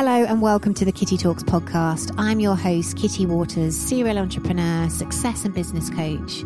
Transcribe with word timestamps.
Hello 0.00 0.24
and 0.24 0.40
welcome 0.40 0.72
to 0.72 0.86
the 0.86 0.92
Kitty 0.92 1.18
Talks 1.18 1.42
podcast. 1.42 2.14
I'm 2.16 2.40
your 2.40 2.56
host, 2.56 2.96
Kitty 2.96 3.26
Waters, 3.26 3.76
serial 3.76 4.16
entrepreneur, 4.16 4.88
success 4.88 5.44
and 5.44 5.52
business 5.52 5.90
coach, 5.90 6.40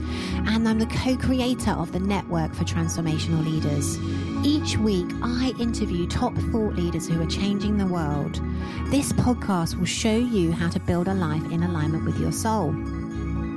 and 0.48 0.68
I'm 0.68 0.80
the 0.80 0.86
co 0.86 1.16
creator 1.16 1.70
of 1.70 1.92
the 1.92 2.00
Network 2.00 2.52
for 2.52 2.64
Transformational 2.64 3.44
Leaders. 3.44 3.96
Each 4.44 4.76
week, 4.78 5.06
I 5.22 5.54
interview 5.60 6.08
top 6.08 6.34
thought 6.34 6.74
leaders 6.74 7.06
who 7.06 7.22
are 7.22 7.26
changing 7.26 7.78
the 7.78 7.86
world. 7.86 8.40
This 8.86 9.12
podcast 9.12 9.78
will 9.78 9.86
show 9.86 10.16
you 10.16 10.50
how 10.50 10.68
to 10.70 10.80
build 10.80 11.06
a 11.06 11.14
life 11.14 11.48
in 11.52 11.62
alignment 11.62 12.04
with 12.04 12.18
your 12.18 12.32
soul. 12.32 12.74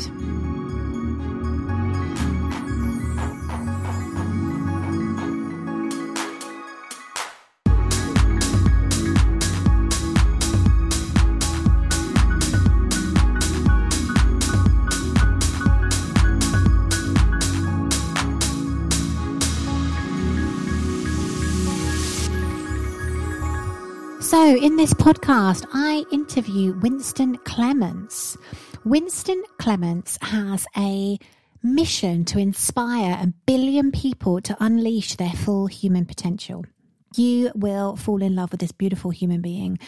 In 24.56 24.77
this 24.77 24.92
podcast, 24.92 25.64
I 25.72 26.05
interview 26.12 26.75
Winston 26.75 27.36
Clements. 27.39 28.36
Winston 28.84 29.42
Clements 29.58 30.19
has 30.20 30.67
a 30.77 31.19
mission 31.62 32.25
to 32.27 32.39
inspire 32.39 33.12
a 33.12 33.33
billion 33.47 33.92
people 33.92 34.41
to 34.41 34.56
unleash 34.61 35.14
their 35.17 35.30
full 35.30 35.69
human 35.69 36.05
potential. 36.05 36.67
You 37.14 37.53
will 37.55 37.97
fall 37.97 38.20
in 38.20 38.34
love 38.34 38.50
with 38.50 38.61
this 38.61 38.73
beautiful 38.73 39.11
human 39.11 39.41
being. 39.41 39.78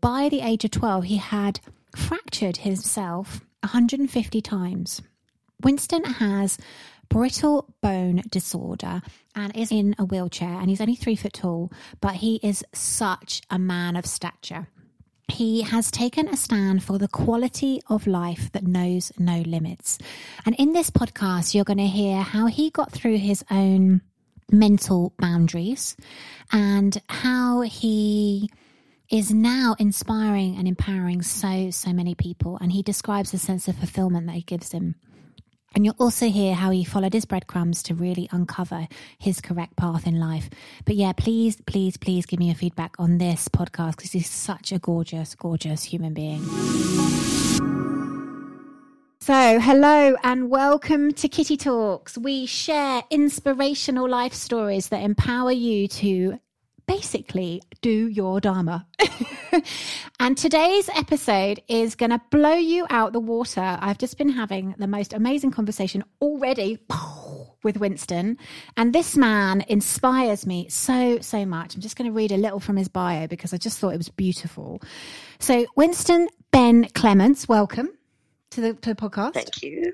By 0.00 0.28
the 0.28 0.40
age 0.40 0.64
of 0.64 0.70
12, 0.70 1.04
he 1.04 1.16
had 1.16 1.60
fractured 1.96 2.58
himself 2.58 3.40
150 3.62 4.40
times. 4.40 5.02
Winston 5.62 6.04
has 6.04 6.56
brittle 7.08 7.74
bone 7.80 8.22
disorder 8.28 9.02
and 9.34 9.56
is 9.56 9.70
in 9.70 9.94
a 9.98 10.04
wheelchair 10.04 10.48
and 10.60 10.68
he's 10.68 10.80
only 10.80 10.94
three 10.94 11.16
foot 11.16 11.32
tall, 11.32 11.72
but 12.00 12.16
he 12.16 12.36
is 12.42 12.64
such 12.72 13.42
a 13.50 13.58
man 13.58 13.96
of 13.96 14.06
stature. 14.06 14.68
He 15.30 15.62
has 15.62 15.90
taken 15.90 16.26
a 16.28 16.36
stand 16.36 16.82
for 16.82 16.98
the 16.98 17.08
quality 17.08 17.82
of 17.88 18.06
life 18.06 18.50
that 18.52 18.66
knows 18.66 19.12
no 19.18 19.42
limits. 19.42 19.98
And 20.46 20.54
in 20.56 20.72
this 20.72 20.90
podcast, 20.90 21.54
you're 21.54 21.64
going 21.64 21.78
to 21.78 21.86
hear 21.86 22.22
how 22.22 22.46
he 22.46 22.70
got 22.70 22.92
through 22.92 23.18
his 23.18 23.44
own 23.50 24.00
mental 24.50 25.12
boundaries 25.18 25.96
and 26.50 27.00
how 27.10 27.60
he 27.60 28.50
is 29.10 29.30
now 29.30 29.76
inspiring 29.78 30.56
and 30.56 30.66
empowering 30.66 31.20
so, 31.22 31.70
so 31.70 31.92
many 31.92 32.14
people. 32.14 32.58
And 32.60 32.72
he 32.72 32.82
describes 32.82 33.30
the 33.30 33.38
sense 33.38 33.68
of 33.68 33.76
fulfillment 33.76 34.26
that 34.26 34.34
he 34.34 34.42
gives 34.42 34.70
them. 34.70 34.94
And 35.74 35.84
you'll 35.84 35.96
also 35.98 36.28
hear 36.28 36.54
how 36.54 36.70
he 36.70 36.84
followed 36.84 37.12
his 37.12 37.24
breadcrumbs 37.24 37.82
to 37.84 37.94
really 37.94 38.28
uncover 38.32 38.88
his 39.18 39.40
correct 39.40 39.76
path 39.76 40.06
in 40.06 40.18
life. 40.18 40.50
But 40.84 40.96
yeah, 40.96 41.12
please, 41.12 41.60
please, 41.66 41.96
please 41.96 42.26
give 42.26 42.40
me 42.40 42.46
your 42.46 42.54
feedback 42.54 42.96
on 42.98 43.18
this 43.18 43.48
podcast 43.48 43.96
because 43.96 44.12
he's 44.12 44.28
such 44.28 44.72
a 44.72 44.78
gorgeous, 44.78 45.34
gorgeous 45.34 45.84
human 45.84 46.14
being. 46.14 46.42
So, 49.20 49.60
hello 49.60 50.16
and 50.24 50.48
welcome 50.48 51.12
to 51.12 51.28
Kitty 51.28 51.58
Talks. 51.58 52.16
We 52.16 52.46
share 52.46 53.02
inspirational 53.10 54.08
life 54.08 54.32
stories 54.32 54.88
that 54.88 55.02
empower 55.02 55.52
you 55.52 55.86
to 55.88 56.40
basically 56.88 57.62
do 57.82 58.08
your 58.08 58.40
Dharma. 58.40 58.86
and 60.20 60.36
today's 60.36 60.88
episode 60.96 61.62
is 61.68 61.94
going 61.94 62.10
to 62.10 62.20
blow 62.30 62.54
you 62.54 62.86
out 62.88 63.12
the 63.12 63.20
water. 63.20 63.78
I've 63.80 63.98
just 63.98 64.16
been 64.16 64.30
having 64.30 64.74
the 64.78 64.86
most 64.86 65.12
amazing 65.12 65.50
conversation 65.50 66.02
already 66.22 66.78
with 67.62 67.76
Winston. 67.76 68.38
And 68.76 68.94
this 68.94 69.16
man 69.16 69.64
inspires 69.68 70.46
me 70.46 70.68
so, 70.70 71.18
so 71.20 71.44
much. 71.44 71.74
I'm 71.74 71.82
just 71.82 71.96
going 71.96 72.10
to 72.10 72.16
read 72.16 72.32
a 72.32 72.38
little 72.38 72.58
from 72.58 72.76
his 72.76 72.88
bio 72.88 73.26
because 73.26 73.52
I 73.52 73.58
just 73.58 73.78
thought 73.78 73.92
it 73.92 73.98
was 73.98 74.08
beautiful. 74.08 74.80
So, 75.38 75.66
Winston 75.76 76.28
Ben 76.50 76.88
Clements, 76.94 77.46
welcome. 77.46 77.90
To 78.52 78.62
the, 78.62 78.72
to 78.72 78.94
the 78.94 78.96
podcast. 78.96 79.34
Thank 79.34 79.62
you. 79.62 79.92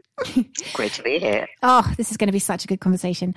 Great 0.74 0.92
to 0.92 1.02
be 1.02 1.18
here. 1.18 1.48
oh, 1.64 1.92
this 1.96 2.12
is 2.12 2.16
going 2.16 2.28
to 2.28 2.32
be 2.32 2.38
such 2.38 2.62
a 2.62 2.68
good 2.68 2.78
conversation 2.78 3.34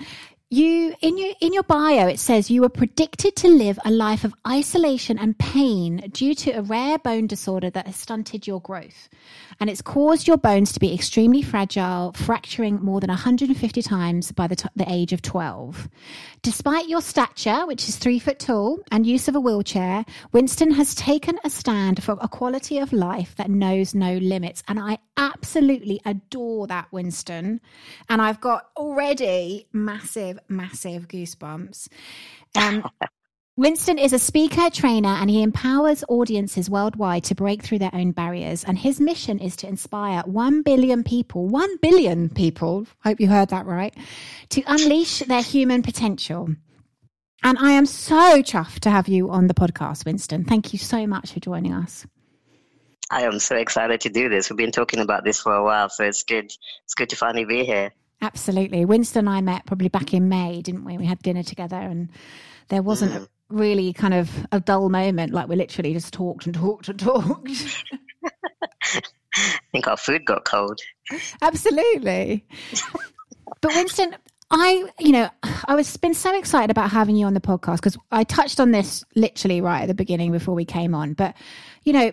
you 0.50 0.96
in 1.02 1.18
your 1.18 1.34
in 1.42 1.52
your 1.52 1.64
bio 1.64 2.08
it 2.08 2.20
says 2.20 2.50
you 2.50 2.62
were 2.62 2.70
predicted 2.70 3.36
to 3.36 3.50
live 3.50 3.78
a 3.84 3.92
life 3.92 4.24
of 4.24 4.34
isolation 4.48 5.20
and 5.20 5.38
pain 5.38 5.98
due 6.14 6.34
to 6.34 6.52
a 6.52 6.62
rare 6.62 6.98
bone 6.98 7.28
disorder 7.28 7.70
that 7.70 7.86
has 7.86 7.98
stunted 7.98 8.48
your 8.48 8.62
growth. 8.62 9.10
And 9.60 9.70
it's 9.70 9.82
caused 9.82 10.26
your 10.26 10.38
bones 10.38 10.72
to 10.72 10.80
be 10.80 10.94
extremely 10.94 11.42
fragile 11.42 12.14
fracturing 12.14 12.82
more 12.82 13.02
than 13.02 13.10
150 13.10 13.82
times 13.82 14.32
by 14.32 14.48
the, 14.48 14.56
t- 14.56 14.70
the 14.76 14.90
age 14.90 15.12
of 15.12 15.22
12 15.22 15.90
despite 16.44 16.88
your 16.88 17.02
stature 17.02 17.66
which 17.66 17.90
is 17.90 17.98
three 17.98 18.20
foot 18.20 18.40
tall 18.40 18.80
and 18.90 19.06
use 19.06 19.28
of 19.28 19.36
a 19.36 19.40
wheelchair 19.40 20.06
winston 20.32 20.72
has 20.72 20.96
taken 20.96 21.38
a 21.44 21.50
stand 21.50 22.02
for 22.02 22.18
a 22.22 22.28
quality 22.28 22.78
of 22.78 22.94
life 22.94 23.36
that 23.36 23.50
knows 23.50 23.94
no 23.94 24.18
limits. 24.18 24.64
And 24.68 24.80
i 24.80 24.98
absolutely 25.18 26.00
adore 26.06 26.68
that 26.68 26.88
winston 26.92 27.60
and 28.10 28.22
i've 28.22 28.40
got 28.40 28.70
already 28.78 29.68
massive 29.74 30.40
massive, 30.50 31.08
goosebumps. 31.08 31.88
Um, 32.56 32.84
Winston 33.60 33.98
is 33.98 34.14
a 34.14 34.20
speaker, 34.20 34.70
trainer, 34.70 35.10
and 35.10 35.32
he 35.32 35.42
empowers 35.42 36.04
audiences 36.10 36.70
worldwide 36.70 37.24
to 37.24 37.34
break 37.34 37.64
through 37.64 37.80
their 37.80 37.94
own 37.94 38.12
barriers. 38.12 38.64
And 38.64 38.78
his 38.78 39.00
mission 39.00 39.40
is 39.40 39.56
to 39.58 39.68
inspire 39.68 40.22
1 40.28 40.62
billion 40.62 41.04
people, 41.04 41.48
1 41.48 41.78
billion 41.78 42.30
people, 42.30 42.86
hope 43.04 43.20
you 43.20 43.28
heard 43.28 43.50
that 43.50 43.66
right, 43.66 43.96
to 44.50 44.62
unleash 44.68 45.20
their 45.22 45.42
human 45.42 45.82
potential. 45.82 46.50
And 47.42 47.58
I 47.58 47.72
am 47.72 47.88
so 47.88 48.44
chuffed 48.44 48.82
to 48.82 48.92
have 48.92 49.08
you 49.08 49.32
on 49.32 49.48
the 49.48 49.56
podcast, 49.56 50.06
Winston. 50.06 50.44
Thank 50.44 50.72
you 50.72 50.78
so 50.78 51.08
much 51.08 51.32
for 51.32 51.40
joining 51.40 51.74
us. 51.74 52.06
I 53.10 53.24
am 53.24 53.40
so 53.40 53.56
excited 53.56 54.02
to 54.02 54.10
do 54.10 54.30
this. 54.30 54.50
We've 54.50 54.58
been 54.58 54.72
talking 54.72 55.00
about 55.00 55.24
this 55.24 55.40
for 55.40 55.54
a 55.54 55.64
while, 55.64 55.90
so 55.90 56.04
it's 56.04 56.24
good. 56.24 56.52
It's 56.84 56.94
good 56.96 57.10
to 57.10 57.16
finally 57.16 57.46
be 57.46 57.64
here. 57.64 57.94
Absolutely. 58.22 58.84
Winston 58.86 59.28
and 59.28 59.30
I 59.30 59.42
met 59.42 59.66
probably 59.66 59.90
back 59.90 60.14
in 60.14 60.28
May, 60.28 60.62
didn't 60.62 60.86
we? 60.86 60.98
We 60.98 61.06
had 61.06 61.20
dinner 61.20 61.44
together 61.44 61.78
and 61.78 62.10
there 62.70 62.82
wasn't 62.82 63.14
mm. 63.14 63.28
really 63.50 63.94
kind 63.94 64.14
of 64.14 64.30
a 64.52 64.60
dull 64.60 64.90
moment. 64.90 65.34
Like 65.34 65.48
we 65.48 65.56
literally 65.56 65.94
just 65.94 66.14
talked 66.14 66.46
and 66.46 66.56
talked 66.56 66.90
and 66.90 67.00
talked. 67.00 67.50
I 69.36 69.60
think 69.72 69.88
our 69.88 69.98
food 69.98 70.26
got 70.26 70.46
cold. 70.46 70.80
Absolutely. 71.42 72.44
but 73.62 73.76
Winston, 73.76 74.16
I, 74.50 74.90
you 75.00 75.12
know, 75.12 75.30
I 75.66 75.76
was 75.76 75.96
been 75.98 76.16
so 76.16 76.36
excited 76.38 76.72
about 76.72 76.90
having 76.90 77.16
you 77.16 77.28
on 77.28 77.36
the 77.36 77.40
podcast 77.40 77.78
because 77.78 77.98
I 78.12 78.24
touched 78.24 78.60
on 78.60 78.72
this 78.72 79.04
literally 79.16 79.62
right 79.62 79.84
at 79.84 79.88
the 79.88 79.94
beginning 79.94 80.32
before 80.32 80.56
we 80.56 80.66
came 80.66 80.96
on. 80.96 81.14
But, 81.14 81.36
you 81.84 81.94
know, 81.94 82.12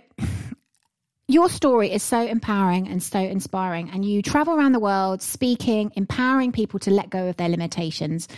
your 1.26 1.48
story 1.48 1.90
is 1.90 2.02
so 2.02 2.20
empowering 2.20 2.88
and 2.88 3.02
so 3.02 3.18
inspiring 3.18 3.90
and 3.90 4.04
you 4.04 4.22
travel 4.22 4.54
around 4.54 4.72
the 4.72 4.80
world 4.80 5.22
speaking 5.22 5.90
empowering 5.96 6.52
people 6.52 6.78
to 6.78 6.90
let 6.90 7.10
go 7.10 7.28
of 7.28 7.36
their 7.36 7.48
limitations 7.48 8.28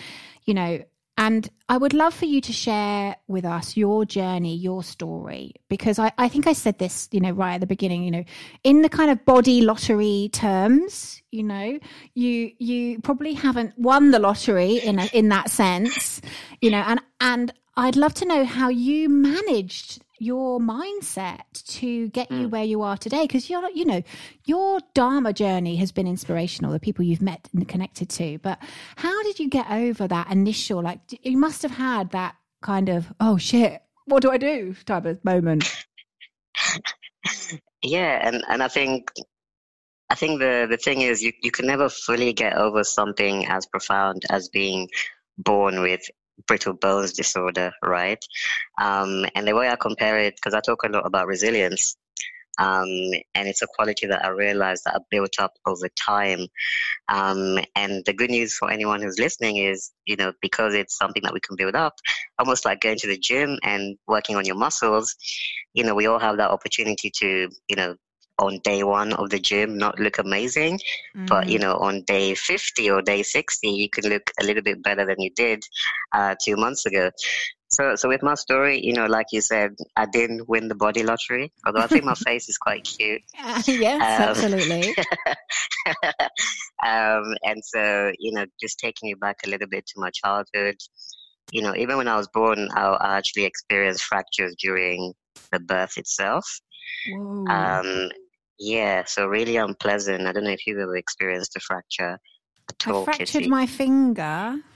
you 0.47 0.55
know. 0.55 0.83
And 1.19 1.49
I 1.71 1.79
would 1.79 1.95
love 1.95 2.13
for 2.13 2.27
you 2.27 2.43
to 2.43 2.53
share 2.53 3.17
with 3.27 3.47
us 3.47 3.75
your 3.75 4.05
journey, 4.05 4.55
your 4.55 4.83
story, 4.83 5.55
because 5.71 5.99
I, 5.99 6.13
I 6.19 6.29
think 6.29 6.47
I 6.47 6.53
said 6.53 6.79
this, 6.79 7.09
you 7.11 7.21
know, 7.21 7.31
right 7.31 7.55
at 7.55 7.63
the 7.63 7.67
beginning, 7.67 8.03
you 8.03 8.11
know, 8.11 8.25
in 8.65 8.83
the 8.83 8.91
kind 8.91 9.11
of 9.11 9.25
body 9.25 9.63
lottery 9.63 10.29
terms, 10.35 11.23
you 11.31 11.43
know, 11.43 11.79
you 12.13 12.51
you 12.59 13.01
probably 13.01 13.33
haven't 13.33 13.79
won 13.79 14.11
the 14.11 14.19
lottery 14.19 14.77
in 14.77 14.99
a, 14.99 15.07
in 15.15 15.31
that 15.31 15.51
sense, 15.51 16.21
you 16.61 16.71
know, 16.71 16.85
and 16.87 17.01
and 17.23 17.51
I'd 17.79 17.97
love 17.97 18.13
to 18.15 18.27
know 18.27 18.45
how 18.45 18.69
you 18.69 19.09
managed 19.09 20.03
your 20.19 20.59
mindset 20.59 21.41
to 21.67 22.09
get 22.09 22.31
you 22.31 22.49
mm. 22.49 22.51
where 22.51 22.65
you 22.65 22.83
are 22.83 22.97
today 22.97 23.23
because 23.23 23.51
you're 23.51 23.69
you 23.71 23.85
know 23.85 24.03
your 24.45 24.81
dharma 24.95 25.33
journey 25.33 25.77
has 25.77 25.93
been 25.93 26.07
inspirational 26.07 26.73
the 26.73 26.81
people 26.81 27.05
you've 27.05 27.23
met 27.23 27.49
and 27.53 27.69
connected 27.69 28.09
to 28.09 28.39
but 28.39 28.59
how 28.97 29.23
did 29.23 29.39
you 29.39 29.49
get 29.49 29.71
over 29.71 30.09
that 30.09 30.31
initial 30.31 30.83
like 30.83 31.01
you 31.23 31.37
must 31.37 31.63
have 31.63 31.73
had 31.73 32.11
that 32.11 32.35
kind 32.63 32.89
of 32.89 33.13
oh 33.21 33.37
shit 33.37 33.83
what 34.07 34.23
do 34.23 34.31
i 34.31 34.37
do 34.37 34.75
type 34.85 35.05
of 35.05 35.23
moment 35.25 35.85
yeah 37.83 38.27
and 38.27 38.43
and 38.49 38.63
i 38.63 38.69
think 38.69 39.11
i 40.11 40.15
think 40.15 40.41
the 40.41 40.67
the 40.69 40.77
thing 40.77 41.03
is 41.03 41.23
you 41.23 41.33
you 41.43 41.51
can 41.51 41.67
never 41.67 41.89
fully 41.89 42.33
get 42.33 42.57
over 42.57 42.83
something 42.85 43.47
as 43.47 43.67
profound 43.67 44.25
as 44.31 44.49
being 44.49 44.89
born 45.39 45.81
with 45.81 46.03
brittle 46.47 46.75
bones 46.75 47.13
disorder, 47.13 47.73
right? 47.83 48.23
Um, 48.81 49.25
and 49.35 49.47
the 49.47 49.55
way 49.55 49.69
I 49.69 49.77
compare 49.77 50.19
it, 50.19 50.37
because 50.37 50.55
I 50.55 50.61
talk 50.61 50.85
a 50.85 50.89
lot 50.89 51.07
about 51.07 51.27
resilience, 51.27 51.97
um, 52.59 52.89
and 53.35 53.49
it's 53.49 53.63
a 53.63 53.67
quality 53.67 54.07
that 54.07 54.25
I 54.25 54.29
realized 54.29 54.85
that 54.85 54.97
I 54.97 54.99
built 55.11 55.39
up 55.39 55.55
over 55.67 55.89
time. 55.91 56.47
Um, 57.09 57.59
and 57.75 58.03
the 58.07 58.15
good 58.15 58.31
news 58.31 58.57
for 58.57 58.71
anyone 58.71 59.03
who's 59.03 59.19
listening 59.19 59.59
is, 59.59 59.93
you 60.07 60.17
know, 60.17 60.33
because 60.41 60.75
it's 60.75 60.97
something 60.97 61.23
that 61.23 61.35
we 61.35 61.41
can 61.41 61.57
build 61.57 61.75
up, 61.75 61.95
almost 62.39 62.65
like 62.65 62.81
going 62.81 62.99
to 62.99 63.09
the 63.09 63.19
gym 63.19 63.59
and 63.63 63.99
working 64.07 64.37
on 64.37 64.47
your 64.47 64.57
muscles, 64.57 65.17
you 65.75 65.85
know, 65.85 65.95
we 65.95 66.07
all 66.07 66.19
have 66.19 66.39
that 66.39 66.51
opportunity 66.51 67.11
to, 67.11 67.51
you 67.69 67.77
know, 67.77 67.97
on 68.39 68.59
day 68.59 68.83
one 68.83 69.13
of 69.15 69.31
the 69.31 69.39
gym 69.39 69.79
not 69.79 69.99
look 69.99 70.19
amazing 70.19 70.79
mm. 71.17 71.27
but 71.27 71.49
you 71.49 71.59
mm. 71.59 71.63
know 71.63 71.75
on 71.77 72.03
day 72.03 72.35
50 72.35 72.91
or 72.91 73.03
day 73.03 73.23
60 73.23 73.69
you 73.69 73.89
can 73.89 74.11
look 74.11 74.31
a 74.41 74.45
little 74.45 74.63
bit 74.63 74.83
better 74.83 75.07
than 75.07 75.17
you 75.19 75.31
did 75.31 75.65
uh, 76.13 76.35
two 76.43 76.57
months 76.57 76.85
ago 76.87 77.11
so 77.69 77.97
so 77.97 78.09
with 78.09 78.23
my 78.23 78.35
story 78.35 78.85
you 78.85 78.93
know 78.93 79.07
like 79.07 79.27
you 79.33 79.41
said 79.41 79.75
i 79.97 80.07
didn't 80.07 80.49
win 80.49 80.69
the 80.69 80.75
body 80.75 81.03
lottery 81.03 81.53
although 81.67 81.81
i 81.81 81.87
think 81.87 82.05
my 82.05 82.15
face 82.27 82.49
is 82.49 82.59
quite 82.59 82.85
cute 82.85 83.23
uh, 83.43 83.63
yes 83.67 84.03
um, 84.03 84.29
absolutely 84.29 84.95
um, 86.87 87.35
and 87.43 87.65
so 87.65 88.13
you 88.19 88.33
know 88.33 88.45
just 88.61 88.79
taking 88.79 89.09
you 89.09 89.17
back 89.17 89.39
a 89.45 89.51
little 89.51 89.69
bit 89.69 89.87
to 89.87 89.95
my 89.97 90.11
childhood 90.11 90.77
you 91.51 91.63
know 91.63 91.75
even 91.75 91.97
when 91.97 92.09
i 92.09 92.17
was 92.17 92.29
born 92.29 92.69
i, 92.77 92.83
I 92.83 93.17
actually 93.17 93.45
experienced 93.45 94.05
fractures 94.05 94.55
during 94.61 95.15
the 95.51 95.59
birth 95.59 95.97
itself 95.97 96.61
um, 97.49 98.09
yeah, 98.59 99.05
so 99.05 99.27
really 99.27 99.57
unpleasant. 99.57 100.27
I 100.27 100.33
don't 100.33 100.45
know 100.45 100.51
if 100.51 100.67
you've 100.67 100.79
ever 100.79 100.97
experienced 100.97 101.57
a 101.57 101.61
fracture 101.61 102.19
at 102.69 102.89
all. 102.89 103.03
I 103.03 103.17
fractured 103.17 103.47
my 103.49 103.67
finger. 103.67 104.61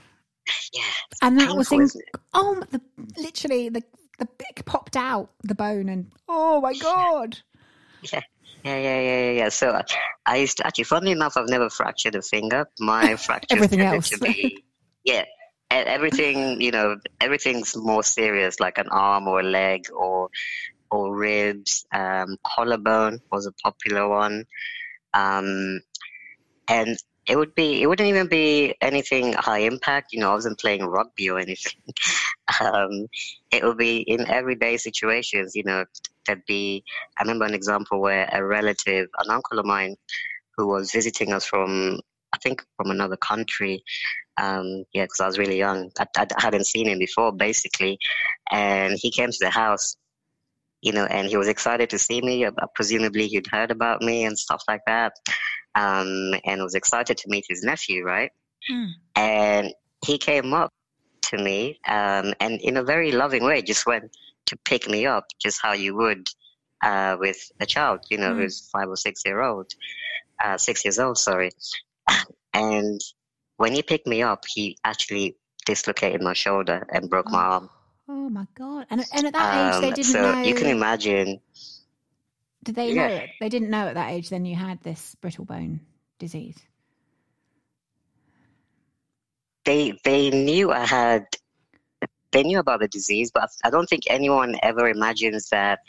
Yeah, 0.73 0.81
and 1.21 1.39
that 1.39 1.55
was 1.55 1.71
in 1.71 1.87
oh, 2.33 2.63
the 2.71 2.81
literally 3.15 3.69
the 3.69 3.83
the 4.17 4.27
bit 4.37 4.65
popped 4.65 4.97
out 4.97 5.29
the 5.43 5.53
bone, 5.53 5.87
and 5.87 6.11
oh 6.27 6.59
my 6.59 6.73
god. 6.81 7.37
Yeah. 8.11 8.21
Yeah, 8.63 8.77
yeah, 8.77 9.01
yeah, 9.01 9.31
yeah. 9.31 9.49
So 9.49 9.69
uh, 9.69 9.83
I 10.25 10.37
used 10.37 10.57
to 10.57 10.67
actually, 10.67 10.83
funnily 10.83 11.11
enough, 11.11 11.35
I've 11.35 11.49
never 11.49 11.69
fractured 11.69 12.15
a 12.15 12.21
finger. 12.21 12.67
My 12.79 13.15
fracture 13.17 13.55
everything 13.55 13.81
else. 13.81 14.09
to 14.09 14.19
be, 14.19 14.63
yeah, 15.03 15.25
everything. 15.69 16.61
You 16.61 16.71
know, 16.71 16.97
everything's 17.19 17.75
more 17.75 18.03
serious, 18.03 18.59
like 18.59 18.77
an 18.77 18.89
arm 18.89 19.27
or 19.27 19.39
a 19.39 19.43
leg 19.43 19.85
or 19.91 20.29
or 20.91 21.15
ribs. 21.15 21.85
Um, 21.91 22.37
collarbone 22.43 23.19
was 23.31 23.45
a 23.47 23.53
popular 23.53 24.07
one. 24.07 24.45
Um, 25.13 25.81
and 26.67 26.97
it 27.27 27.37
would 27.37 27.55
be, 27.55 27.81
it 27.81 27.87
wouldn't 27.87 28.09
even 28.09 28.27
be 28.27 28.75
anything 28.81 29.33
high 29.33 29.59
impact. 29.59 30.11
You 30.11 30.19
know, 30.19 30.31
I 30.31 30.35
wasn't 30.35 30.59
playing 30.59 30.85
rugby 30.85 31.29
or 31.29 31.39
anything. 31.39 31.81
um, 32.61 33.07
it 33.51 33.63
would 33.63 33.77
be 33.77 33.97
in 33.99 34.27
everyday 34.27 34.77
situations, 34.77 35.55
you 35.55 35.63
know, 35.63 35.85
there'd 36.25 36.45
be, 36.45 36.83
I 37.17 37.23
remember 37.23 37.45
an 37.45 37.53
example 37.53 37.99
where 37.99 38.29
a 38.31 38.43
relative, 38.45 39.07
an 39.17 39.29
uncle 39.29 39.59
of 39.59 39.65
mine, 39.65 39.95
who 40.57 40.67
was 40.67 40.91
visiting 40.91 41.33
us 41.33 41.45
from, 41.45 41.99
I 42.33 42.37
think, 42.37 42.63
from 42.77 42.91
another 42.91 43.17
country, 43.17 43.83
um, 44.37 44.85
yeah, 44.93 45.03
because 45.03 45.19
I 45.19 45.27
was 45.27 45.37
really 45.37 45.57
young. 45.57 45.91
I, 45.99 46.05
I, 46.17 46.27
hadn't 46.37 46.65
seen 46.65 46.87
him 46.87 46.99
before, 46.99 47.31
basically. 47.31 47.99
And 48.51 48.97
he 48.97 49.11
came 49.11 49.31
to 49.31 49.37
the 49.39 49.49
house 49.49 49.95
you 50.81 50.91
know, 50.91 51.05
and 51.05 51.27
he 51.27 51.37
was 51.37 51.47
excited 51.47 51.89
to 51.91 51.99
see 51.99 52.21
me. 52.21 52.45
Uh, 52.45 52.51
presumably, 52.75 53.27
he'd 53.27 53.47
heard 53.47 53.71
about 53.71 54.01
me 54.01 54.25
and 54.25 54.37
stuff 54.37 54.63
like 54.67 54.81
that, 54.87 55.13
um, 55.75 56.33
and 56.45 56.61
was 56.61 56.75
excited 56.75 57.17
to 57.17 57.29
meet 57.29 57.45
his 57.47 57.63
nephew, 57.63 58.03
right? 58.03 58.31
Mm. 58.71 58.87
And 59.15 59.73
he 60.05 60.17
came 60.17 60.53
up 60.53 60.71
to 61.23 61.37
me, 61.37 61.79
um, 61.87 62.33
and 62.39 62.59
in 62.61 62.77
a 62.77 62.83
very 62.83 63.11
loving 63.11 63.43
way, 63.43 63.61
just 63.61 63.85
went 63.85 64.15
to 64.47 64.57
pick 64.65 64.89
me 64.89 65.05
up, 65.05 65.25
just 65.39 65.61
how 65.61 65.73
you 65.73 65.95
would 65.95 66.27
uh, 66.83 67.15
with 67.19 67.51
a 67.59 67.65
child, 67.65 68.01
you 68.09 68.17
know, 68.17 68.33
mm. 68.33 68.37
who's 68.37 68.69
five 68.69 68.89
or 68.89 68.95
six 68.95 69.21
year 69.25 69.41
old, 69.41 69.71
uh, 70.43 70.57
six 70.57 70.83
years 70.85 70.99
old, 70.99 71.17
sorry. 71.17 71.51
And 72.53 72.99
when 73.55 73.73
he 73.73 73.81
picked 73.81 74.07
me 74.07 74.23
up, 74.23 74.43
he 74.45 74.77
actually 74.83 75.37
dislocated 75.65 76.21
my 76.21 76.33
shoulder 76.33 76.85
and 76.91 77.09
broke 77.09 77.27
oh. 77.29 77.31
my 77.31 77.43
arm. 77.43 77.69
Oh 78.13 78.27
my 78.29 78.45
god! 78.55 78.87
And 78.89 79.05
and 79.13 79.27
at 79.27 79.33
that 79.33 79.75
age, 79.75 79.81
they 79.81 79.87
um, 79.87 79.93
didn't 79.93 80.13
know. 80.13 80.21
so 80.21 80.31
know. 80.33 80.41
you 80.41 80.53
can 80.53 80.67
imagine. 80.67 81.39
Did 82.61 82.75
they 82.75 82.91
yeah. 82.91 83.07
know 83.07 83.13
it? 83.13 83.29
They 83.39 83.47
didn't 83.47 83.69
know 83.69 83.87
at 83.87 83.93
that 83.93 84.11
age. 84.11 84.29
Then 84.29 84.43
you 84.43 84.53
had 84.53 84.81
this 84.83 85.15
brittle 85.21 85.45
bone 85.45 85.79
disease. 86.19 86.57
They 89.63 89.97
they 90.03 90.29
knew 90.29 90.73
I 90.73 90.85
had. 90.85 91.25
They 92.33 92.43
knew 92.43 92.59
about 92.59 92.81
the 92.81 92.89
disease, 92.89 93.31
but 93.33 93.49
I 93.63 93.69
don't 93.69 93.87
think 93.87 94.03
anyone 94.09 94.55
ever 94.61 94.89
imagines 94.89 95.47
that 95.49 95.79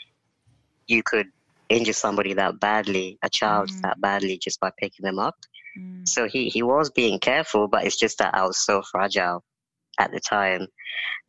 you 0.87 1.03
could 1.03 1.27
injure 1.67 1.93
somebody 1.93 2.33
that 2.35 2.57
badly, 2.61 3.17
a 3.21 3.29
child 3.29 3.69
mm. 3.69 3.81
that 3.81 3.99
badly, 3.99 4.37
just 4.37 4.61
by 4.61 4.71
picking 4.77 5.03
them 5.03 5.19
up. 5.19 5.35
Mm. 5.77 6.07
So 6.07 6.27
he, 6.27 6.49
he 6.49 6.61
was 6.61 6.89
being 6.89 7.19
careful, 7.19 7.67
but 7.67 7.85
it's 7.85 7.97
just 7.97 8.17
that 8.19 8.35
I 8.35 8.45
was 8.45 8.57
so 8.57 8.81
fragile 8.81 9.43
at 9.99 10.11
the 10.11 10.19
time. 10.19 10.67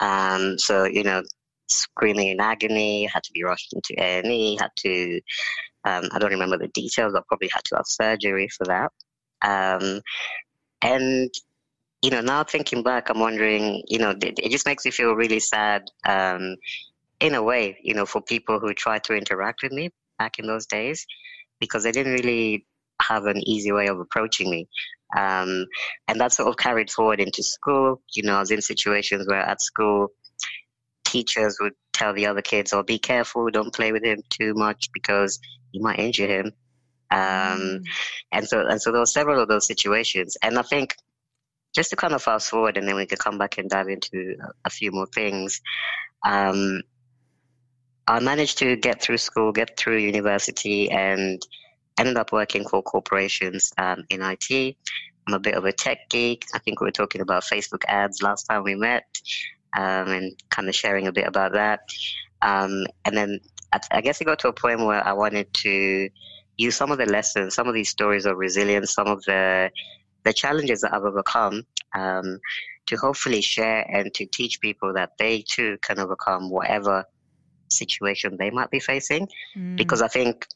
Um, 0.01 0.59
so, 0.59 0.85
you 0.85 1.03
know, 1.03 1.23
screaming 1.69 2.29
in 2.29 2.41
agony, 2.41 3.07
had 3.07 3.23
to 3.25 3.33
be 3.33 3.43
rushed 3.43 3.73
into 3.73 3.95
A&E, 3.99 4.57
had 4.61 4.71
to, 4.77 5.21
um, 5.85 6.09
I 6.13 6.19
don't 6.19 6.31
remember 6.31 6.59
the 6.59 6.69
details, 6.69 7.15
I 7.15 7.21
probably 7.27 7.49
had 7.49 7.65
to 7.65 7.77
have 7.77 7.87
surgery 7.87 8.49
for 8.49 8.67
that. 8.67 8.91
Um, 9.43 10.01
and, 10.83 11.31
you 12.03 12.11
know, 12.11 12.21
now 12.21 12.45
thinking 12.45 12.83
back, 12.83 13.09
I'm 13.09 13.21
wondering, 13.21 13.83
you 13.89 13.99
know, 13.99 14.11
it, 14.11 14.39
it 14.39 14.51
just 14.51 14.67
makes 14.67 14.85
me 14.85 14.91
feel 14.91 15.15
really 15.15 15.41
sad, 15.41 15.83
um, 16.07 16.57
in 17.21 17.35
a 17.35 17.43
way, 17.43 17.79
you 17.83 17.95
know, 17.95 18.05
for 18.05 18.21
people 18.21 18.61
who 18.61 18.75
tried 18.75 19.05
to 19.05 19.15
interact 19.15 19.63
with 19.63 19.73
me 19.73 19.91
back 20.19 20.39
in 20.39 20.47
those 20.47 20.67
days, 20.67 21.07
because 21.61 21.85
they 21.85 21.93
didn't 21.93 22.13
really 22.13 22.67
have 23.03 23.27
an 23.27 23.47
easy 23.49 23.73
way 23.73 23.89
of 23.89 24.01
approaching 24.01 24.51
me. 24.51 24.69
Um, 25.17 25.67
and 26.09 26.21
that 26.21 26.33
sort 26.33 26.49
of 26.49 26.57
carried 26.57 26.91
forward 26.91 27.21
into 27.21 27.43
school. 27.43 28.03
You 28.13 28.25
know, 28.25 28.37
I 28.37 28.41
was 28.41 28.51
in 28.51 28.63
situations 28.63 29.27
where 29.29 29.41
at 29.41 29.61
school, 29.61 30.09
teachers 31.05 31.57
would 31.61 31.75
tell 31.93 32.13
the 32.13 32.27
other 32.27 32.43
kids, 32.43 32.73
"Oh, 32.73 32.83
be 32.83 32.99
careful! 32.99 33.49
Don't 33.51 33.75
play 33.75 33.93
with 33.93 34.05
him 34.05 34.21
too 34.29 34.55
much 34.55 34.89
because 34.93 35.39
you 35.73 35.83
might 35.83 35.99
injure 35.99 36.27
him." 36.27 36.53
Um, 37.11 37.21
mm. 37.21 37.85
and 38.33 38.49
so, 38.49 38.67
and 38.67 38.83
so 38.83 38.91
there 38.91 39.01
were 39.01 39.07
several 39.07 39.41
of 39.41 39.49
those 39.49 39.67
situations. 39.67 40.37
And 40.43 40.59
I 40.59 40.63
think 40.63 40.97
just 41.75 41.91
to 41.91 41.97
kind 41.97 42.15
of 42.15 42.23
fast 42.23 42.51
forward, 42.51 42.77
and 42.77 42.89
then 42.89 42.97
we 42.97 43.07
could 43.07 43.19
come 43.19 43.39
back 43.39 43.59
and 43.59 43.71
dive 43.71 43.89
into 43.89 44.37
a, 44.41 44.49
a 44.65 44.71
few 44.71 44.91
more 44.91 45.07
things. 45.07 45.61
Um, 46.27 46.83
I 48.07 48.21
managed 48.21 48.59
to 48.59 48.77
get 48.77 49.01
through 49.01 49.19
school, 49.19 49.53
get 49.53 49.77
through 49.79 49.99
university, 49.99 50.91
and 50.91 51.41
ended 51.99 52.17
up 52.17 52.33
working 52.33 52.67
for 52.69 52.83
corporations 52.83 53.73
um, 53.79 54.05
in 54.11 54.23
IT. 54.23 54.77
I'm 55.27 55.35
a 55.35 55.39
bit 55.39 55.55
of 55.55 55.65
a 55.65 55.73
tech 55.73 56.11
geek. 56.11 56.47
I 56.55 56.59
think 56.59 56.81
we 56.81 56.87
were 56.87 56.93
talking 56.93 57.21
about 57.21 57.45
Facebook 57.45 57.85
ads 57.89 58.23
last 58.23 58.45
time 58.45 58.63
we 58.63 58.75
met 58.75 59.05
um, 59.77 60.09
and 60.09 60.33
kind 60.51 60.69
of 60.69 60.75
sharing 60.75 61.07
a 61.07 61.13
bit 61.13 61.27
about 61.27 61.53
that. 61.53 61.81
Um, 62.43 62.87
and 63.05 63.17
then 63.17 63.41
I, 63.73 63.81
I 63.91 64.01
guess 64.01 64.21
it 64.21 64.25
got 64.25 64.39
to 64.41 64.49
a 64.49 64.53
point 64.53 64.81
where 64.81 65.07
I 65.07 65.13
wanted 65.13 65.53
to 65.55 66.09
use 66.57 66.77
some 66.77 66.93
of 66.93 66.99
the 66.99 67.07
lessons, 67.07 67.55
some 67.55 67.69
of 67.69 67.75
these 67.75 67.89
stories 67.89 68.27
of 68.27 68.37
resilience, 68.37 68.93
some 68.93 69.09
of 69.09 69.23
the 69.25 69.71
the 70.25 70.33
challenges 70.33 70.81
that 70.81 70.95
I've 70.95 71.05
overcome 71.05 71.67
um, 71.95 72.41
to 72.87 72.97
hopefully 72.97 73.43
share 73.43 73.85
and 73.91 74.13
to 74.15 74.25
teach 74.25 74.59
people 74.61 74.95
that 74.95 75.19
they 75.19 75.43
too 75.43 75.77
can 75.83 75.99
overcome 75.99 76.49
whatever 76.49 77.05
situation 77.71 78.39
they 78.39 78.51
might 78.51 78.71
be 78.71 78.81
facing. 78.81 79.29
Mm. 79.55 79.77
Because 79.77 80.01
I 80.01 80.09
think 80.09 80.47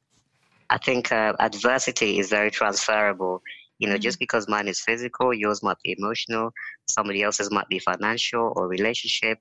I 0.70 0.78
think 0.78 1.12
uh, 1.12 1.34
adversity 1.38 2.18
is 2.18 2.30
very 2.30 2.50
transferable 2.50 3.42
You 3.78 3.88
know, 3.88 3.96
mm. 3.96 4.00
just 4.00 4.18
because 4.18 4.48
mine 4.48 4.68
is 4.68 4.80
physical, 4.80 5.32
yours 5.32 5.62
might 5.62 5.76
be 5.84 5.94
emotional, 5.96 6.52
somebody 6.88 7.22
else's 7.22 7.50
might 7.50 7.68
be 7.68 7.78
financial 7.78 8.52
or 8.56 8.66
relationship. 8.66 9.38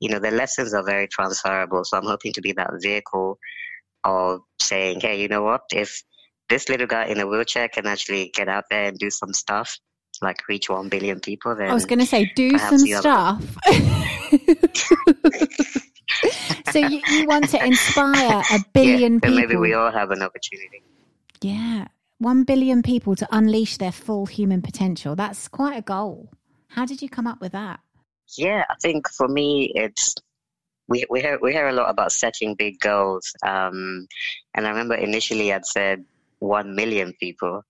You 0.00 0.10
know, 0.10 0.18
the 0.18 0.32
lessons 0.32 0.74
are 0.74 0.82
very 0.82 1.06
transferable. 1.06 1.84
So 1.84 1.96
I'm 1.96 2.04
hoping 2.04 2.32
to 2.32 2.40
be 2.40 2.52
that 2.52 2.70
vehicle 2.82 3.38
of 4.02 4.40
saying, 4.60 5.00
hey, 5.00 5.20
you 5.20 5.28
know 5.28 5.42
what? 5.42 5.62
If 5.72 6.02
this 6.48 6.68
little 6.68 6.86
guy 6.86 7.06
in 7.06 7.20
a 7.20 7.26
wheelchair 7.26 7.68
can 7.68 7.86
actually 7.86 8.30
get 8.34 8.48
out 8.48 8.64
there 8.70 8.84
and 8.84 8.98
do 8.98 9.10
some 9.10 9.32
stuff, 9.32 9.78
like 10.20 10.42
reach 10.48 10.68
1 10.68 10.88
billion 10.88 11.20
people, 11.20 11.54
then 11.54 11.70
I 11.70 11.74
was 11.74 11.86
going 11.86 12.00
to 12.00 12.06
say, 12.06 12.32
do 12.34 12.58
some 12.58 12.78
stuff. 12.78 13.56
so 16.70 16.78
you, 16.78 17.00
you, 17.08 17.26
want 17.26 17.48
to 17.50 17.64
inspire 17.64 18.42
a 18.50 18.64
billion 18.72 19.14
yeah, 19.14 19.20
people. 19.20 19.36
Maybe 19.36 19.56
we 19.56 19.74
all 19.74 19.90
have 19.90 20.10
an 20.10 20.22
opportunity. 20.22 20.82
Yeah. 21.40 21.88
1 22.18 22.44
billion 22.44 22.82
people 22.82 23.14
to 23.14 23.28
unleash 23.30 23.76
their 23.76 23.92
full 23.92 24.26
human 24.26 24.62
potential. 24.62 25.14
That's 25.14 25.48
quite 25.48 25.76
a 25.76 25.82
goal. 25.82 26.30
How 26.68 26.86
did 26.86 27.02
you 27.02 27.08
come 27.08 27.26
up 27.26 27.40
with 27.40 27.52
that? 27.52 27.80
Yeah, 28.36 28.64
I 28.68 28.74
think 28.80 29.08
for 29.08 29.28
me, 29.28 29.70
it's 29.74 30.14
we 30.88 31.04
we 31.10 31.20
hear 31.20 31.38
we 31.40 31.52
hear 31.52 31.68
a 31.68 31.72
lot 31.72 31.90
about 31.90 32.12
setting 32.12 32.54
big 32.54 32.80
goals. 32.80 33.32
Um, 33.44 34.06
and 34.54 34.66
I 34.66 34.70
remember 34.70 34.94
initially 34.94 35.52
I'd 35.52 35.66
said 35.66 36.04
one 36.38 36.74
million 36.74 37.12
people, 37.20 37.62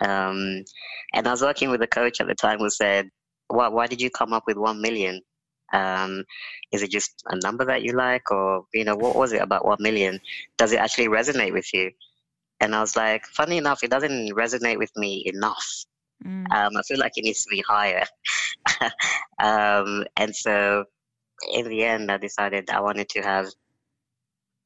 um, 0.00 0.64
and 1.12 1.26
I 1.26 1.30
was 1.30 1.42
working 1.42 1.70
with 1.70 1.82
a 1.82 1.86
coach 1.86 2.20
at 2.20 2.26
the 2.26 2.34
time 2.34 2.58
who 2.58 2.70
said, 2.70 3.08
"Why 3.48 3.68
why 3.68 3.86
did 3.86 4.00
you 4.00 4.10
come 4.10 4.32
up 4.32 4.44
with 4.46 4.56
one 4.56 4.80
million? 4.80 5.20
Um, 5.72 6.24
is 6.72 6.82
it 6.82 6.90
just 6.90 7.22
a 7.26 7.36
number 7.36 7.64
that 7.64 7.82
you 7.82 7.92
like, 7.92 8.30
or 8.30 8.66
you 8.72 8.84
know 8.84 8.96
what 8.96 9.16
was 9.16 9.32
it 9.32 9.42
about 9.42 9.64
one 9.64 9.78
million? 9.80 10.20
Does 10.58 10.72
it 10.72 10.78
actually 10.78 11.08
resonate 11.08 11.52
with 11.52 11.72
you?" 11.72 11.90
And 12.60 12.74
I 12.74 12.80
was 12.80 12.96
like, 12.96 13.26
funny 13.26 13.58
enough, 13.58 13.82
it 13.82 13.90
doesn't 13.90 14.30
resonate 14.30 14.78
with 14.78 14.90
me 14.96 15.24
enough. 15.26 15.84
Mm. 16.24 16.50
Um, 16.52 16.76
I 16.76 16.82
feel 16.82 16.98
like 16.98 17.12
it 17.16 17.24
needs 17.24 17.44
to 17.44 17.50
be 17.50 17.62
higher. 17.66 18.06
um, 19.38 20.04
and 20.16 20.34
so 20.34 20.84
in 21.52 21.68
the 21.68 21.84
end, 21.84 22.10
I 22.10 22.16
decided 22.16 22.70
I 22.70 22.80
wanted 22.80 23.08
to 23.10 23.22
have 23.22 23.48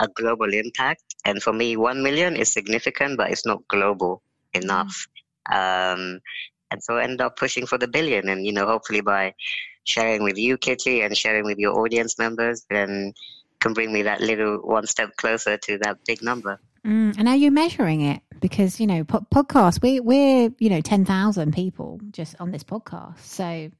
a 0.01 0.09
global 0.09 0.53
impact. 0.53 1.03
And 1.25 1.43
for 1.43 1.53
me, 1.53 1.77
1 1.77 2.03
million 2.03 2.37
is 2.37 2.53
significant, 2.53 3.17
but 3.17 3.31
it's 3.31 3.47
not 3.47 3.67
global 3.69 4.23
enough. 4.55 5.09
Mm. 5.51 5.95
Um, 5.95 6.21
and 6.71 6.83
so 6.83 6.97
I 6.97 7.05
ended 7.05 7.21
up 7.21 7.37
pushing 7.37 7.67
for 7.67 7.79
the 7.79 7.89
billion. 7.89 8.29
And, 8.29 8.45
you 8.45 8.53
know, 8.53 8.67
hopefully 8.67 9.01
by 9.01 9.35
sharing 9.85 10.23
with 10.23 10.37
you, 10.37 10.57
Kitty, 10.59 11.01
and 11.03 11.17
sharing 11.17 11.45
with 11.45 11.59
your 11.59 11.79
audience 11.79 12.19
members, 12.19 12.67
then 12.71 13.15
can 13.61 13.73
bring 13.73 13.93
me 13.93 14.03
that 14.03 14.21
little 14.21 14.59
one 14.59 14.87
step 14.87 15.17
closer 15.17 15.57
to 15.57 15.79
that 15.79 15.99
big 16.07 16.23
number. 16.23 16.61
Mm. 16.87 17.19
And 17.19 17.29
are 17.29 17.37
you 17.37 17.51
measuring 17.51 18.03
it? 18.03 18.23
Because, 18.41 18.79
you 18.79 18.87
know, 18.87 19.03
po- 19.05 19.27
podcast, 19.35 19.83
we, 19.83 19.99
we're, 20.01 20.53
you 20.59 20.71
know, 20.71 20.81
10,000 20.81 21.53
people 21.53 22.01
just 22.13 22.37
on 22.41 22.53
this 22.53 22.63
podcast. 22.63 23.19
So 23.19 23.71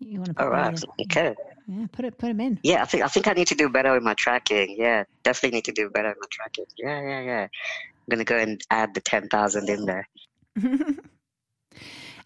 you 0.00 0.18
want 0.18 0.28
to 0.28 0.34
put 0.34 0.44
All 0.44 0.50
right. 0.50 0.84
Okay. 1.02 1.34
Yeah, 1.68 1.86
put 1.92 2.04
it, 2.04 2.18
put 2.18 2.28
them 2.28 2.40
in. 2.40 2.58
Yeah, 2.62 2.82
I 2.82 2.86
think 2.86 3.04
I 3.04 3.08
think 3.08 3.28
I 3.28 3.32
need 3.32 3.46
to 3.48 3.54
do 3.54 3.68
better 3.68 3.92
with 3.92 4.02
my 4.02 4.14
tracking. 4.14 4.74
Yeah, 4.76 5.04
definitely 5.22 5.58
need 5.58 5.64
to 5.66 5.72
do 5.72 5.90
better 5.90 6.08
with 6.08 6.18
my 6.20 6.26
tracking. 6.30 6.64
Yeah, 6.76 7.00
yeah, 7.00 7.20
yeah. 7.20 7.42
I'm 7.42 8.10
gonna 8.10 8.24
go 8.24 8.36
and 8.36 8.60
add 8.70 8.94
the 8.94 9.00
ten 9.00 9.28
thousand 9.28 9.68
in 9.68 9.84
there. 9.84 10.08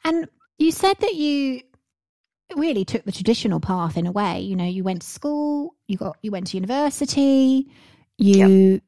and 0.05 0.29
you 0.59 0.73
said 0.73 0.97
that 1.01 1.15
you 1.15 1.63
really 2.55 2.85
took 2.85 3.05
the 3.05 3.13
traditional 3.13 3.61
path 3.61 3.97
in 3.97 4.07
a 4.07 4.13
way. 4.13 4.41
You 4.41 4.57
know, 4.57 4.65
you 4.65 4.85
went 4.85 5.03
to 5.03 5.07
school, 5.07 5.75
you 5.87 5.97
got 5.97 6.17
you 6.23 6.31
went 6.31 6.49
to 6.49 6.57
university, 6.57 7.69
you 8.19 8.73
yep. 8.73 8.83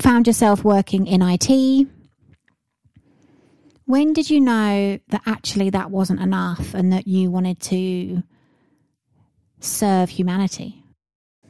found 0.00 0.26
yourself 0.26 0.64
working 0.64 1.06
in 1.06 1.22
IT. 1.22 1.86
When 3.84 4.12
did 4.12 4.30
you 4.30 4.40
know 4.40 5.00
that 5.08 5.22
actually 5.26 5.70
that 5.70 5.90
wasn't 5.90 6.20
enough 6.20 6.74
and 6.74 6.92
that 6.92 7.08
you 7.08 7.30
wanted 7.30 7.60
to 7.62 8.22
serve 9.58 10.08
humanity? 10.10 10.84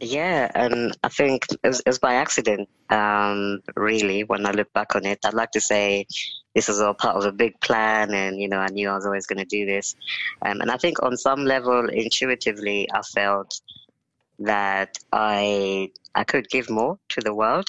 Yeah, 0.01 0.51
and 0.55 0.97
I 1.03 1.09
think 1.11 1.47
it 1.63 1.69
was, 1.69 1.81
it 1.81 1.87
was 1.87 1.99
by 1.99 2.15
accident, 2.15 2.71
um, 2.89 3.61
really, 3.77 4.25
when 4.25 4.47
I 4.47 4.53
look 4.53 4.73
back 4.73 4.97
on 4.97 5.05
it. 5.05 5.19
I'd 5.25 5.35
like 5.35 5.51
to 5.51 5.61
say 5.61 6.07
this 6.55 6.69
was 6.69 6.81
all 6.81 6.95
part 6.95 7.17
of 7.17 7.25
a 7.25 7.33
big 7.33 7.61
plan, 7.61 8.13
and, 8.13 8.41
you 8.41 8.49
know, 8.49 8.59
I 8.59 8.69
knew 8.69 8.89
I 8.89 8.95
was 8.95 9.07
always 9.07 9.27
going 9.27 9.39
to 9.39 9.45
do 9.45 9.67
this. 9.67 9.95
Um, 10.43 10.61
and 10.61 10.71
I 10.71 10.77
think 10.77 11.03
on 11.03 11.17
some 11.17 11.45
level, 11.45 11.89
intuitively, 11.89 12.89
I 12.93 13.03
felt 13.03 13.61
that 14.41 14.99
I 15.13 15.91
I 16.15 16.25
could 16.25 16.49
give 16.49 16.71
more 16.71 16.99
to 17.11 17.21
the 17.21 17.35
world 17.35 17.69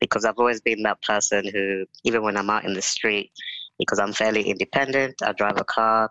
because 0.00 0.24
I've 0.24 0.38
always 0.38 0.60
been 0.60 0.82
that 0.82 1.00
person 1.02 1.48
who, 1.48 1.86
even 2.04 2.22
when 2.22 2.36
I'm 2.36 2.50
out 2.50 2.64
in 2.64 2.74
the 2.74 2.82
street, 2.82 3.30
because 3.78 3.98
I'm 3.98 4.12
fairly 4.12 4.42
independent. 4.42 5.14
I 5.22 5.32
drive 5.32 5.56
a 5.56 5.64
car. 5.64 6.10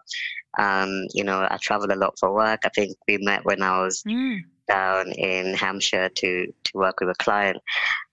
Um, 0.58 1.06
you 1.14 1.24
know, 1.24 1.48
I 1.50 1.58
travel 1.62 1.92
a 1.92 1.96
lot 1.96 2.18
for 2.18 2.34
work. 2.34 2.62
I 2.66 2.70
think 2.70 2.98
we 3.08 3.18
met 3.18 3.46
when 3.46 3.62
I 3.62 3.82
was 3.82 4.04
mm. 4.04 4.40
down 4.68 5.12
in 5.12 5.54
Hampshire 5.54 6.10
to 6.10 6.54
to 6.64 6.72
work 6.74 7.02
with 7.02 7.10
a 7.10 7.16
client. 7.16 7.58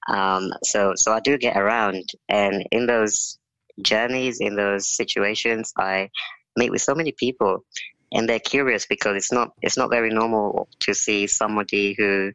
Um, 0.09 0.53
so 0.63 0.93
so 0.97 1.13
I 1.13 1.21
do 1.21 1.39
get 1.39 1.57
around, 1.57 2.11
and 2.29 2.67
in 2.73 2.87
those 2.87 3.39
journeys, 3.83 4.41
in 4.41 4.57
those 4.57 4.87
situations, 4.87 5.73
I 5.77 6.11
meet 6.57 6.71
with 6.71 6.83
so 6.83 6.95
many 6.95 7.13
people, 7.13 7.65
and 8.13 8.29
they're 8.29 8.39
curious 8.39 8.87
because 8.87 9.17
it's 9.17 9.33
not 9.33 9.53
it's 9.63 9.77
not 9.77 9.91
very 9.91 10.11
normal 10.11 10.69
to 10.81 10.95
see 10.95 11.27
somebody 11.27 11.95
who 11.99 12.33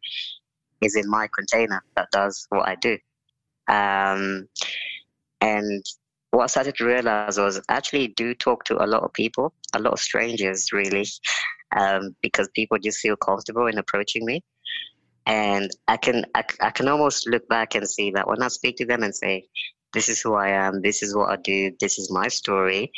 is 0.80 0.96
in 0.96 1.08
my 1.08 1.28
container 1.34 1.82
that 1.96 2.10
does 2.10 2.46
what 2.50 2.68
I 2.68 2.74
do. 2.76 2.98
Um, 3.68 4.48
and 5.40 5.84
what 6.30 6.44
I 6.44 6.46
started 6.46 6.76
to 6.76 6.84
realize 6.84 7.38
was 7.38 7.60
actually 7.68 8.08
do 8.08 8.34
talk 8.34 8.64
to 8.64 8.82
a 8.82 8.86
lot 8.86 9.02
of 9.02 9.12
people, 9.12 9.52
a 9.74 9.78
lot 9.78 9.92
of 9.92 10.00
strangers, 10.00 10.72
really, 10.72 11.06
um, 11.76 12.16
because 12.22 12.48
people 12.54 12.78
just 12.78 12.98
feel 12.98 13.16
comfortable 13.16 13.66
in 13.66 13.78
approaching 13.78 14.24
me. 14.24 14.42
And 15.26 15.70
I 15.86 15.98
can 15.98 16.24
I, 16.34 16.44
I 16.60 16.70
can 16.70 16.88
almost 16.88 17.28
look 17.28 17.48
back 17.48 17.74
and 17.74 17.88
see 17.88 18.10
that 18.12 18.26
when 18.26 18.42
I 18.42 18.48
speak 18.48 18.76
to 18.78 18.86
them 18.86 19.02
and 19.02 19.14
say, 19.14 19.46
"This 19.92 20.08
is 20.08 20.20
who 20.20 20.34
I 20.34 20.48
am. 20.48 20.82
This 20.82 21.02
is 21.02 21.14
what 21.14 21.30
I 21.30 21.36
do. 21.36 21.72
This 21.80 21.98
is 21.98 22.10
my 22.10 22.28
story," 22.28 22.92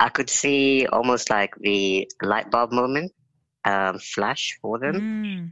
I 0.00 0.08
could 0.08 0.28
see 0.28 0.86
almost 0.86 1.30
like 1.30 1.54
the 1.56 2.10
light 2.22 2.50
bulb 2.50 2.72
moment 2.72 3.12
um, 3.64 3.98
flash 3.98 4.58
for 4.60 4.78
them. 4.78 4.96
Mm. 5.00 5.50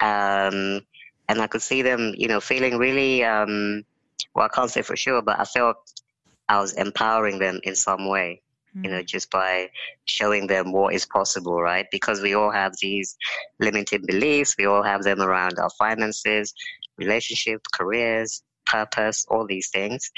Um, 0.00 0.80
and 1.28 1.40
I 1.40 1.46
could 1.46 1.62
see 1.62 1.82
them, 1.82 2.14
you 2.16 2.28
know, 2.28 2.40
feeling 2.40 2.78
really, 2.78 3.24
um, 3.24 3.84
well, 4.34 4.46
I 4.46 4.54
can't 4.54 4.70
say 4.70 4.82
for 4.82 4.96
sure, 4.96 5.22
but 5.22 5.38
I 5.38 5.44
felt 5.44 5.76
I 6.48 6.60
was 6.60 6.72
empowering 6.74 7.38
them 7.38 7.60
in 7.62 7.76
some 7.76 8.08
way, 8.08 8.42
you 8.74 8.90
know, 8.90 8.98
hmm. 8.98 9.04
just 9.04 9.30
by 9.30 9.70
showing 10.06 10.48
them 10.48 10.72
what 10.72 10.94
is 10.94 11.06
possible, 11.06 11.60
right? 11.60 11.86
Because 11.92 12.20
we 12.20 12.34
all 12.34 12.50
have 12.50 12.72
these 12.80 13.16
limited 13.60 14.06
beliefs, 14.06 14.56
we 14.58 14.66
all 14.66 14.82
have 14.82 15.04
them 15.04 15.20
around 15.20 15.58
our 15.58 15.70
finances, 15.78 16.52
relationship, 16.96 17.62
careers, 17.72 18.42
purpose, 18.64 19.26
all 19.28 19.46
these 19.46 19.70
things. 19.70 20.10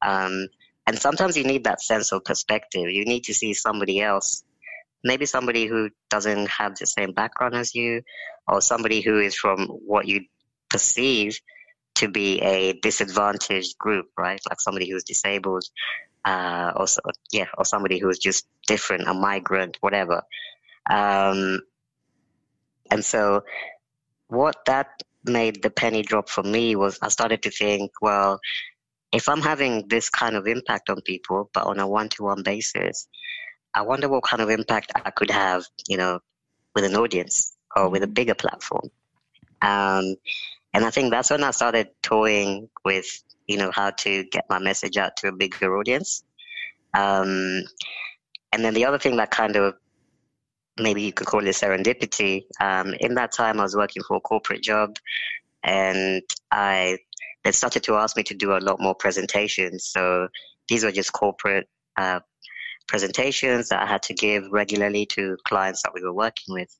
Um, 0.00 0.48
and 0.86 0.98
sometimes 0.98 1.36
you 1.36 1.44
need 1.44 1.64
that 1.64 1.80
sense 1.80 2.12
of 2.12 2.24
perspective. 2.24 2.90
You 2.90 3.04
need 3.04 3.24
to 3.24 3.34
see 3.34 3.54
somebody 3.54 4.00
else, 4.00 4.42
maybe 5.04 5.26
somebody 5.26 5.66
who 5.66 5.90
doesn't 6.10 6.48
have 6.48 6.76
the 6.76 6.86
same 6.86 7.12
background 7.12 7.54
as 7.54 7.74
you, 7.74 8.02
or 8.48 8.60
somebody 8.60 9.00
who 9.00 9.20
is 9.20 9.36
from 9.36 9.66
what 9.66 10.06
you 10.06 10.22
perceive 10.68 11.38
to 11.94 12.08
be 12.08 12.40
a 12.40 12.72
disadvantaged 12.72 13.78
group, 13.78 14.06
right? 14.16 14.40
Like 14.48 14.60
somebody 14.60 14.90
who's 14.90 15.04
disabled, 15.04 15.64
uh, 16.24 16.72
or 16.74 16.86
yeah, 17.30 17.46
or 17.56 17.64
somebody 17.64 17.98
who's 17.98 18.18
just 18.18 18.46
different, 18.66 19.08
a 19.08 19.14
migrant, 19.14 19.76
whatever. 19.80 20.22
Um, 20.88 21.60
and 22.90 23.04
so, 23.04 23.44
what 24.28 24.56
that 24.66 25.02
made 25.24 25.62
the 25.62 25.70
penny 25.70 26.02
drop 26.02 26.28
for 26.28 26.42
me 26.42 26.76
was 26.76 26.98
I 27.02 27.08
started 27.08 27.42
to 27.42 27.50
think, 27.50 27.90
well, 28.00 28.40
if 29.12 29.28
I'm 29.28 29.42
having 29.42 29.88
this 29.88 30.08
kind 30.08 30.36
of 30.36 30.46
impact 30.46 30.88
on 30.90 31.00
people, 31.02 31.50
but 31.52 31.64
on 31.64 31.78
a 31.78 31.86
one-to-one 31.86 32.42
basis, 32.42 33.08
I 33.74 33.82
wonder 33.82 34.08
what 34.08 34.24
kind 34.24 34.42
of 34.42 34.50
impact 34.50 34.92
I 34.94 35.10
could 35.10 35.30
have, 35.30 35.64
you 35.88 35.96
know, 35.96 36.20
with 36.74 36.84
an 36.84 36.96
audience 36.96 37.54
or 37.76 37.88
with 37.88 38.02
a 38.02 38.06
bigger 38.06 38.34
platform. 38.34 38.90
Um, 39.60 40.16
and 40.74 40.84
I 40.84 40.90
think 40.90 41.10
that's 41.10 41.30
when 41.30 41.44
I 41.44 41.50
started 41.50 41.88
toying 42.02 42.68
with, 42.84 43.06
you 43.46 43.58
know, 43.58 43.70
how 43.70 43.90
to 43.90 44.24
get 44.24 44.46
my 44.48 44.58
message 44.58 44.96
out 44.96 45.16
to 45.18 45.28
a 45.28 45.32
bigger 45.32 45.76
audience. 45.76 46.24
Um, 46.94 47.62
and 48.52 48.64
then 48.64 48.74
the 48.74 48.86
other 48.86 48.98
thing 48.98 49.16
that 49.16 49.30
kind 49.30 49.56
of 49.56 49.74
maybe 50.82 51.02
you 51.02 51.12
could 51.12 51.26
call 51.26 51.46
it 51.46 51.54
serendipity. 51.54 52.44
Um, 52.60 52.94
in 53.00 53.14
that 53.14 53.32
time, 53.32 53.60
I 53.60 53.62
was 53.62 53.76
working 53.76 54.02
for 54.02 54.16
a 54.16 54.20
corporate 54.20 54.62
job, 54.62 54.96
and 55.62 56.22
I 56.50 56.98
they 57.44 57.52
started 57.52 57.82
to 57.84 57.96
ask 57.96 58.16
me 58.16 58.22
to 58.24 58.34
do 58.34 58.52
a 58.52 58.58
lot 58.58 58.80
more 58.80 58.94
presentations. 58.94 59.84
So 59.86 60.28
these 60.68 60.84
were 60.84 60.92
just 60.92 61.12
corporate 61.12 61.68
uh, 61.96 62.20
presentations 62.86 63.68
that 63.68 63.82
I 63.82 63.86
had 63.86 64.02
to 64.04 64.14
give 64.14 64.44
regularly 64.50 65.06
to 65.06 65.36
clients 65.44 65.82
that 65.82 65.92
we 65.94 66.02
were 66.02 66.12
working 66.12 66.54
with. 66.54 66.74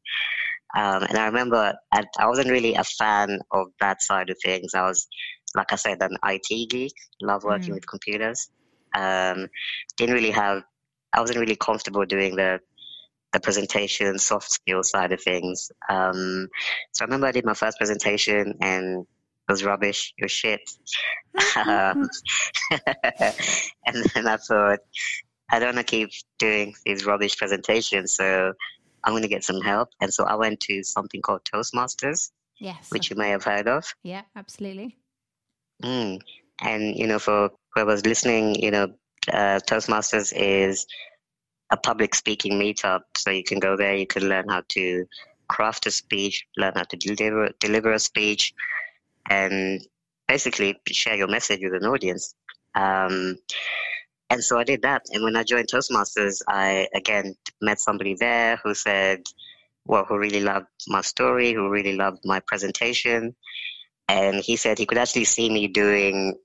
Um, 0.76 1.02
and 1.02 1.18
I 1.18 1.26
remember 1.26 1.74
I, 1.92 2.04
I, 2.18 2.26
wasn't 2.28 2.50
really 2.50 2.74
a 2.74 2.84
fan 2.84 3.40
of 3.50 3.68
that 3.80 4.02
side 4.02 4.30
of 4.30 4.38
things. 4.42 4.74
I 4.74 4.82
was, 4.82 5.06
like 5.54 5.72
I 5.72 5.76
said, 5.76 5.98
an 6.00 6.16
IT 6.24 6.70
geek, 6.70 6.94
love 7.20 7.44
working 7.44 7.70
mm. 7.70 7.74
with 7.74 7.86
computers. 7.86 8.48
Um, 8.94 9.48
didn't 9.96 10.14
really 10.14 10.30
have, 10.30 10.62
I 11.12 11.20
wasn't 11.20 11.40
really 11.40 11.56
comfortable 11.56 12.06
doing 12.06 12.36
the 12.36 12.60
the 13.32 13.40
presentation, 13.40 14.18
soft 14.18 14.50
skill 14.50 14.82
side 14.82 15.12
of 15.12 15.22
things. 15.22 15.70
Um, 15.88 16.48
so 16.92 17.02
I 17.02 17.06
remember 17.06 17.26
I 17.26 17.32
did 17.32 17.44
my 17.44 17.54
first 17.54 17.78
presentation 17.78 18.54
and 18.60 19.00
it 19.02 19.52
was 19.52 19.64
rubbish. 19.64 20.12
It 20.18 20.24
was 20.24 20.32
shit. 20.32 20.60
um, 21.56 22.08
and 23.86 24.04
then 24.14 24.26
I 24.26 24.36
thought, 24.36 24.80
I 25.50 25.58
don't 25.58 25.74
want 25.74 25.86
to 25.86 25.90
keep 25.90 26.10
doing 26.38 26.74
these 26.84 27.04
rubbish 27.04 27.36
presentations, 27.36 28.14
so 28.14 28.52
I'm 29.04 29.12
going 29.12 29.22
to 29.22 29.28
get 29.28 29.44
some 29.44 29.60
help. 29.60 29.90
And 30.00 30.12
so 30.12 30.24
I 30.24 30.34
went 30.36 30.60
to 30.60 30.82
something 30.82 31.20
called 31.20 31.44
Toastmasters. 31.44 32.30
Yes. 32.58 32.90
Which 32.90 33.10
you 33.10 33.16
may 33.16 33.30
have 33.30 33.42
heard 33.42 33.66
of. 33.66 33.92
Yeah, 34.04 34.22
absolutely. 34.36 34.96
Mm. 35.82 36.20
And, 36.60 36.96
you 36.96 37.08
know, 37.08 37.18
for 37.18 37.50
whoever's 37.74 38.06
listening, 38.06 38.54
you 38.54 38.70
know, 38.70 38.94
uh, 39.32 39.58
Toastmasters 39.66 40.32
is 40.34 40.86
a 41.72 41.76
public 41.76 42.14
speaking 42.14 42.52
meetup. 42.60 43.00
So 43.16 43.30
you 43.30 43.42
can 43.42 43.58
go 43.58 43.76
there, 43.76 43.96
you 43.96 44.06
can 44.06 44.28
learn 44.28 44.48
how 44.48 44.62
to 44.68 45.06
craft 45.48 45.86
a 45.86 45.90
speech, 45.90 46.46
learn 46.56 46.74
how 46.76 46.84
to 46.84 46.96
deliver, 46.96 47.50
deliver 47.58 47.92
a 47.92 47.98
speech, 47.98 48.54
and 49.28 49.80
basically 50.28 50.78
share 50.86 51.16
your 51.16 51.28
message 51.28 51.60
with 51.62 51.74
an 51.74 51.88
audience. 51.88 52.34
Um, 52.74 53.36
and 54.30 54.44
so 54.44 54.58
I 54.58 54.64
did 54.64 54.82
that. 54.82 55.02
And 55.10 55.24
when 55.24 55.36
I 55.36 55.42
joined 55.42 55.68
Toastmasters, 55.68 56.42
I 56.46 56.88
again 56.94 57.34
met 57.60 57.80
somebody 57.80 58.14
there 58.14 58.58
who 58.62 58.74
said, 58.74 59.22
well, 59.84 60.04
who 60.04 60.16
really 60.16 60.40
loved 60.40 60.68
my 60.88 61.00
story, 61.00 61.52
who 61.52 61.68
really 61.68 61.96
loved 61.96 62.20
my 62.24 62.40
presentation. 62.40 63.34
And 64.08 64.36
he 64.36 64.56
said 64.56 64.78
he 64.78 64.86
could 64.86 64.98
actually 64.98 65.24
see 65.24 65.50
me 65.50 65.68
doing, 65.68 66.38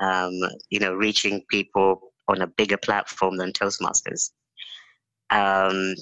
um, 0.00 0.32
you 0.68 0.80
know, 0.80 0.94
reaching 0.94 1.42
people 1.48 2.12
on 2.28 2.42
a 2.42 2.46
bigger 2.46 2.76
platform 2.76 3.36
than 3.36 3.52
Toastmasters. 3.52 4.30
Um, 5.30 5.94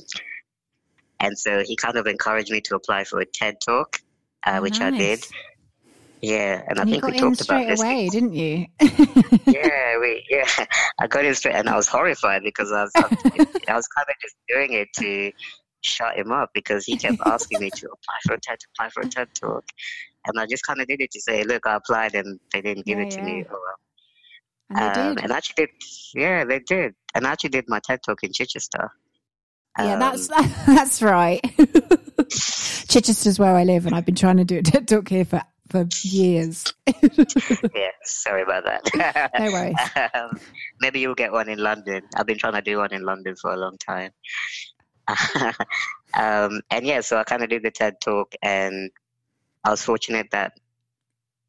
and 1.20 1.38
so 1.38 1.62
he 1.64 1.76
kind 1.76 1.96
of 1.96 2.06
encouraged 2.06 2.50
me 2.50 2.60
to 2.62 2.76
apply 2.76 3.04
for 3.04 3.20
a 3.20 3.26
TED 3.26 3.60
Talk, 3.60 4.00
uh, 4.44 4.60
which 4.60 4.80
nice. 4.80 4.94
I 4.94 4.96
did. 4.96 5.26
Yeah, 6.20 6.62
and, 6.68 6.78
and 6.78 6.80
I 6.80 6.84
think 6.84 7.04
we 7.04 7.18
talked 7.18 7.40
about 7.42 7.66
this 7.66 7.80
away, 7.80 8.08
didn't 8.08 8.34
you? 8.34 8.66
yeah, 9.46 9.98
we 10.00 10.24
yeah, 10.28 10.48
I 11.00 11.06
got 11.06 11.24
in 11.24 11.34
straight, 11.34 11.54
and 11.54 11.68
I 11.68 11.76
was 11.76 11.86
horrified 11.86 12.42
because 12.42 12.72
I 12.72 12.82
was 12.82 12.92
I 12.94 13.74
was 13.74 13.86
kind 13.86 14.06
of 14.08 14.14
just 14.20 14.34
doing 14.48 14.72
it 14.72 14.88
to 14.98 15.32
shut 15.82 16.16
him 16.16 16.32
up 16.32 16.50
because 16.54 16.84
he 16.84 16.96
kept 16.96 17.18
asking 17.24 17.60
me 17.60 17.70
to 17.70 17.86
apply 17.86 18.14
for 18.26 18.34
a 18.34 18.40
TED, 18.40 18.58
apply 18.74 18.90
for 18.90 19.02
a 19.02 19.08
TED 19.08 19.28
talk, 19.34 19.64
and 20.26 20.40
I 20.40 20.46
just 20.46 20.66
kind 20.66 20.80
of 20.80 20.88
did 20.88 21.00
it 21.00 21.10
to 21.12 21.20
say, 21.20 21.44
look, 21.44 21.66
I 21.66 21.76
applied 21.76 22.14
and 22.14 22.38
they 22.52 22.60
didn't 22.60 22.86
give 22.86 22.98
yeah, 22.98 23.04
it 23.04 23.10
to 23.12 23.18
yeah. 23.18 23.24
me. 23.24 23.44
Oh, 23.48 23.52
well. 23.52 24.82
And 24.82 24.98
um, 24.98 25.14
did. 25.14 25.24
And 25.24 25.32
actually 25.32 25.66
did. 25.66 25.70
Yeah, 26.14 26.44
they 26.44 26.58
did. 26.58 26.94
And 27.14 27.26
I 27.26 27.32
actually 27.32 27.50
did 27.50 27.64
my 27.68 27.80
TED 27.80 28.00
talk 28.04 28.22
in 28.22 28.32
Chichester. 28.32 28.90
Yeah, 29.78 29.94
um, 29.94 30.00
that's 30.00 30.28
that's 30.66 31.02
right. 31.02 31.40
Chichester's 32.88 33.38
where 33.38 33.54
I 33.54 33.64
live, 33.64 33.86
and 33.86 33.94
I've 33.94 34.06
been 34.06 34.14
trying 34.14 34.38
to 34.38 34.44
do 34.44 34.58
a 34.58 34.62
TED 34.62 34.88
talk 34.88 35.08
here 35.08 35.24
for 35.24 35.42
for 35.70 35.86
years. 36.02 36.72
yeah, 36.86 37.90
sorry 38.02 38.42
about 38.42 38.64
that. 38.64 39.30
no 39.38 39.52
worries. 39.52 39.76
Um, 40.14 40.40
maybe 40.80 41.00
you'll 41.00 41.14
get 41.14 41.32
one 41.32 41.48
in 41.48 41.58
London. 41.58 42.02
I've 42.16 42.26
been 42.26 42.38
trying 42.38 42.54
to 42.54 42.62
do 42.62 42.78
one 42.78 42.92
in 42.92 43.02
London 43.02 43.36
for 43.36 43.52
a 43.52 43.56
long 43.56 43.76
time. 43.78 44.10
um, 46.16 46.60
and 46.70 46.84
yeah, 46.86 47.00
so 47.00 47.18
I 47.18 47.24
kind 47.24 47.42
of 47.42 47.50
did 47.50 47.62
the 47.62 47.70
TED 47.70 48.00
talk, 48.00 48.34
and 48.42 48.90
I 49.64 49.70
was 49.70 49.82
fortunate 49.82 50.28
that 50.32 50.52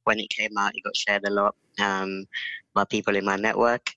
when 0.04 0.20
it 0.20 0.30
came 0.30 0.58
out, 0.58 0.76
it 0.76 0.84
got 0.84 0.98
shared 0.98 1.26
a 1.26 1.32
lot 1.32 1.56
um, 1.80 2.26
by 2.74 2.84
people 2.86 3.16
in 3.16 3.26
my 3.26 3.38
network. 3.38 3.92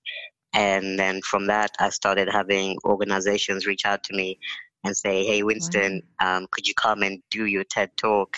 And 0.53 0.99
then 0.99 1.21
from 1.21 1.47
that, 1.47 1.71
I 1.79 1.89
started 1.89 2.29
having 2.29 2.77
organizations 2.85 3.65
reach 3.65 3.85
out 3.85 4.03
to 4.03 4.15
me 4.15 4.39
and 4.83 4.95
say, 4.95 5.25
"Hey, 5.25 5.43
Winston, 5.43 6.01
wow. 6.21 6.37
um, 6.37 6.47
could 6.51 6.67
you 6.67 6.73
come 6.75 7.03
and 7.03 7.21
do 7.31 7.45
your 7.45 7.63
TED 7.63 7.91
talk 7.97 8.37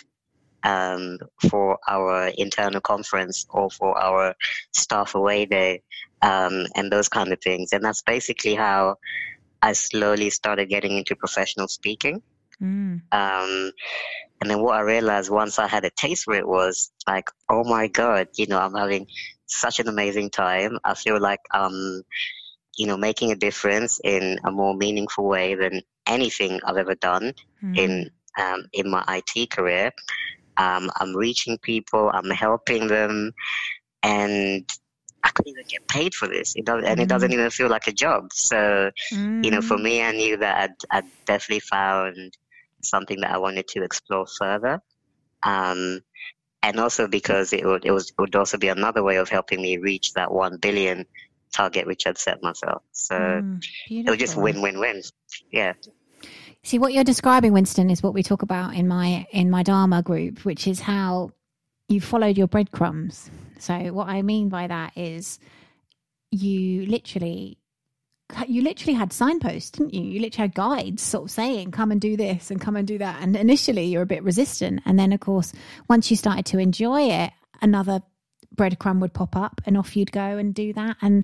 um, 0.63 1.19
for 1.49 1.77
our 1.87 2.27
internal 2.37 2.81
conference 2.81 3.45
or 3.49 3.69
for 3.69 3.97
our 3.97 4.35
staff 4.73 5.15
away 5.15 5.45
day 5.45 5.81
um, 6.21 6.65
and 6.75 6.91
those 6.91 7.09
kind 7.09 7.33
of 7.33 7.41
things?" 7.41 7.73
And 7.73 7.83
that's 7.83 8.01
basically 8.01 8.55
how 8.55 8.95
I 9.61 9.73
slowly 9.73 10.29
started 10.29 10.69
getting 10.69 10.97
into 10.97 11.15
professional 11.15 11.67
speaking. 11.67 12.21
Mm. 12.61 13.01
Um, 13.11 13.71
and 14.41 14.49
then 14.49 14.61
what 14.61 14.75
I 14.75 14.81
realized 14.81 15.31
once 15.31 15.59
I 15.59 15.67
had 15.67 15.85
a 15.85 15.89
taste 15.89 16.25
for 16.25 16.35
it 16.35 16.47
was 16.47 16.91
like, 17.07 17.29
oh 17.49 17.63
my 17.63 17.87
God, 17.87 18.27
you 18.35 18.47
know, 18.47 18.59
I'm 18.59 18.75
having 18.75 19.07
such 19.47 19.79
an 19.79 19.87
amazing 19.87 20.29
time. 20.29 20.77
I 20.83 20.93
feel 20.93 21.19
like 21.19 21.41
I'm, 21.51 22.01
you 22.77 22.87
know, 22.87 22.97
making 22.97 23.31
a 23.31 23.35
difference 23.35 23.99
in 24.03 24.39
a 24.43 24.51
more 24.51 24.75
meaningful 24.75 25.25
way 25.25 25.55
than 25.55 25.81
anything 26.07 26.59
I've 26.65 26.77
ever 26.77 26.95
done 26.95 27.33
mm. 27.63 27.77
in 27.77 28.11
um, 28.37 28.65
in 28.73 28.89
my 28.89 29.03
IT 29.07 29.49
career. 29.49 29.91
Um, 30.57 30.89
I'm 30.97 31.15
reaching 31.15 31.57
people, 31.57 32.09
I'm 32.13 32.29
helping 32.29 32.87
them, 32.87 33.33
and 34.03 34.69
I 35.23 35.29
couldn't 35.29 35.51
even 35.51 35.65
get 35.67 35.87
paid 35.87 36.13
for 36.13 36.27
this. 36.27 36.55
It 36.55 36.65
does, 36.65 36.83
and 36.85 36.99
it 36.99 37.09
doesn't 37.09 37.31
mm. 37.31 37.33
even 37.33 37.49
feel 37.49 37.67
like 37.67 37.87
a 37.87 37.91
job. 37.91 38.31
So, 38.31 38.91
mm. 39.11 39.43
you 39.43 39.51
know, 39.51 39.61
for 39.61 39.77
mm. 39.77 39.83
me, 39.83 40.03
I 40.03 40.11
knew 40.11 40.37
that 40.37 40.57
I'd, 40.57 40.75
I'd, 40.97 41.09
definitely 41.25 41.61
found 41.61 42.37
something 42.83 43.19
that 43.21 43.31
I 43.31 43.37
wanted 43.39 43.67
to 43.69 43.83
explore 43.83 44.27
further. 44.27 44.81
Um, 45.41 46.01
and 46.65 46.79
also 46.79 47.07
because 47.07 47.53
it 47.53 47.63
would, 47.63 47.85
it 47.85 47.91
was, 47.91 48.09
it 48.09 48.17
would 48.17 48.35
also 48.35 48.57
be 48.57 48.69
another 48.69 49.03
way 49.03 49.17
of 49.17 49.29
helping 49.29 49.61
me 49.61 49.77
reach 49.77 50.13
that 50.13 50.31
1 50.31 50.57
billion 50.57 51.05
target, 51.53 51.85
which 51.85 52.07
I'd 52.07 52.17
set 52.17 52.41
myself. 52.41 52.81
So 52.91 53.15
mm, 53.15 53.63
it 53.87 54.09
was 54.09 54.17
just 54.17 54.35
win, 54.35 54.63
win, 54.63 54.79
win. 54.79 55.03
Yeah. 55.51 55.73
See 56.63 56.79
what 56.79 56.91
you're 56.91 57.03
describing, 57.03 57.53
Winston, 57.53 57.91
is 57.91 58.01
what 58.01 58.15
we 58.15 58.23
talk 58.23 58.41
about 58.41 58.73
in 58.73 58.87
my 58.87 59.27
in 59.31 59.51
my 59.51 59.61
Dharma 59.61 60.01
group, 60.01 60.43
which 60.43 60.67
is 60.67 60.79
how 60.79 61.29
you 61.87 62.01
followed 62.01 62.35
your 62.35 62.47
breadcrumbs. 62.47 63.29
So 63.59 63.93
what 63.93 64.07
I 64.07 64.23
mean 64.23 64.49
by 64.49 64.65
that 64.65 64.93
is 64.97 65.37
you 66.31 66.87
literally 66.87 67.59
you 68.47 68.61
literally 68.61 68.93
had 68.93 69.13
signposts, 69.13 69.71
didn't 69.71 69.93
you? 69.93 70.01
You 70.01 70.19
literally 70.19 70.47
had 70.47 70.55
guides 70.55 71.03
sort 71.03 71.25
of 71.25 71.31
saying, 71.31 71.71
come 71.71 71.91
and 71.91 72.01
do 72.01 72.17
this 72.17 72.51
and 72.51 72.59
come 72.59 72.75
and 72.75 72.87
do 72.87 72.97
that. 72.97 73.21
And 73.21 73.35
initially 73.35 73.85
you're 73.85 74.01
a 74.01 74.07
bit 74.07 74.23
resistant. 74.23 74.81
And 74.85 74.97
then, 74.99 75.13
of 75.13 75.19
course, 75.19 75.53
once 75.87 76.09
you 76.09 76.17
started 76.17 76.45
to 76.47 76.57
enjoy 76.57 77.09
it, 77.09 77.31
another 77.61 78.01
breadcrumb 78.55 78.99
would 78.99 79.13
pop 79.13 79.35
up 79.35 79.61
and 79.65 79.77
off 79.77 79.95
you'd 79.95 80.11
go 80.11 80.37
and 80.37 80.53
do 80.53 80.73
that. 80.73 80.97
And, 81.01 81.23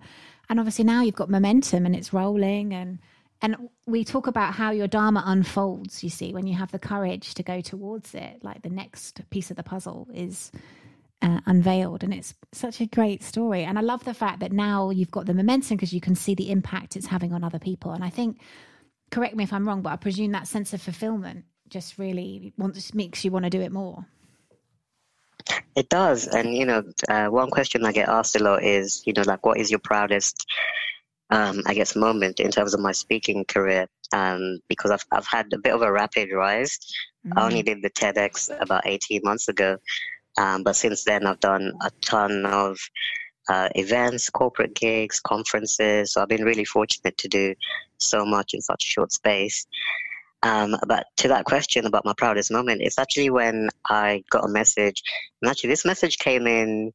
and 0.49 0.59
obviously 0.59 0.85
now 0.85 1.01
you've 1.01 1.15
got 1.15 1.29
momentum 1.29 1.85
and 1.85 1.95
it's 1.95 2.13
rolling. 2.13 2.73
And, 2.73 2.99
and 3.41 3.69
we 3.87 4.03
talk 4.03 4.27
about 4.27 4.53
how 4.53 4.71
your 4.71 4.87
Dharma 4.87 5.23
unfolds, 5.25 6.03
you 6.03 6.09
see, 6.09 6.33
when 6.33 6.45
you 6.45 6.55
have 6.55 6.71
the 6.71 6.79
courage 6.79 7.33
to 7.35 7.43
go 7.43 7.61
towards 7.61 8.13
it. 8.13 8.43
Like 8.43 8.61
the 8.61 8.69
next 8.69 9.27
piece 9.31 9.49
of 9.49 9.57
the 9.57 9.63
puzzle 9.63 10.07
is 10.13 10.51
uh, 11.21 11.39
unveiled. 11.45 12.03
And 12.03 12.13
it's 12.13 12.33
such 12.51 12.81
a 12.81 12.85
great 12.85 13.23
story. 13.23 13.63
And 13.63 13.77
i 13.77 13.81
love 13.81 14.03
the 14.03 14.13
fact 14.13 14.39
that 14.39 14.51
now 14.51 14.89
you've 14.89 15.11
got 15.11 15.25
the 15.25 15.33
momentum 15.33 15.77
because 15.77 15.93
you 15.93 16.01
can 16.01 16.15
see 16.15 16.35
the 16.35 16.51
impact 16.51 16.95
it's 16.95 17.07
having 17.07 17.33
on 17.33 17.43
other 17.43 17.59
people. 17.59 17.91
And 17.91 18.03
i 18.03 18.09
think 18.09 18.41
correct 19.11 19.35
me 19.35 19.43
if 19.43 19.51
i'm 19.51 19.67
wrong 19.67 19.81
but 19.81 19.91
i 19.91 19.97
presume 19.97 20.31
that 20.31 20.47
sense 20.47 20.73
of 20.73 20.81
fulfillment 20.81 21.43
just 21.67 21.97
really 21.97 22.53
wants 22.57 22.93
makes 22.93 23.25
you 23.25 23.31
want 23.31 23.43
to 23.43 23.49
do 23.49 23.61
it 23.61 23.71
more. 23.71 24.05
It 25.75 25.89
does. 25.89 26.27
And 26.27 26.53
you 26.53 26.65
know 26.65 26.83
uh, 27.09 27.27
one 27.27 27.49
question 27.49 27.85
i 27.85 27.91
get 27.91 28.09
asked 28.09 28.35
a 28.35 28.43
lot 28.43 28.63
is 28.63 29.03
you 29.05 29.13
know 29.13 29.23
like 29.23 29.45
what 29.45 29.57
is 29.57 29.69
your 29.69 29.79
proudest 29.79 30.45
um, 31.31 31.63
I 31.65 31.73
guess 31.73 31.95
moment 31.95 32.39
in 32.39 32.51
terms 32.51 32.73
of 32.73 32.81
my 32.81 32.91
speaking 32.91 33.45
career? 33.45 33.87
Um, 34.13 34.59
because 34.67 34.91
I've 34.91 35.05
I've 35.11 35.25
had 35.25 35.51
a 35.53 35.57
bit 35.57 35.73
of 35.73 35.81
a 35.81 35.91
rapid 35.91 36.29
rise. 36.33 36.77
Mm-hmm. 37.25 37.39
I 37.39 37.45
only 37.45 37.63
did 37.63 37.81
the 37.81 37.89
TEDx 37.89 38.49
about 38.59 38.85
18 38.85 39.21
months 39.23 39.47
ago, 39.47 39.77
um, 40.37 40.63
but 40.63 40.75
since 40.75 41.03
then, 41.03 41.25
I've 41.25 41.39
done 41.39 41.73
a 41.81 41.91
ton 42.01 42.45
of 42.45 42.79
uh, 43.49 43.69
events, 43.75 44.29
corporate 44.29 44.73
gigs, 44.73 45.19
conferences. 45.19 46.13
So 46.13 46.21
I've 46.21 46.29
been 46.29 46.45
really 46.45 46.65
fortunate 46.65 47.17
to 47.17 47.27
do 47.27 47.55
so 47.97 48.25
much 48.25 48.53
in 48.53 48.61
such 48.61 48.83
a 48.85 48.91
short 48.91 49.11
space. 49.11 49.65
Um, 50.43 50.75
but 50.87 51.05
to 51.17 51.27
that 51.29 51.45
question 51.45 51.85
about 51.85 52.05
my 52.05 52.13
proudest 52.17 52.51
moment, 52.51 52.81
it's 52.81 52.97
actually 52.97 53.29
when 53.29 53.69
I 53.87 54.23
got 54.29 54.45
a 54.45 54.47
message. 54.47 55.03
And 55.41 55.51
actually, 55.51 55.69
this 55.69 55.85
message 55.85 56.17
came 56.17 56.47
in, 56.47 56.91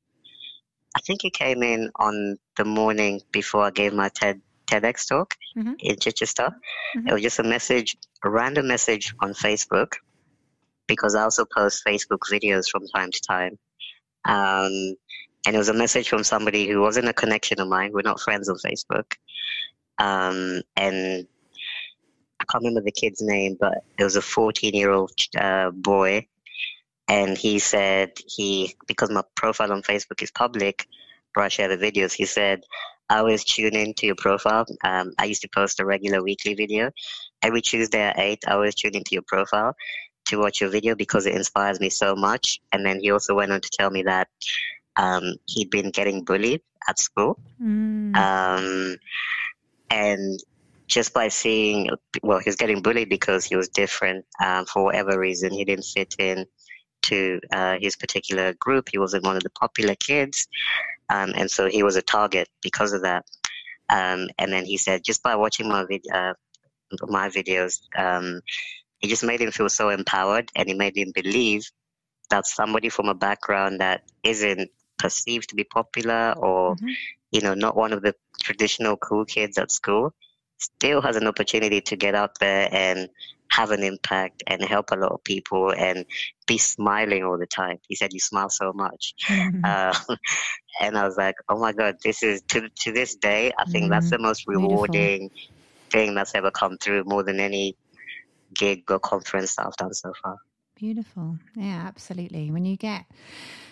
I 0.96 1.00
think 1.00 1.24
it 1.24 1.32
came 1.32 1.62
in 1.62 1.90
on 1.96 2.38
the 2.56 2.64
morning 2.64 3.20
before 3.30 3.62
I 3.62 3.70
gave 3.70 3.92
my 3.92 4.08
TED, 4.08 4.40
TEDx 4.66 5.08
talk 5.08 5.34
mm-hmm. 5.56 5.74
in 5.78 5.96
Chichester. 5.96 6.56
Mm-hmm. 6.96 7.08
It 7.08 7.12
was 7.12 7.22
just 7.22 7.38
a 7.38 7.44
message, 7.44 7.96
a 8.24 8.30
random 8.30 8.66
message 8.66 9.14
on 9.20 9.32
Facebook 9.32 9.92
because 10.86 11.14
I 11.14 11.22
also 11.22 11.44
post 11.44 11.84
Facebook 11.86 12.20
videos 12.30 12.68
from 12.68 12.86
time 12.88 13.10
to 13.10 13.20
time. 13.20 13.58
Um, 14.24 14.96
and 15.46 15.54
it 15.54 15.58
was 15.58 15.68
a 15.68 15.74
message 15.74 16.08
from 16.08 16.24
somebody 16.24 16.68
who 16.68 16.80
wasn't 16.80 17.08
a 17.08 17.12
connection 17.12 17.60
of 17.60 17.68
mine. 17.68 17.92
We're 17.92 18.02
not 18.02 18.20
friends 18.20 18.48
on 18.48 18.56
Facebook. 18.56 19.14
Um, 19.98 20.62
and 20.76 21.26
I 22.40 22.44
can't 22.50 22.64
remember 22.64 22.80
the 22.82 22.92
kid's 22.92 23.22
name, 23.22 23.56
but 23.58 23.84
it 23.98 24.04
was 24.04 24.16
a 24.16 24.22
14 24.22 24.74
year 24.74 24.90
old 24.90 25.12
uh, 25.38 25.70
boy. 25.70 26.26
And 27.08 27.38
he 27.38 27.60
said 27.60 28.12
he, 28.26 28.74
because 28.88 29.10
my 29.10 29.22
profile 29.36 29.72
on 29.72 29.82
Facebook 29.82 30.22
is 30.22 30.32
public, 30.32 30.86
where 31.34 31.44
I 31.44 31.48
share 31.48 31.68
the 31.68 31.76
videos, 31.76 32.12
he 32.12 32.24
said, 32.24 32.64
I 33.08 33.18
always 33.18 33.44
tune 33.44 33.76
into 33.76 34.06
your 34.06 34.16
profile. 34.16 34.66
Um, 34.82 35.12
I 35.16 35.26
used 35.26 35.42
to 35.42 35.48
post 35.48 35.78
a 35.78 35.84
regular 35.84 36.22
weekly 36.22 36.54
video. 36.54 36.90
Every 37.40 37.60
Tuesday 37.60 38.02
at 38.02 38.18
8, 38.18 38.40
I 38.48 38.52
always 38.54 38.74
tune 38.74 38.96
into 38.96 39.10
your 39.12 39.22
profile 39.22 39.76
to 40.26 40.38
watch 40.38 40.60
your 40.60 40.70
video 40.70 40.94
because 40.94 41.26
it 41.26 41.34
inspires 41.34 41.80
me 41.80 41.90
so 41.90 42.14
much. 42.14 42.60
And 42.72 42.84
then 42.84 43.00
he 43.00 43.10
also 43.10 43.34
went 43.34 43.52
on 43.52 43.60
to 43.60 43.70
tell 43.70 43.90
me 43.90 44.02
that 44.02 44.28
um, 44.96 45.34
he'd 45.46 45.70
been 45.70 45.90
getting 45.90 46.24
bullied 46.24 46.62
at 46.88 46.98
school. 46.98 47.38
Mm. 47.62 48.16
Um, 48.16 48.96
and 49.90 50.40
just 50.86 51.12
by 51.12 51.28
seeing, 51.28 51.90
well, 52.22 52.38
he 52.38 52.48
was 52.48 52.56
getting 52.56 52.82
bullied 52.82 53.08
because 53.08 53.44
he 53.44 53.56
was 53.56 53.68
different 53.68 54.24
um, 54.44 54.66
for 54.66 54.84
whatever 54.84 55.18
reason. 55.18 55.52
He 55.52 55.64
didn't 55.64 55.84
fit 55.84 56.14
in 56.18 56.46
to 57.02 57.40
uh, 57.52 57.76
his 57.80 57.96
particular 57.96 58.52
group. 58.54 58.88
He 58.90 58.98
wasn't 58.98 59.24
one 59.24 59.36
of 59.36 59.42
the 59.42 59.50
popular 59.50 59.94
kids. 59.94 60.46
Um, 61.08 61.32
and 61.36 61.50
so 61.50 61.68
he 61.68 61.82
was 61.82 61.96
a 61.96 62.02
target 62.02 62.48
because 62.62 62.92
of 62.92 63.02
that. 63.02 63.24
Um, 63.88 64.28
and 64.38 64.52
then 64.52 64.64
he 64.64 64.76
said, 64.76 65.04
just 65.04 65.22
by 65.22 65.36
watching 65.36 65.68
my, 65.68 65.84
uh, 66.12 66.34
my 67.06 67.28
videos, 67.28 67.80
um, 67.96 68.40
it 69.02 69.08
just 69.08 69.24
made 69.24 69.40
him 69.40 69.50
feel 69.50 69.68
so 69.68 69.90
empowered 69.90 70.50
and 70.54 70.68
it 70.68 70.76
made 70.76 70.96
him 70.96 71.12
believe 71.14 71.70
that 72.30 72.46
somebody 72.46 72.88
from 72.88 73.08
a 73.08 73.14
background 73.14 73.80
that 73.80 74.02
isn't 74.22 74.70
perceived 74.98 75.50
to 75.50 75.54
be 75.54 75.64
popular 75.64 76.32
or, 76.36 76.76
Mhm. 76.76 76.94
you 77.30 77.40
know, 77.40 77.54
not 77.54 77.76
one 77.76 77.92
of 77.92 78.02
the 78.02 78.14
traditional 78.42 78.96
cool 78.96 79.24
kids 79.24 79.58
at 79.58 79.70
school 79.70 80.14
still 80.58 81.02
has 81.02 81.16
an 81.16 81.26
opportunity 81.26 81.80
to 81.82 81.96
get 81.96 82.14
out 82.14 82.38
there 82.40 82.68
and 82.72 83.08
have 83.50 83.70
an 83.70 83.82
impact 83.82 84.42
and 84.46 84.62
help 84.64 84.90
a 84.90 84.96
lot 84.96 85.12
of 85.12 85.22
people 85.22 85.70
and 85.72 86.04
be 86.46 86.58
smiling 86.58 87.22
all 87.22 87.38
the 87.38 87.46
time. 87.46 87.78
He 87.88 87.94
said, 87.94 88.12
You 88.12 88.20
smile 88.20 88.50
so 88.50 88.72
much. 88.72 89.14
Mhm. 89.28 89.60
Uh, 89.64 89.94
and 90.80 90.96
I 90.98 91.04
was 91.04 91.16
like, 91.16 91.36
Oh 91.48 91.58
my 91.58 91.72
God, 91.72 91.96
this 92.02 92.22
is 92.22 92.42
to, 92.48 92.68
to 92.80 92.92
this 92.92 93.14
day, 93.16 93.52
I 93.58 93.64
think 93.70 93.90
that's 93.90 94.06
Mhm. 94.06 94.10
the 94.10 94.18
most 94.18 94.46
Beautiful. 94.46 94.68
rewarding 94.70 95.30
thing 95.92 96.14
that's 96.14 96.34
ever 96.34 96.50
come 96.50 96.76
through 96.78 97.04
more 97.04 97.22
than 97.22 97.38
any 97.38 97.76
gig 98.54 98.90
or 98.90 98.98
conference 98.98 99.56
that 99.56 99.66
I've 99.66 99.76
done 99.76 99.94
so 99.94 100.12
far. 100.22 100.36
Beautiful. 100.76 101.38
Yeah, 101.54 101.84
absolutely. 101.86 102.50
When 102.50 102.64
you 102.64 102.76
get 102.76 103.04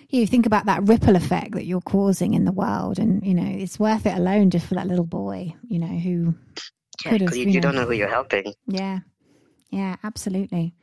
you 0.08 0.26
think 0.26 0.46
about 0.46 0.66
that 0.66 0.82
ripple 0.84 1.16
effect 1.16 1.52
that 1.52 1.64
you're 1.66 1.80
causing 1.80 2.34
in 2.34 2.44
the 2.44 2.52
world 2.52 2.98
and 2.98 3.24
you 3.26 3.34
know, 3.34 3.46
it's 3.46 3.78
worth 3.78 4.06
it 4.06 4.16
alone 4.16 4.50
just 4.50 4.66
for 4.66 4.74
that 4.74 4.86
little 4.86 5.04
boy, 5.06 5.54
you 5.68 5.78
know, 5.78 5.86
who 5.86 6.34
Yeah, 7.04 7.10
Could 7.12 7.20
have, 7.22 7.36
you 7.36 7.46
you 7.46 7.54
know. 7.54 7.60
don't 7.60 7.74
know 7.74 7.84
who 7.86 7.92
you're 7.94 8.08
helping. 8.08 8.54
yeah. 8.66 9.00
Yeah, 9.70 9.96
absolutely. 10.04 10.74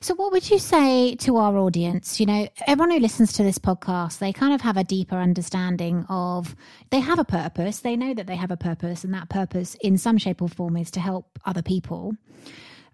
So 0.00 0.14
what 0.14 0.30
would 0.32 0.48
you 0.48 0.58
say 0.58 1.16
to 1.16 1.36
our 1.36 1.58
audience? 1.58 2.20
You 2.20 2.26
know, 2.26 2.48
everyone 2.66 2.92
who 2.92 3.00
listens 3.00 3.32
to 3.34 3.42
this 3.42 3.58
podcast, 3.58 4.18
they 4.18 4.32
kind 4.32 4.54
of 4.54 4.60
have 4.62 4.76
a 4.76 4.84
deeper 4.84 5.16
understanding 5.16 6.06
of 6.08 6.54
they 6.90 7.00
have 7.00 7.18
a 7.18 7.24
purpose. 7.24 7.80
They 7.80 7.96
know 7.96 8.14
that 8.14 8.26
they 8.26 8.36
have 8.36 8.50
a 8.52 8.56
purpose 8.56 9.04
and 9.04 9.12
that 9.14 9.28
purpose 9.28 9.74
in 9.80 9.98
some 9.98 10.16
shape 10.16 10.40
or 10.40 10.48
form 10.48 10.76
is 10.76 10.90
to 10.92 11.00
help 11.00 11.38
other 11.44 11.60
people. 11.62 12.14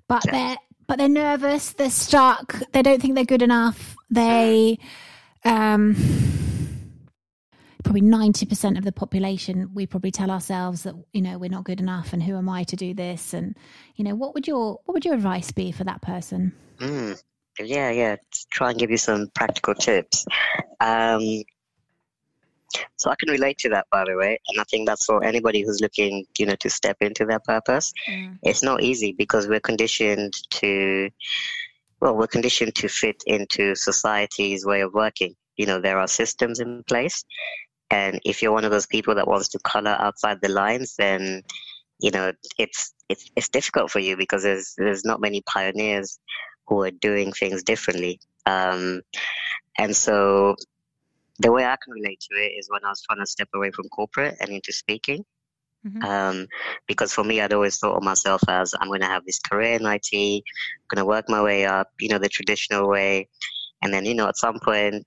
But 0.09 0.25
Yeah. 0.27 0.33
they're 0.33 0.57
but 0.88 0.99
they're 0.99 1.09
nervous, 1.09 1.73
they're 1.73 1.91
stuck, 1.91 2.55
they 2.73 2.83
don't 2.83 3.01
think 3.01 3.15
they're 3.15 3.25
good 3.25 3.43
enough. 3.43 3.97
They 4.11 4.79
um 5.45 5.97
probably 7.85 8.01
90% 8.03 8.79
of 8.79 8.85
the 8.85 8.93
population 8.93 9.69
we 9.75 9.87
probably 9.87 10.12
tell 10.12 10.31
ourselves 10.31 10.85
that 10.85 10.95
you 11.12 11.21
know 11.21 11.37
we're 11.37 11.51
not 11.51 11.65
good 11.65 11.81
enough 11.81 12.12
and 12.12 12.23
who 12.23 12.37
am 12.37 12.49
i 12.49 12.62
to 12.62 12.77
do 12.77 12.95
this 12.95 13.35
and 13.35 13.57
you 13.97 14.05
know 14.05 14.15
what 14.15 14.35
would 14.35 14.47
your 14.47 14.79
what 14.85 14.95
would 14.95 15.05
your 15.05 15.15
advice 15.15 15.51
be 15.51 15.73
for 15.73 15.83
that 15.83 16.01
person 16.01 16.53
Mm. 16.79 17.21
Yeah, 17.61 17.91
yeah. 17.91 18.17
To 18.17 18.47
try 18.51 18.71
and 18.71 18.79
give 18.79 18.91
you 18.91 18.97
some 18.97 19.29
practical 19.35 19.75
tips. 19.75 20.25
Um, 20.81 21.43
so 22.97 23.11
I 23.11 23.17
can 23.17 23.31
relate 23.31 23.59
to 23.59 23.69
that, 23.71 23.87
by 23.91 24.05
the 24.05 24.17
way, 24.17 24.39
and 24.49 24.61
I 24.61 24.65
think 24.65 24.87
that's 24.87 25.05
for 25.05 25.23
anybody 25.25 25.63
who's 25.63 25.81
looking, 25.81 26.25
you 26.39 26.47
know, 26.47 26.57
to 26.57 26.71
step 26.71 26.97
into 27.01 27.25
their 27.25 27.41
purpose. 27.41 27.93
It's 28.43 28.63
not 28.63 28.83
easy 28.83 29.13
because 29.13 29.49
we're 29.49 29.61
conditioned 29.61 30.35
to, 30.51 31.11
well, 32.01 32.17
we're 32.17 32.27
conditioned 32.27 32.75
to 32.77 32.89
fit 32.89 33.23
into 33.27 33.75
society's 33.75 34.65
way 34.65 34.81
of 34.81 34.95
working. 34.95 35.35
You 35.57 35.67
know, 35.67 35.81
there 35.81 35.99
are 35.99 36.09
systems 36.09 36.61
in 36.61 36.83
place, 36.85 37.25
and 37.91 38.21
if 38.25 38.43
you're 38.43 38.53
one 38.53 38.65
of 38.65 38.71
those 38.71 38.87
people 38.87 39.15
that 39.17 39.29
wants 39.29 39.49
to 39.51 39.59
color 39.61 39.97
outside 39.99 40.39
the 40.41 40.49
lines, 40.49 40.95
then 40.97 41.43
you 41.99 42.11
know 42.11 42.33
it's 42.59 42.95
it's 43.09 43.31
it's 43.37 43.49
difficult 43.51 43.91
for 43.91 44.01
you 44.01 44.17
because 44.17 44.43
there's 44.43 44.75
there's 44.79 45.05
not 45.05 45.21
many 45.21 45.43
pioneers 45.43 46.19
who 46.67 46.83
are 46.83 46.91
doing 46.91 47.33
things 47.33 47.63
differently. 47.63 48.19
Um, 48.47 49.03
and 49.79 49.95
so 49.95 50.57
the 51.38 51.53
way 51.53 51.64
I 51.64 51.77
can 51.83 51.92
relate 51.92 52.21
to 52.31 52.37
it 52.37 52.53
is 52.59 52.68
when 52.71 52.85
I 52.85 52.88
was 52.90 53.03
trying 53.03 53.21
to 53.21 53.27
step 53.27 53.49
away 53.55 53.71
from 53.71 53.88
corporate 53.88 54.37
and 54.40 54.51
into 54.51 54.73
speaking. 54.73 55.25
Mhm. 55.87 56.05
Um, 56.05 56.47
because 56.87 57.12
for 57.12 57.25
me, 57.25 57.40
I'd 57.40 57.53
always 57.53 57.79
thought 57.79 57.97
of 57.97 58.05
myself 58.05 58.40
as 58.49 58.73
I'm 58.81 58.87
going 58.88 59.01
to 59.01 59.07
have 59.07 59.25
this 59.25 59.40
career 59.40 59.75
in 59.75 59.85
IT, 59.87 60.45
going 60.88 60.99
to 60.99 61.05
work 61.05 61.29
my 61.29 61.42
way 61.42 61.66
up, 61.66 61.88
you 61.99 62.09
know, 62.09 62.18
the 62.18 62.29
traditional 62.29 62.88
way. 62.88 63.29
And 63.83 63.92
then, 63.92 64.05
you 64.05 64.14
know, 64.14 64.29
at 64.29 64.37
some 64.37 64.61
point, 64.61 65.05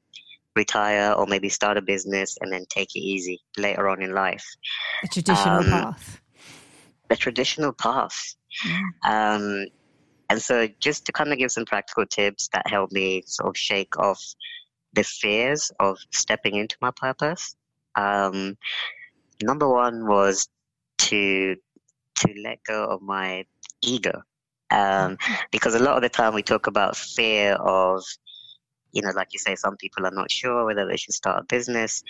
retire 0.55 1.13
or 1.13 1.27
maybe 1.27 1.47
start 1.49 1.77
a 1.77 1.81
business 1.81 2.37
and 2.41 2.51
then 2.51 2.65
take 2.69 2.95
it 2.95 2.99
easy 2.99 3.41
later 3.57 3.87
on 3.87 4.01
in 4.01 4.13
life. 4.13 4.45
the 5.01 5.07
traditional 5.09 5.59
Um, 5.59 5.65
path 5.69 6.21
The 7.09 7.15
traditional 7.15 7.71
path. 7.71 8.35
Mm. 8.65 8.81
Um, 9.03 9.65
and 10.29 10.41
so, 10.41 10.67
just 10.79 11.05
to 11.05 11.11
kind 11.11 11.31
of 11.31 11.37
give 11.37 11.51
some 11.51 11.65
practical 11.65 12.05
tips 12.05 12.49
that 12.53 12.67
helped 12.67 12.91
me 12.93 13.23
sort 13.27 13.47
of 13.49 13.57
shake 13.57 13.97
off 13.99 14.21
the 14.95 15.03
fears 15.03 15.71
of 15.79 15.97
stepping 16.11 16.55
into 16.55 16.77
my 16.81 16.91
purpose. 16.91 17.55
Um, 17.95 18.57
number 19.43 19.69
one 19.69 20.07
was 20.07 20.47
to 20.97 21.55
to 22.15 22.33
let 22.43 22.63
go 22.63 22.85
of 22.85 23.01
my 23.01 23.45
ego, 23.81 24.21
um, 24.71 25.17
because 25.51 25.75
a 25.75 25.83
lot 25.83 25.97
of 25.97 26.01
the 26.01 26.09
time 26.09 26.33
we 26.33 26.41
talk 26.41 26.67
about 26.67 26.95
fear 26.95 27.53
of, 27.53 28.03
you 28.93 29.01
know, 29.01 29.11
like 29.15 29.33
you 29.33 29.39
say, 29.39 29.55
some 29.55 29.75
people 29.75 30.05
are 30.05 30.11
not 30.11 30.31
sure 30.31 30.65
whether 30.65 30.87
they 30.87 30.95
should 30.95 31.13
start 31.13 31.41
a 31.41 31.43
business, 31.43 32.03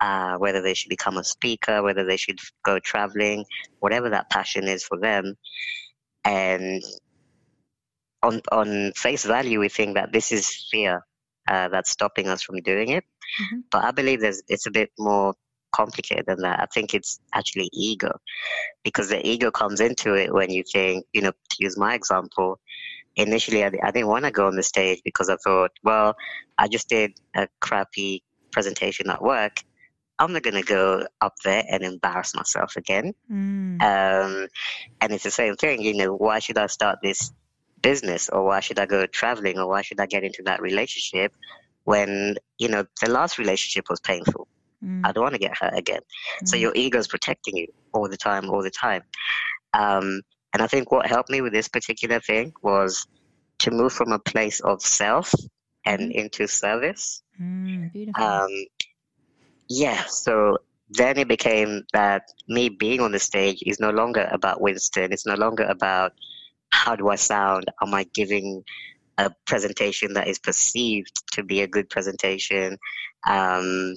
uh, 0.00 0.36
whether 0.38 0.62
they 0.62 0.74
should 0.74 0.88
become 0.88 1.18
a 1.18 1.24
speaker, 1.24 1.82
whether 1.82 2.04
they 2.04 2.16
should 2.16 2.40
go 2.64 2.78
traveling, 2.78 3.44
whatever 3.80 4.08
that 4.08 4.30
passion 4.30 4.66
is 4.66 4.82
for 4.82 4.98
them, 4.98 5.36
and 6.24 6.82
on 8.22 8.40
on 8.50 8.92
face 8.92 9.24
value, 9.24 9.60
we 9.60 9.68
think 9.68 9.94
that 9.94 10.12
this 10.12 10.32
is 10.32 10.68
fear 10.70 11.04
uh, 11.48 11.68
that's 11.68 11.90
stopping 11.90 12.28
us 12.28 12.42
from 12.42 12.56
doing 12.60 12.90
it. 12.90 13.04
Mhm. 13.40 13.64
But 13.70 13.84
I 13.84 13.90
believe 13.90 14.20
there's 14.20 14.42
it's 14.48 14.66
a 14.66 14.70
bit 14.70 14.90
more 14.98 15.34
complicated 15.72 16.26
than 16.26 16.40
that. 16.42 16.60
I 16.60 16.66
think 16.66 16.94
it's 16.94 17.20
actually 17.32 17.68
ego, 17.72 18.18
because 18.82 19.08
the 19.08 19.24
ego 19.26 19.50
comes 19.50 19.80
into 19.80 20.14
it 20.14 20.32
when 20.32 20.50
you 20.50 20.64
think, 20.64 21.06
you 21.12 21.22
know, 21.22 21.30
to 21.30 21.56
use 21.58 21.76
my 21.78 21.94
example. 21.94 22.58
Initially, 23.16 23.64
I, 23.64 23.70
I 23.82 23.90
didn't 23.90 24.08
want 24.08 24.24
to 24.24 24.30
go 24.30 24.46
on 24.46 24.56
the 24.56 24.62
stage 24.62 25.00
because 25.04 25.28
I 25.28 25.36
thought, 25.36 25.72
well, 25.82 26.16
I 26.58 26.68
just 26.68 26.88
did 26.88 27.18
a 27.34 27.48
crappy 27.60 28.22
presentation 28.52 29.10
at 29.10 29.22
work. 29.22 29.58
I'm 30.18 30.32
not 30.32 30.42
going 30.42 30.54
to 30.54 30.62
go 30.62 31.06
up 31.20 31.34
there 31.44 31.64
and 31.68 31.82
embarrass 31.82 32.34
myself 32.34 32.76
again. 32.76 33.14
Mm. 33.30 33.80
Um, 33.82 34.48
and 35.00 35.12
it's 35.12 35.24
the 35.24 35.30
same 35.30 35.56
thing, 35.56 35.82
you 35.82 35.94
know, 35.94 36.14
why 36.14 36.40
should 36.40 36.58
I 36.58 36.66
start 36.66 36.98
this 37.02 37.32
business 37.82 38.28
or 38.28 38.44
why 38.44 38.60
should 38.60 38.78
I 38.78 38.86
go 38.86 39.06
traveling 39.06 39.58
or 39.58 39.68
why 39.68 39.82
should 39.82 40.00
I 40.00 40.06
get 40.06 40.24
into 40.24 40.42
that 40.44 40.60
relationship 40.62 41.32
when, 41.84 42.36
you 42.58 42.68
know, 42.68 42.84
the 43.00 43.10
last 43.10 43.38
relationship 43.38 43.86
was 43.90 44.00
painful? 44.00 44.48
Mm. 44.84 45.06
I 45.06 45.12
don't 45.12 45.22
want 45.22 45.34
to 45.34 45.40
get 45.40 45.56
hurt 45.58 45.76
again. 45.76 46.00
So 46.44 46.56
Mm. 46.56 46.60
your 46.60 46.72
ego 46.74 46.98
is 46.98 47.08
protecting 47.08 47.56
you 47.56 47.66
all 47.92 48.08
the 48.08 48.16
time, 48.16 48.48
all 48.50 48.62
the 48.62 48.70
time. 48.70 49.02
Um, 49.72 50.22
and 50.52 50.62
I 50.62 50.66
think 50.66 50.90
what 50.90 51.06
helped 51.06 51.30
me 51.30 51.40
with 51.40 51.52
this 51.52 51.68
particular 51.68 52.20
thing 52.20 52.52
was 52.62 53.06
to 53.60 53.70
move 53.70 53.92
from 53.92 54.12
a 54.12 54.18
place 54.18 54.60
of 54.60 54.82
self 54.82 55.32
and 55.84 56.00
Mhm. 56.00 56.12
into 56.12 56.46
service. 56.46 57.22
Mm. 57.40 57.92
beautiful 57.92 58.24
Um, 58.24 58.66
yeah, 59.68 60.04
so 60.04 60.58
then 60.88 61.18
it 61.18 61.28
became 61.28 61.84
that 61.92 62.22
me 62.48 62.68
being 62.68 63.00
on 63.00 63.12
the 63.12 63.18
stage 63.18 63.62
is 63.64 63.78
no 63.78 63.90
longer 63.90 64.28
about 64.32 64.60
Winston. 64.60 65.12
It's 65.12 65.26
no 65.26 65.34
longer 65.34 65.64
about 65.64 66.12
how 66.70 66.96
do 66.96 67.08
I 67.08 67.16
sound? 67.16 67.66
Am 67.82 67.94
I 67.94 68.04
giving 68.04 68.64
a 69.18 69.30
presentation 69.46 70.14
that 70.14 70.28
is 70.28 70.38
perceived 70.38 71.22
to 71.32 71.42
be 71.42 71.60
a 71.60 71.66
good 71.66 71.90
presentation? 71.90 72.78
Um, 73.26 73.94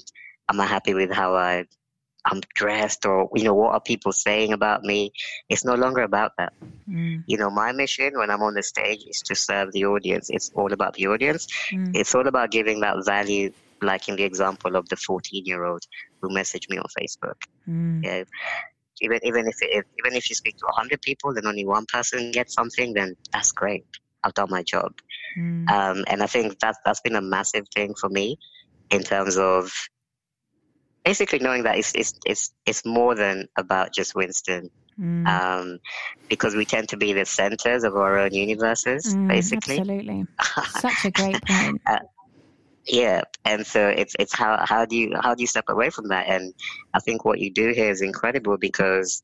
am 0.49 0.59
I 0.59 0.65
happy 0.65 0.93
with 0.93 1.11
how 1.11 1.35
I 1.35 1.65
I'm 2.25 2.41
dressed 2.55 3.05
or 3.05 3.29
you 3.35 3.43
know 3.43 3.53
what 3.53 3.73
are 3.73 3.81
people 3.81 4.11
saying 4.11 4.53
about 4.53 4.83
me? 4.83 5.11
It's 5.49 5.65
no 5.65 5.75
longer 5.75 6.01
about 6.01 6.31
that. 6.37 6.53
Mm. 6.89 7.23
You 7.27 7.37
know, 7.37 7.49
my 7.49 7.73
mission 7.73 8.17
when 8.17 8.29
I'm 8.29 8.41
on 8.41 8.53
the 8.53 8.63
stage 8.63 9.03
is 9.07 9.21
to 9.23 9.35
serve 9.35 9.71
the 9.73 9.85
audience. 9.85 10.29
It's 10.29 10.51
all 10.55 10.71
about 10.71 10.93
the 10.93 11.07
audience. 11.07 11.47
Mm. 11.71 11.95
It's 11.95 12.15
all 12.15 12.27
about 12.27 12.51
giving 12.51 12.79
that 12.79 13.03
value, 13.05 13.51
like 13.81 14.07
in 14.07 14.15
the 14.15 14.23
example 14.23 14.75
of 14.77 14.87
the 14.87 14.95
14 14.95 15.45
year 15.45 15.65
old 15.65 15.83
who 16.21 16.29
messaged 16.29 16.69
me 16.69 16.77
on 16.77 16.85
Facebook. 16.97 17.35
Mm. 17.67 18.03
Yeah. 18.05 18.23
Even 19.01 19.19
even 19.23 19.47
if, 19.47 19.55
it, 19.61 19.85
even 19.99 20.15
if 20.17 20.29
you 20.29 20.35
speak 20.35 20.57
to 20.57 20.65
100 20.65 21.01
people 21.01 21.31
and 21.35 21.45
only 21.45 21.65
one 21.65 21.85
person 21.85 22.31
gets 22.31 22.53
something, 22.53 22.93
then 22.93 23.15
that's 23.31 23.51
great. 23.51 23.85
I've 24.23 24.33
done 24.33 24.49
my 24.49 24.63
job. 24.63 24.93
Mm. 25.37 25.69
Um, 25.69 26.05
and 26.07 26.23
I 26.23 26.27
think 26.27 26.59
that's 26.59 26.77
that's 26.85 27.01
been 27.01 27.15
a 27.15 27.21
massive 27.21 27.67
thing 27.73 27.95
for 27.95 28.09
me 28.09 28.37
in 28.89 29.03
terms 29.03 29.37
of 29.37 29.71
basically 31.03 31.39
knowing 31.39 31.63
that 31.63 31.77
it's 31.77 31.93
it's 31.95 32.13
it's 32.25 32.53
it's 32.65 32.85
more 32.85 33.15
than 33.15 33.47
about 33.57 33.93
just 33.93 34.15
Winston. 34.15 34.69
Mm. 34.99 35.27
Um, 35.27 35.79
because 36.29 36.53
we 36.53 36.65
tend 36.65 36.89
to 36.89 36.97
be 36.97 37.13
the 37.13 37.25
centers 37.25 37.83
of 37.83 37.95
our 37.95 38.19
own 38.19 38.31
universes, 38.31 39.15
mm, 39.15 39.27
basically. 39.27 39.79
Absolutely, 39.79 40.27
such 40.79 41.05
a 41.05 41.09
great 41.09 41.43
point. 41.47 41.81
uh, 41.87 41.97
yeah, 42.85 43.21
and 43.45 43.65
so 43.65 43.87
it's 43.87 44.15
it's 44.19 44.33
how 44.33 44.63
how 44.65 44.85
do 44.85 44.95
you 44.95 45.15
how 45.21 45.35
do 45.35 45.43
you 45.43 45.47
step 45.47 45.65
away 45.69 45.89
from 45.89 46.09
that? 46.09 46.27
And 46.27 46.53
I 46.93 46.99
think 46.99 47.23
what 47.23 47.39
you 47.39 47.51
do 47.51 47.69
here 47.71 47.89
is 47.89 48.01
incredible 48.01 48.57
because 48.57 49.23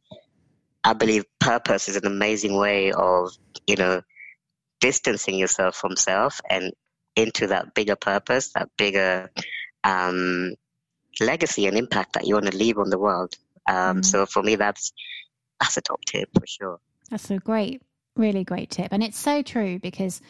I 0.84 0.94
believe 0.94 1.26
purpose 1.40 1.90
is 1.90 1.96
an 1.98 2.06
amazing 2.06 2.58
way 2.58 2.92
of 2.92 3.32
you 3.68 3.76
know 3.76 4.02
distancing 4.80 5.38
yourself 5.38 5.76
from 5.76 5.96
self 5.98 6.40
and 6.50 6.72
into 7.16 7.48
that 7.48 7.74
bigger 7.74 7.96
purpose, 7.96 8.52
that 8.54 8.70
bigger 8.78 9.30
um, 9.84 10.54
legacy 11.20 11.66
and 11.68 11.78
impact 11.78 12.14
that 12.14 12.26
you 12.26 12.36
want 12.36 12.50
to 12.50 12.58
leave 12.58 12.78
on 12.78 12.90
the 12.90 13.00
world. 13.00 13.34
Um, 13.68 13.98
mm. 13.98 14.06
So 14.06 14.26
for 14.26 14.42
me, 14.42 14.56
that's 14.56 14.94
that's 15.60 15.78
a 15.78 15.82
top 15.82 16.00
tip 16.06 16.30
for 16.34 16.48
sure. 16.48 16.80
That's 17.10 17.28
so 17.28 17.40
great, 17.40 17.82
really 18.20 18.44
great 18.44 18.70
tip, 18.70 18.90
and 18.92 19.04
it's 19.04 19.18
so 19.18 19.42
true 19.42 19.80
because 19.80 20.22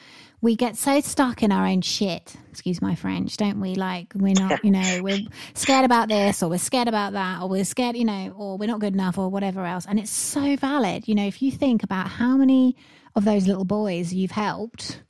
we 0.41 0.56
get 0.56 0.78
so 0.78 1.02
stuck 1.02 1.43
in 1.43 1.52
our 1.52 1.65
own 1.65 1.82
shit. 1.82 2.36
Excuse 2.49 2.82
my 2.82 2.95
French, 2.95 3.36
don't 3.36 3.60
we? 3.60 3.75
Like 3.75 4.13
we're 4.15 4.34
not, 4.34 4.63
you 4.63 4.71
know, 4.71 4.99
we're 5.02 5.19
scared 5.54 5.86
about 5.86 6.08
this, 6.08 6.41
or 6.41 6.49
we're 6.49 6.60
scared 6.60 6.88
about 6.88 7.13
that, 7.13 7.41
or 7.41 7.49
we're 7.49 7.65
scared, 7.65 7.97
you 7.97 8.06
know, 8.06 8.34
or 8.38 8.58
we're 8.58 8.67
not 8.67 8.80
good 8.80 8.93
enough, 8.93 9.17
or 9.17 9.30
whatever 9.30 9.65
else. 9.65 9.86
And 9.86 9.99
it's 9.99 10.12
so 10.12 10.56
valid. 10.56 11.08
You 11.08 11.15
know, 11.15 11.25
if 11.25 11.41
you 11.41 11.52
think 11.52 11.84
about 11.84 12.08
how 12.08 12.38
many 12.38 12.78
of 13.15 13.25
those 13.25 13.47
little 13.47 13.65
boys 13.65 14.13
you've 14.13 14.32
helped 14.32 15.02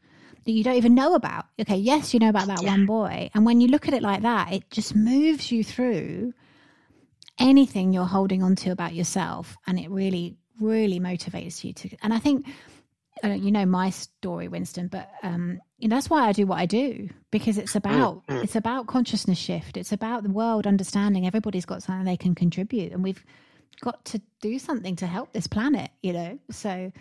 that 0.45 0.51
you 0.51 0.63
don't 0.63 0.75
even 0.75 0.95
know 0.95 1.13
about. 1.13 1.45
Okay, 1.59 1.75
yes, 1.77 2.13
you 2.13 2.19
know 2.19 2.29
about 2.29 2.47
that 2.47 2.63
yeah. 2.63 2.69
one 2.69 2.85
boy. 2.85 3.29
And 3.33 3.45
when 3.45 3.61
you 3.61 3.67
look 3.67 3.87
at 3.87 3.93
it 3.93 4.01
like 4.01 4.21
that, 4.23 4.51
it 4.51 4.69
just 4.71 4.95
moves 4.95 5.51
you 5.51 5.63
through 5.63 6.33
anything 7.37 7.93
you're 7.93 8.05
holding 8.05 8.41
on 8.41 8.55
to 8.57 8.71
about 8.71 8.93
yourself. 8.93 9.57
And 9.67 9.79
it 9.79 9.89
really, 9.89 10.37
really 10.59 10.99
motivates 10.99 11.63
you 11.63 11.73
to. 11.73 11.89
And 12.01 12.13
I 12.13 12.19
think, 12.19 12.47
you 13.23 13.51
know 13.51 13.65
my 13.65 13.89
story, 13.89 14.47
Winston, 14.47 14.87
but 14.87 15.09
um, 15.23 15.59
you 15.77 15.87
know, 15.87 15.95
that's 15.95 16.09
why 16.09 16.27
I 16.27 16.31
do 16.31 16.45
what 16.45 16.59
I 16.59 16.65
do 16.65 17.09
because 17.31 17.57
it's 17.57 17.75
about 17.75 18.25
mm-hmm. 18.27 18.43
it's 18.43 18.55
about 18.55 18.87
consciousness 18.87 19.37
shift. 19.37 19.77
It's 19.77 19.91
about 19.91 20.23
the 20.23 20.29
world 20.29 20.67
understanding 20.67 21.25
everybody's 21.25 21.65
got 21.65 21.83
something 21.83 22.05
they 22.05 22.17
can 22.17 22.35
contribute, 22.35 22.91
and 22.91 23.03
we've 23.03 23.23
got 23.81 24.03
to 24.05 24.21
do 24.41 24.59
something 24.59 24.95
to 24.97 25.07
help 25.07 25.31
this 25.33 25.47
planet. 25.47 25.91
You 26.01 26.13
know, 26.13 26.39
so 26.51 26.91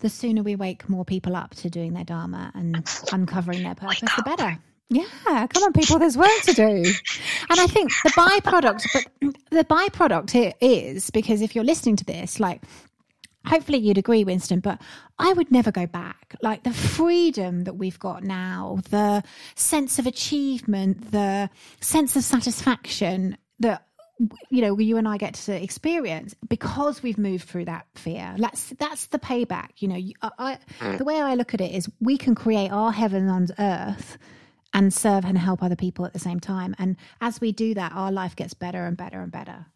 the 0.00 0.08
sooner 0.08 0.42
we 0.42 0.56
wake 0.56 0.88
more 0.88 1.04
people 1.04 1.36
up 1.36 1.54
to 1.56 1.70
doing 1.70 1.92
their 1.92 2.04
dharma 2.04 2.52
and 2.54 2.88
uncovering 3.12 3.62
their 3.62 3.74
purpose, 3.74 4.10
the 4.16 4.22
better. 4.22 4.58
Yeah, 4.90 5.46
come 5.48 5.64
on, 5.64 5.72
people. 5.74 5.98
There's 5.98 6.16
work 6.16 6.40
to 6.44 6.54
do, 6.54 6.64
and 6.64 7.60
I 7.60 7.66
think 7.66 7.92
the 8.04 8.10
byproduct, 8.10 8.86
but 8.94 9.32
the 9.50 9.64
byproduct 9.64 10.30
here 10.30 10.54
is 10.62 11.10
because 11.10 11.42
if 11.42 11.54
you're 11.54 11.64
listening 11.64 11.96
to 11.96 12.04
this, 12.04 12.40
like, 12.40 12.62
hopefully 13.48 13.78
you'd 13.78 13.98
agree, 13.98 14.24
Winston. 14.24 14.60
But 14.60 14.80
I 15.18 15.32
would 15.32 15.50
never 15.50 15.70
go 15.72 15.86
back. 15.86 16.36
Like 16.42 16.62
the 16.62 16.72
freedom 16.72 17.64
that 17.64 17.74
we've 17.74 17.98
got 17.98 18.22
now, 18.22 18.78
the 18.90 19.22
sense 19.54 19.98
of 19.98 20.06
achievement, 20.06 21.10
the 21.10 21.50
sense 21.80 22.14
of 22.16 22.24
satisfaction 22.24 23.36
that 23.60 23.84
you 24.50 24.62
know 24.62 24.76
you 24.78 24.96
and 24.96 25.06
I 25.06 25.16
get 25.16 25.34
to 25.34 25.62
experience 25.62 26.34
because 26.48 27.02
we've 27.02 27.18
moved 27.18 27.48
through 27.48 27.66
that 27.66 27.86
fear. 27.94 28.34
That's 28.38 28.70
that's 28.78 29.06
the 29.06 29.18
payback. 29.18 29.70
You 29.78 29.88
know, 29.88 30.00
I, 30.38 30.58
mm. 30.80 30.98
the 30.98 31.04
way 31.04 31.20
I 31.20 31.34
look 31.34 31.54
at 31.54 31.60
it 31.60 31.72
is 31.72 31.88
we 32.00 32.18
can 32.18 32.34
create 32.34 32.70
our 32.70 32.92
heaven 32.92 33.28
on 33.28 33.48
earth 33.58 34.18
and 34.74 34.92
serve 34.92 35.24
and 35.24 35.38
help 35.38 35.62
other 35.62 35.76
people 35.76 36.04
at 36.04 36.12
the 36.12 36.18
same 36.18 36.40
time. 36.40 36.74
And 36.78 36.96
as 37.20 37.40
we 37.40 37.52
do 37.52 37.74
that, 37.74 37.92
our 37.92 38.12
life 38.12 38.36
gets 38.36 38.54
better 38.54 38.84
and 38.84 38.96
better 38.96 39.20
and 39.20 39.32
better. 39.32 39.66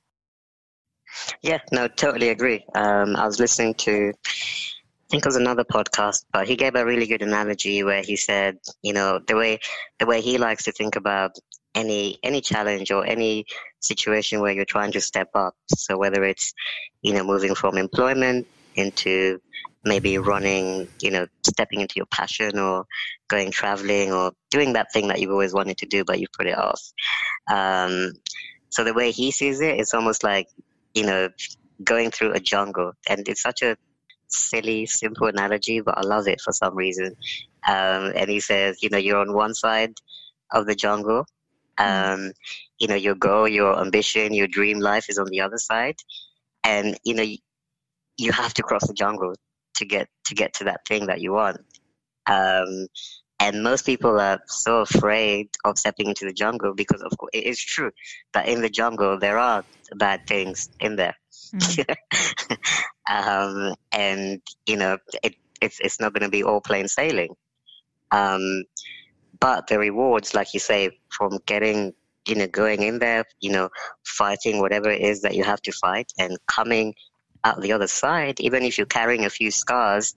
Yeah, 1.42 1.58
no, 1.72 1.88
totally 1.88 2.28
agree. 2.28 2.64
Um, 2.74 3.16
I 3.16 3.26
was 3.26 3.38
listening 3.38 3.74
to, 3.74 4.12
I 4.12 5.08
think 5.10 5.24
it 5.24 5.26
was 5.26 5.36
another 5.36 5.64
podcast, 5.64 6.24
but 6.32 6.46
he 6.48 6.56
gave 6.56 6.74
a 6.74 6.84
really 6.84 7.06
good 7.06 7.22
analogy 7.22 7.82
where 7.82 8.02
he 8.02 8.16
said, 8.16 8.58
you 8.82 8.92
know, 8.92 9.20
the 9.26 9.36
way 9.36 9.58
the 9.98 10.06
way 10.06 10.20
he 10.20 10.38
likes 10.38 10.64
to 10.64 10.72
think 10.72 10.96
about 10.96 11.32
any 11.74 12.18
any 12.22 12.40
challenge 12.40 12.90
or 12.90 13.04
any 13.06 13.46
situation 13.80 14.40
where 14.40 14.52
you're 14.52 14.64
trying 14.64 14.92
to 14.92 15.00
step 15.00 15.30
up. 15.34 15.54
So 15.68 15.98
whether 15.98 16.24
it's 16.24 16.54
you 17.02 17.12
know 17.12 17.24
moving 17.24 17.54
from 17.54 17.76
employment 17.76 18.46
into 18.74 19.40
maybe 19.84 20.16
running, 20.18 20.88
you 21.00 21.10
know, 21.10 21.26
stepping 21.42 21.80
into 21.80 21.94
your 21.96 22.06
passion 22.06 22.58
or 22.58 22.86
going 23.28 23.50
traveling 23.50 24.12
or 24.12 24.32
doing 24.50 24.74
that 24.74 24.92
thing 24.92 25.08
that 25.08 25.20
you've 25.20 25.30
always 25.32 25.52
wanted 25.52 25.76
to 25.78 25.86
do 25.86 26.04
but 26.04 26.20
you 26.20 26.26
put 26.36 26.46
it 26.46 26.56
off. 26.56 26.80
Um, 27.50 28.12
so 28.70 28.84
the 28.84 28.94
way 28.94 29.10
he 29.10 29.30
sees 29.30 29.60
it, 29.60 29.80
it's 29.80 29.92
almost 29.92 30.22
like 30.24 30.48
you 30.94 31.04
know 31.04 31.28
going 31.82 32.10
through 32.10 32.32
a 32.32 32.40
jungle, 32.40 32.92
and 33.08 33.28
it's 33.28 33.42
such 33.42 33.62
a 33.62 33.76
silly, 34.28 34.86
simple 34.86 35.26
analogy, 35.26 35.80
but 35.80 35.98
I 35.98 36.02
love 36.02 36.28
it 36.28 36.40
for 36.40 36.52
some 36.52 36.76
reason. 36.76 37.16
Um, 37.66 38.12
and 38.16 38.28
he 38.30 38.40
says, 38.40 38.82
you 38.82 38.90
know, 38.90 38.98
you're 38.98 39.20
on 39.20 39.32
one 39.32 39.54
side 39.54 39.94
of 40.50 40.66
the 40.66 40.74
jungle. 40.74 41.26
Um, 41.78 42.32
you 42.78 42.88
know, 42.88 42.94
your 42.94 43.14
goal, 43.14 43.48
your 43.48 43.80
ambition, 43.80 44.34
your 44.34 44.48
dream 44.48 44.78
life 44.78 45.08
is 45.08 45.18
on 45.18 45.26
the 45.26 45.40
other 45.40 45.58
side, 45.58 45.96
and 46.64 46.98
you 47.04 47.14
know, 47.14 47.26
you 48.18 48.32
have 48.32 48.54
to 48.54 48.62
cross 48.62 48.86
the 48.86 48.94
jungle 48.94 49.34
to 49.76 49.84
get 49.84 50.08
to 50.26 50.34
get 50.34 50.54
to 50.54 50.64
that 50.64 50.86
thing 50.86 51.06
that 51.06 51.20
you 51.20 51.32
want. 51.32 51.58
Um, 52.26 52.86
and 53.42 53.60
most 53.64 53.84
people 53.84 54.20
are 54.20 54.40
so 54.46 54.82
afraid 54.82 55.48
of 55.64 55.76
stepping 55.76 56.06
into 56.06 56.24
the 56.24 56.32
jungle 56.32 56.74
because, 56.74 57.02
of 57.02 57.10
course, 57.18 57.30
it 57.32 57.44
is 57.44 57.60
true 57.60 57.90
that 58.34 58.46
in 58.46 58.62
the 58.62 58.70
jungle 58.70 59.18
there 59.18 59.36
are 59.36 59.64
bad 59.96 60.28
things 60.28 60.70
in 60.78 60.94
there. 60.94 61.16
Mm. 61.52 61.96
um, 63.10 63.74
and 63.90 64.40
you 64.64 64.76
know, 64.76 64.98
it, 65.24 65.34
it's 65.60 65.80
it's 65.80 65.98
not 65.98 66.12
going 66.12 66.22
to 66.22 66.28
be 66.28 66.44
all 66.44 66.60
plain 66.60 66.86
sailing. 66.86 67.34
Um, 68.12 68.62
but 69.40 69.66
the 69.66 69.78
rewards, 69.80 70.34
like 70.34 70.54
you 70.54 70.60
say, 70.60 71.00
from 71.08 71.40
getting, 71.44 71.94
you 72.28 72.36
know, 72.36 72.46
going 72.46 72.82
in 72.82 73.00
there, 73.00 73.24
you 73.40 73.50
know, 73.50 73.70
fighting 74.04 74.60
whatever 74.60 74.88
it 74.88 75.00
is 75.00 75.22
that 75.22 75.34
you 75.34 75.42
have 75.42 75.60
to 75.62 75.72
fight 75.72 76.12
and 76.16 76.38
coming 76.46 76.94
out 77.42 77.60
the 77.60 77.72
other 77.72 77.88
side, 77.88 78.38
even 78.38 78.62
if 78.62 78.78
you're 78.78 78.86
carrying 78.86 79.24
a 79.24 79.30
few 79.30 79.50
scars, 79.50 80.14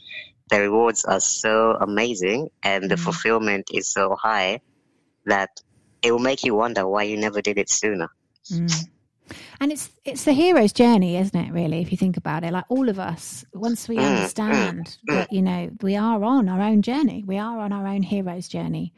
the 0.49 0.61
rewards 0.61 1.05
are 1.05 1.19
so 1.19 1.77
amazing 1.81 2.49
and 2.63 2.89
the 2.89 2.95
mm. 2.95 2.99
fulfillment 2.99 3.69
is 3.73 3.89
so 3.89 4.15
high 4.15 4.59
that 5.25 5.61
it 6.01 6.11
will 6.11 6.19
make 6.19 6.43
you 6.43 6.53
wonder 6.53 6.87
why 6.87 7.03
you 7.03 7.17
never 7.17 7.41
did 7.41 7.57
it 7.57 7.69
sooner. 7.69 8.09
Mm. 8.51 8.87
And 9.59 9.71
it's 9.71 9.89
it's 10.03 10.23
the 10.23 10.33
hero's 10.33 10.71
journey, 10.71 11.17
isn't 11.17 11.39
it? 11.39 11.51
Really, 11.51 11.81
if 11.81 11.91
you 11.91 11.97
think 11.97 12.15
about 12.15 12.43
it, 12.43 12.53
like 12.53 12.65
all 12.69 12.89
of 12.89 12.99
us, 12.99 13.43
once 13.53 13.87
we 13.87 13.97
mm, 13.97 14.05
understand 14.05 14.97
mm, 15.09 15.15
that 15.15 15.33
you 15.33 15.41
know 15.41 15.71
we 15.81 15.95
are 15.95 16.23
on 16.23 16.47
our 16.47 16.61
own 16.61 16.83
journey, 16.83 17.23
we 17.25 17.39
are 17.39 17.59
on 17.59 17.73
our 17.73 17.87
own 17.87 18.03
hero's 18.03 18.47
journey, 18.47 18.93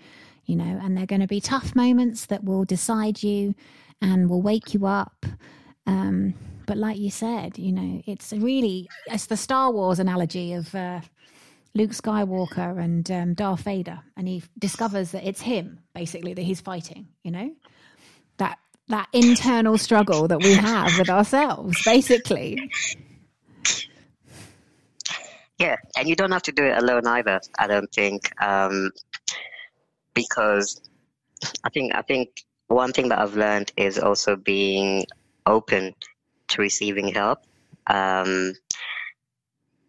you 0.46 0.58
know, 0.58 0.80
and 0.84 0.98
they're 0.98 1.06
going 1.06 1.22
to 1.22 1.28
be 1.28 1.40
tough 1.40 1.76
moments 1.76 2.26
that 2.26 2.44
will 2.44 2.66
decide 2.66 3.24
you 3.24 3.56
and 4.02 4.30
will 4.30 4.42
wake 4.42 4.74
you 4.74 4.86
up. 4.86 5.26
Um, 5.86 6.34
but 6.66 6.78
like 6.78 6.98
you 6.98 7.10
said, 7.10 7.58
you 7.58 7.72
know, 7.72 8.02
it's 8.06 8.34
really 8.34 8.90
it's 9.06 9.28
the 9.28 9.38
Star 9.38 9.72
Wars 9.72 10.00
analogy 10.00 10.52
of 10.52 10.76
uh, 10.76 11.00
Luke 11.78 11.92
Skywalker 11.92 12.84
and 12.84 13.10
um, 13.12 13.34
Darth 13.36 13.62
Vader, 13.62 14.00
and 14.18 14.28
he 14.28 14.42
discovers 14.58 15.12
that 15.12 15.24
it's 15.28 15.42
him 15.42 15.80
basically 15.94 16.34
that 16.34 16.42
he's 16.42 16.60
fighting. 16.60 17.08
You 17.22 17.32
know, 17.32 17.52
that 18.38 18.58
that 18.88 19.08
internal 19.14 19.78
struggle 19.78 20.28
that 20.28 20.42
we 20.42 20.54
have 20.54 20.98
with 20.98 21.10
ourselves, 21.10 21.80
basically. 21.86 22.72
Yeah, 25.60 25.78
and 25.96 26.10
you 26.10 26.16
don't 26.16 26.32
have 26.32 26.44
to 26.44 26.52
do 26.52 26.64
it 26.64 26.78
alone 26.78 27.06
either. 27.06 27.40
I 27.60 27.68
don't 27.68 27.92
think, 27.92 28.32
um, 28.42 28.92
because 30.16 30.82
I 31.64 31.70
think 31.70 31.94
I 31.94 32.02
think 32.02 32.44
one 32.68 32.92
thing 32.92 33.10
that 33.10 33.20
I've 33.20 33.36
learned 33.36 33.72
is 33.78 34.00
also 34.00 34.36
being 34.36 35.06
open 35.46 35.94
to 36.50 36.62
receiving 36.62 37.08
help. 37.08 37.40
Um, 37.86 38.54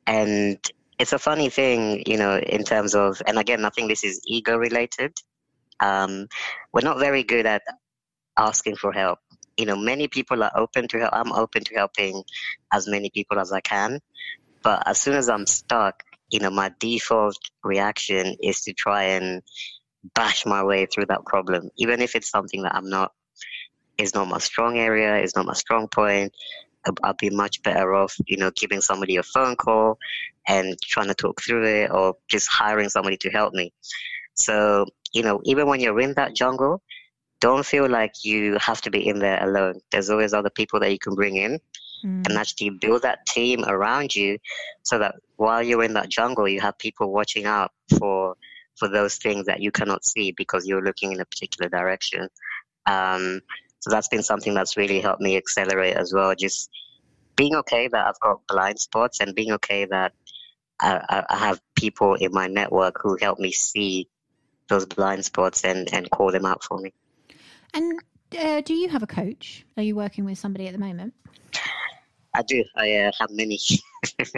and 0.07 0.59
it's 0.99 1.13
a 1.13 1.19
funny 1.19 1.49
thing, 1.49 2.03
you 2.07 2.17
know, 2.17 2.39
in 2.39 2.65
terms 2.65 2.95
of, 2.95 3.23
and 3.27 3.39
again, 3.39 3.65
I 3.65 3.71
think 3.71 3.89
this 3.89 4.05
is 4.05 4.21
ego 4.27 4.57
related. 4.57 5.17
Um, 5.81 6.29
we're 6.73 6.83
not 6.83 6.99
very 6.99 7.23
good 7.23 7.47
at 7.47 7.63
asking 8.37 8.77
for 8.77 8.93
help. 8.93 9.21
You 9.57 9.67
know, 9.67 9.77
many 9.77 10.09
people 10.09 10.43
are 10.43 10.53
open 10.57 10.89
to 10.89 10.99
help. 10.99 11.11
I'm 11.13 11.33
open 11.33 11.65
to 11.65 11.75
helping 11.75 12.25
as 12.73 12.89
many 12.89 13.11
people 13.11 13.39
as 13.39 13.53
I 13.53 13.61
can. 13.61 14.01
But 14.63 14.87
as 14.87 14.99
soon 14.99 15.15
as 15.15 15.29
I'm 15.29 15.47
stuck, 15.47 16.03
you 16.31 16.41
know, 16.41 16.51
my 16.51 16.73
default 16.79 17.39
reaction 17.63 18.37
is 18.43 18.63
to 18.63 18.73
try 18.73 19.05
and 19.05 19.43
bash 20.15 20.47
my 20.47 20.63
way 20.63 20.87
through 20.87 21.07
that 21.07 21.25
problem, 21.27 21.71
even 21.77 22.03
if 22.03 22.15
it's 22.15 22.31
something 22.31 22.63
that 22.63 22.75
I'm 22.75 22.89
not, 22.89 23.13
is 23.99 24.15
not 24.15 24.29
my 24.29 24.39
strong 24.39 24.79
area, 24.79 25.19
is 25.19 25.35
not 25.35 25.47
my 25.47 25.55
strong 25.55 25.89
point. 25.89 26.33
I'll 27.03 27.15
be 27.15 27.31
much 27.31 27.63
better 27.63 27.95
off, 27.95 28.17
you 28.27 28.37
know, 28.37 28.51
giving 28.51 28.81
somebody 28.81 29.17
a 29.17 29.23
phone 29.23 29.57
call 29.57 29.99
and 30.47 30.81
trying 30.83 31.09
to 31.09 31.15
talk 31.15 31.43
through 31.43 31.67
it 31.67 31.91
or 31.91 32.17
just 32.29 32.49
hiring 32.49 32.89
somebody 32.89 33.17
to 33.19 33.31
help 33.31 33.53
me. 33.53 33.73
So, 34.35 34.87
you 35.13 35.23
know, 35.23 35.41
even 35.45 35.67
when 35.67 35.81
you're 35.81 36.01
in 36.01 36.15
that 36.15 36.35
jungle, 36.35 36.83
don't 37.41 37.67
feel 37.67 37.89
like 37.89 38.25
you 38.25 38.59
have 38.59 38.81
to 38.83 38.91
be 38.91 39.07
in 39.07 39.19
there 39.19 39.43
alone. 39.43 39.81
There's 39.91 40.11
always 40.11 40.33
other 40.33 40.51
people 40.51 40.81
that 40.81 40.93
you 40.93 40.99
can 40.99 41.15
bring 41.15 41.37
in 41.37 41.61
Mm. 42.05 42.29
and 42.29 42.39
actually 42.39 42.71
build 42.71 43.03
that 43.03 43.27
team 43.27 43.65
around 43.65 44.15
you 44.15 44.39
so 44.83 44.99
that 44.99 45.17
while 45.37 45.63
you're 45.63 45.83
in 45.83 45.95
that 45.95 46.09
jungle, 46.09 46.49
you 46.49 46.61
have 46.61 46.79
people 46.79 47.13
watching 47.13 47.45
out 47.45 47.73
for 47.99 48.37
for 48.77 48.89
those 48.89 49.17
things 49.17 49.47
that 49.47 49.61
you 49.61 49.73
cannot 49.73 50.05
see 50.05 50.31
because 50.31 50.65
you're 50.65 50.85
looking 50.85 51.13
in 51.13 51.21
a 51.21 51.25
particular 51.25 51.69
direction. 51.69 52.29
Um, 52.87 53.41
so 53.89 53.95
that's 53.95 54.09
been 54.09 54.23
something 54.23 54.53
that's 54.53 54.77
really 54.77 55.01
helped 55.01 55.23
me 55.23 55.39
accelerate 55.39 55.97
as 55.97 56.13
well. 56.13 56.35
Just 56.35 56.69
being 57.37 57.55
okay 57.55 57.89
that 57.89 58.07
I've 58.07 58.21
got 58.21 58.47
blind 58.47 58.79
spots 58.79 59.21
and 59.21 59.35
being 59.35 59.53
okay 59.53 59.87
that 59.87 60.13
I, 60.79 61.01
I, 61.09 61.25
I 61.31 61.37
have 61.39 61.61
people 61.75 62.15
in 62.15 62.33
my 62.33 62.49
network 62.49 63.01
who 63.03 63.17
help 63.19 63.39
me 63.39 63.51
see 63.51 64.09
those 64.69 64.85
blind 64.85 65.25
spots 65.25 65.65
and, 65.65 65.89
and 65.95 66.11
call 66.11 66.33
them 66.33 66.45
out 66.45 66.63
for 66.63 66.79
me. 66.79 66.93
And 67.73 67.99
uh, 68.39 68.61
do 68.61 68.75
you 68.75 68.91
have 68.91 69.03
a 69.03 69.07
coach? 69.07 69.65
Are 69.79 69.83
you 69.83 69.97
working 69.97 70.27
with 70.27 70.37
somebody 70.37 70.67
at 70.67 70.73
the 70.73 70.79
moment? 70.79 71.15
I 72.35 72.43
do. 72.43 72.63
I 72.77 72.93
uh, 72.93 73.13
have 73.19 73.31
many. 73.31 73.59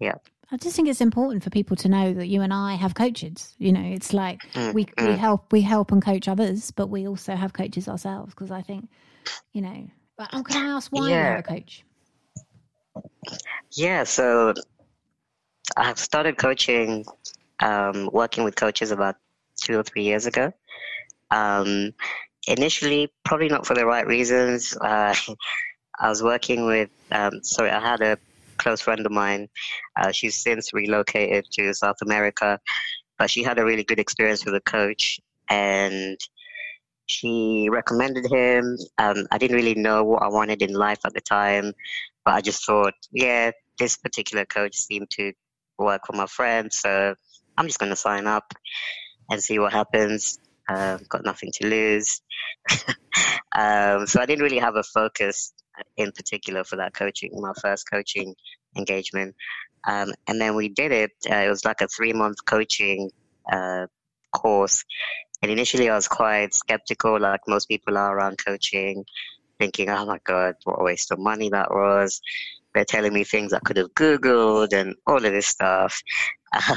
yeah. 0.00 0.14
I 0.50 0.56
just 0.56 0.76
think 0.76 0.88
it's 0.88 1.00
important 1.00 1.42
for 1.42 1.50
people 1.50 1.76
to 1.76 1.88
know 1.88 2.12
that 2.14 2.26
you 2.26 2.42
and 2.42 2.52
I 2.52 2.74
have 2.74 2.94
coaches. 2.94 3.54
You 3.58 3.72
know, 3.72 3.82
it's 3.82 4.12
like 4.12 4.42
Mm, 4.52 4.74
we 4.74 4.86
we 4.98 5.04
mm. 5.04 5.18
help 5.18 5.52
we 5.52 5.60
help 5.62 5.92
and 5.92 6.04
coach 6.04 6.28
others, 6.28 6.70
but 6.70 6.88
we 6.88 7.08
also 7.08 7.34
have 7.34 7.52
coaches 7.52 7.88
ourselves 7.88 8.34
because 8.34 8.50
I 8.50 8.62
think, 8.62 8.88
you 9.52 9.62
know. 9.62 9.88
But 10.16 10.30
oh, 10.32 10.42
can 10.42 10.66
I 10.66 10.76
ask 10.76 10.92
why 10.92 11.10
you're 11.10 11.36
a 11.36 11.42
coach? 11.42 11.84
Yeah, 13.72 14.04
so 14.04 14.54
I've 15.76 15.98
started 15.98 16.36
coaching, 16.38 17.04
um, 17.60 18.10
working 18.12 18.44
with 18.44 18.54
coaches 18.54 18.92
about 18.92 19.16
two 19.56 19.78
or 19.78 19.82
three 19.82 20.04
years 20.04 20.26
ago. 20.26 20.52
Um, 21.30 21.94
initially, 22.46 23.10
probably 23.24 23.48
not 23.48 23.66
for 23.66 23.74
the 23.74 23.86
right 23.86 24.06
reasons. 24.06 24.76
Uh, 24.76 25.14
I 26.00 26.08
was 26.08 26.22
working 26.22 26.66
with, 26.66 26.90
um, 27.12 27.42
sorry, 27.42 27.70
I 27.70 27.80
had 27.80 28.00
a 28.00 28.18
close 28.56 28.80
friend 28.80 29.04
of 29.04 29.12
mine. 29.12 29.48
Uh, 29.96 30.12
she's 30.12 30.36
since 30.36 30.72
relocated 30.72 31.46
to 31.52 31.74
South 31.74 31.96
America, 32.02 32.60
but 33.18 33.30
she 33.30 33.42
had 33.42 33.58
a 33.58 33.64
really 33.64 33.84
good 33.84 33.98
experience 33.98 34.44
with 34.44 34.54
a 34.54 34.60
coach 34.60 35.20
and 35.48 36.18
she 37.06 37.68
recommended 37.70 38.26
him. 38.30 38.76
Um, 38.98 39.26
I 39.30 39.38
didn't 39.38 39.56
really 39.56 39.74
know 39.74 40.04
what 40.04 40.22
I 40.22 40.28
wanted 40.28 40.62
in 40.62 40.72
life 40.72 41.00
at 41.04 41.14
the 41.14 41.20
time, 41.20 41.72
but 42.24 42.34
I 42.34 42.40
just 42.40 42.64
thought, 42.64 42.94
yeah, 43.12 43.50
this 43.78 43.96
particular 43.96 44.44
coach 44.44 44.76
seemed 44.76 45.10
to 45.10 45.32
work 45.78 46.02
for 46.06 46.14
my 46.14 46.26
friend, 46.26 46.72
so 46.72 47.14
I'm 47.56 47.66
just 47.66 47.78
going 47.78 47.90
to 47.90 47.96
sign 47.96 48.26
up 48.26 48.52
and 49.30 49.42
see 49.42 49.58
what 49.58 49.72
happens. 49.72 50.38
Uh, 50.68 50.98
got 51.08 51.24
nothing 51.24 51.50
to 51.52 51.66
lose. 51.66 52.22
um, 53.52 54.06
so 54.06 54.20
I 54.20 54.26
didn't 54.26 54.42
really 54.42 54.58
have 54.58 54.76
a 54.76 54.82
focus 54.82 55.52
in 55.96 56.12
particular 56.12 56.64
for 56.64 56.76
that 56.76 56.94
coaching, 56.94 57.30
my 57.34 57.52
first 57.60 57.90
coaching 57.90 58.34
engagement. 58.76 59.34
Um, 59.86 60.12
and 60.26 60.40
then 60.40 60.54
we 60.56 60.68
did 60.68 60.92
it. 60.92 61.10
Uh, 61.30 61.36
it 61.36 61.48
was 61.48 61.64
like 61.64 61.80
a 61.80 61.88
three 61.88 62.12
month 62.12 62.44
coaching 62.44 63.10
uh, 63.50 63.86
course. 64.34 64.84
And 65.42 65.50
initially 65.50 65.90
I 65.90 65.94
was 65.94 66.08
quite 66.08 66.54
skeptical, 66.54 67.20
like 67.20 67.40
most 67.46 67.68
people 67.68 67.98
are 67.98 68.16
around 68.16 68.38
coaching, 68.44 69.04
thinking, 69.58 69.90
oh 69.90 70.06
my 70.06 70.18
God, 70.24 70.54
what 70.64 70.80
a 70.80 70.84
waste 70.84 71.12
of 71.12 71.18
money 71.18 71.50
that 71.50 71.70
was. 71.70 72.20
They're 72.74 72.84
telling 72.84 73.12
me 73.12 73.24
things 73.24 73.52
I 73.52 73.60
could 73.60 73.76
have 73.76 73.94
Googled 73.94 74.72
and 74.72 74.96
all 75.06 75.16
of 75.16 75.22
this 75.22 75.46
stuff. 75.46 76.02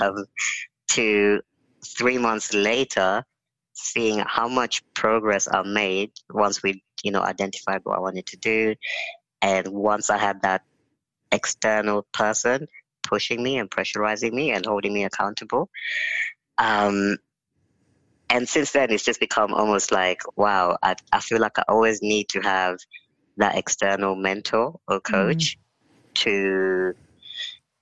Um, 0.01 0.25
to 0.89 1.41
three 1.85 2.17
months 2.17 2.53
later, 2.53 3.23
seeing 3.73 4.19
how 4.25 4.47
much 4.47 4.83
progress 4.93 5.47
I 5.51 5.61
made 5.61 6.11
once 6.31 6.63
we, 6.63 6.83
you 7.03 7.11
know, 7.11 7.21
identified 7.21 7.81
what 7.83 7.97
I 7.97 8.01
wanted 8.01 8.25
to 8.27 8.37
do. 8.37 8.75
And 9.41 9.67
once 9.67 10.09
I 10.09 10.17
had 10.17 10.41
that 10.41 10.63
external 11.31 12.07
person 12.13 12.67
pushing 13.03 13.41
me 13.41 13.57
and 13.57 13.69
pressurizing 13.69 14.33
me 14.33 14.51
and 14.51 14.65
holding 14.65 14.93
me 14.93 15.05
accountable. 15.05 15.69
Um, 16.57 17.17
and 18.29 18.47
since 18.47 18.71
then, 18.71 18.91
it's 18.91 19.05
just 19.05 19.19
become 19.19 19.53
almost 19.53 19.91
like, 19.91 20.21
wow, 20.35 20.77
I, 20.83 20.95
I 21.13 21.21
feel 21.21 21.39
like 21.39 21.57
I 21.59 21.63
always 21.69 22.01
need 22.01 22.27
to 22.29 22.41
have 22.41 22.77
that 23.37 23.57
external 23.57 24.15
mentor 24.15 24.75
or 24.87 24.99
coach 24.99 25.57
to, 26.15 26.93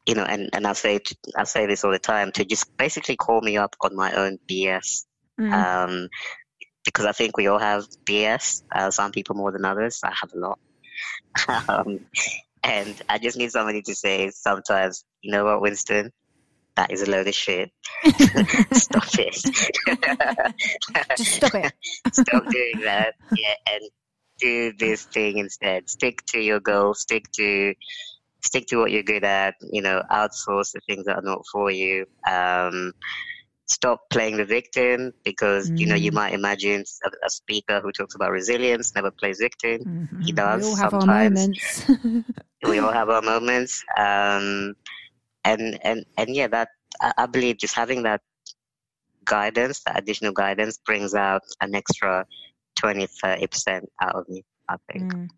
you 0.06 0.14
know, 0.14 0.24
and, 0.24 0.50
and 0.54 0.68
I 0.68 0.74
say, 0.74 1.00
I 1.36 1.46
say 1.46 1.66
this 1.66 1.84
all 1.84 1.92
the 1.92 2.00
time 2.00 2.32
to 2.34 2.46
just 2.46 2.66
basically 2.78 3.16
call 3.16 3.42
me 3.42 3.58
up 3.58 3.76
on 3.82 3.96
my 3.96 4.12
own 4.14 4.38
BS 4.48 5.06
Mm. 5.40 5.54
um, 5.54 6.10
because 6.86 7.06
I 7.06 7.12
think 7.12 7.38
we 7.38 7.48
all 7.48 7.60
have 7.60 7.86
BS. 8.06 8.64
Uh, 8.72 8.92
some 8.92 9.12
people 9.12 9.36
more 9.36 9.52
than 9.52 9.66
others. 9.66 10.00
I 10.04 10.14
have 10.22 10.32
a 10.34 10.38
lot. 10.38 10.60
um, 11.70 12.00
and 12.64 13.02
I 13.10 13.18
just 13.18 13.38
need 13.38 13.52
somebody 13.52 13.82
to 13.84 13.96
say 13.96 14.30
sometimes, 14.32 15.04
you 15.22 15.32
know 15.32 15.46
what, 15.46 15.62
Winston, 15.62 16.12
that 16.76 16.92
is 16.92 17.02
a 17.02 17.10
load 17.10 17.28
of 17.28 17.36
shit. 17.36 17.72
Stop 18.74 19.08
it. 19.18 19.36
Just 21.18 21.36
stop 21.36 21.56
it. 21.56 21.74
Stop 22.12 22.50
doing 22.50 22.82
that. 22.84 23.14
Yeah, 23.34 23.54
and 23.68 23.82
do 24.40 24.74
this 24.78 25.04
thing 25.06 25.38
instead. 25.38 25.90
Stick 25.90 26.26
to 26.28 26.40
your 26.40 26.60
goal. 26.60 26.94
Stick 26.94 27.32
to 27.34 27.74
stick 28.42 28.68
to 28.68 28.78
what 28.78 28.92
you're 28.92 29.04
good 29.04 29.24
at. 29.24 29.56
You 29.62 29.82
know, 29.82 30.02
outsource 30.12 30.74
the 30.74 30.82
things 30.88 31.06
that 31.06 31.18
are 31.18 31.22
not 31.22 31.46
for 31.52 31.72
you. 31.72 32.08
Um, 32.28 32.92
stop 33.68 34.02
playing 34.12 34.38
the 34.38 34.46
victim 34.46 35.12
because 35.24 35.72
you 35.78 35.88
know 35.88 35.96
you 35.96 36.12
Mm. 36.12 36.14
might 36.14 36.34
imagine 36.34 36.84
a, 37.06 37.10
a 37.26 37.30
speaker 37.30 37.80
who 37.82 37.92
talks 37.92 38.16
about 38.16 38.32
resilience 38.32 38.94
never 38.96 39.12
plays 39.12 39.40
victim. 39.40 39.86
Mhm. 39.86 40.24
He 40.24 40.32
does 40.32 40.62
We 40.62 40.64
all 40.64 40.76
have 40.76 40.94
our 40.94 41.06
moments. 41.06 41.86
we 42.68 42.80
all 42.80 42.92
have 42.92 43.10
our 43.10 43.22
moments 43.22 43.84
um 43.98 44.74
and 45.44 45.80
and 45.84 46.06
and 46.18 46.36
yeah 46.36 46.48
that 46.48 46.70
I, 47.02 47.14
I 47.18 47.26
believe 47.28 47.58
just 47.58 47.76
having 47.76 48.04
that 48.04 48.22
guidance 49.26 49.82
that 49.86 49.98
additional 49.98 50.34
guidance 50.34 50.78
brings 50.86 51.14
out 51.16 51.42
an 51.62 51.76
extra 51.76 52.26
20 52.76 53.08
30 53.22 53.48
percent 53.48 53.86
out 54.02 54.16
of 54.16 54.30
me 54.30 54.44
i 54.70 54.76
think 54.92 55.12
Mm. 55.12 55.30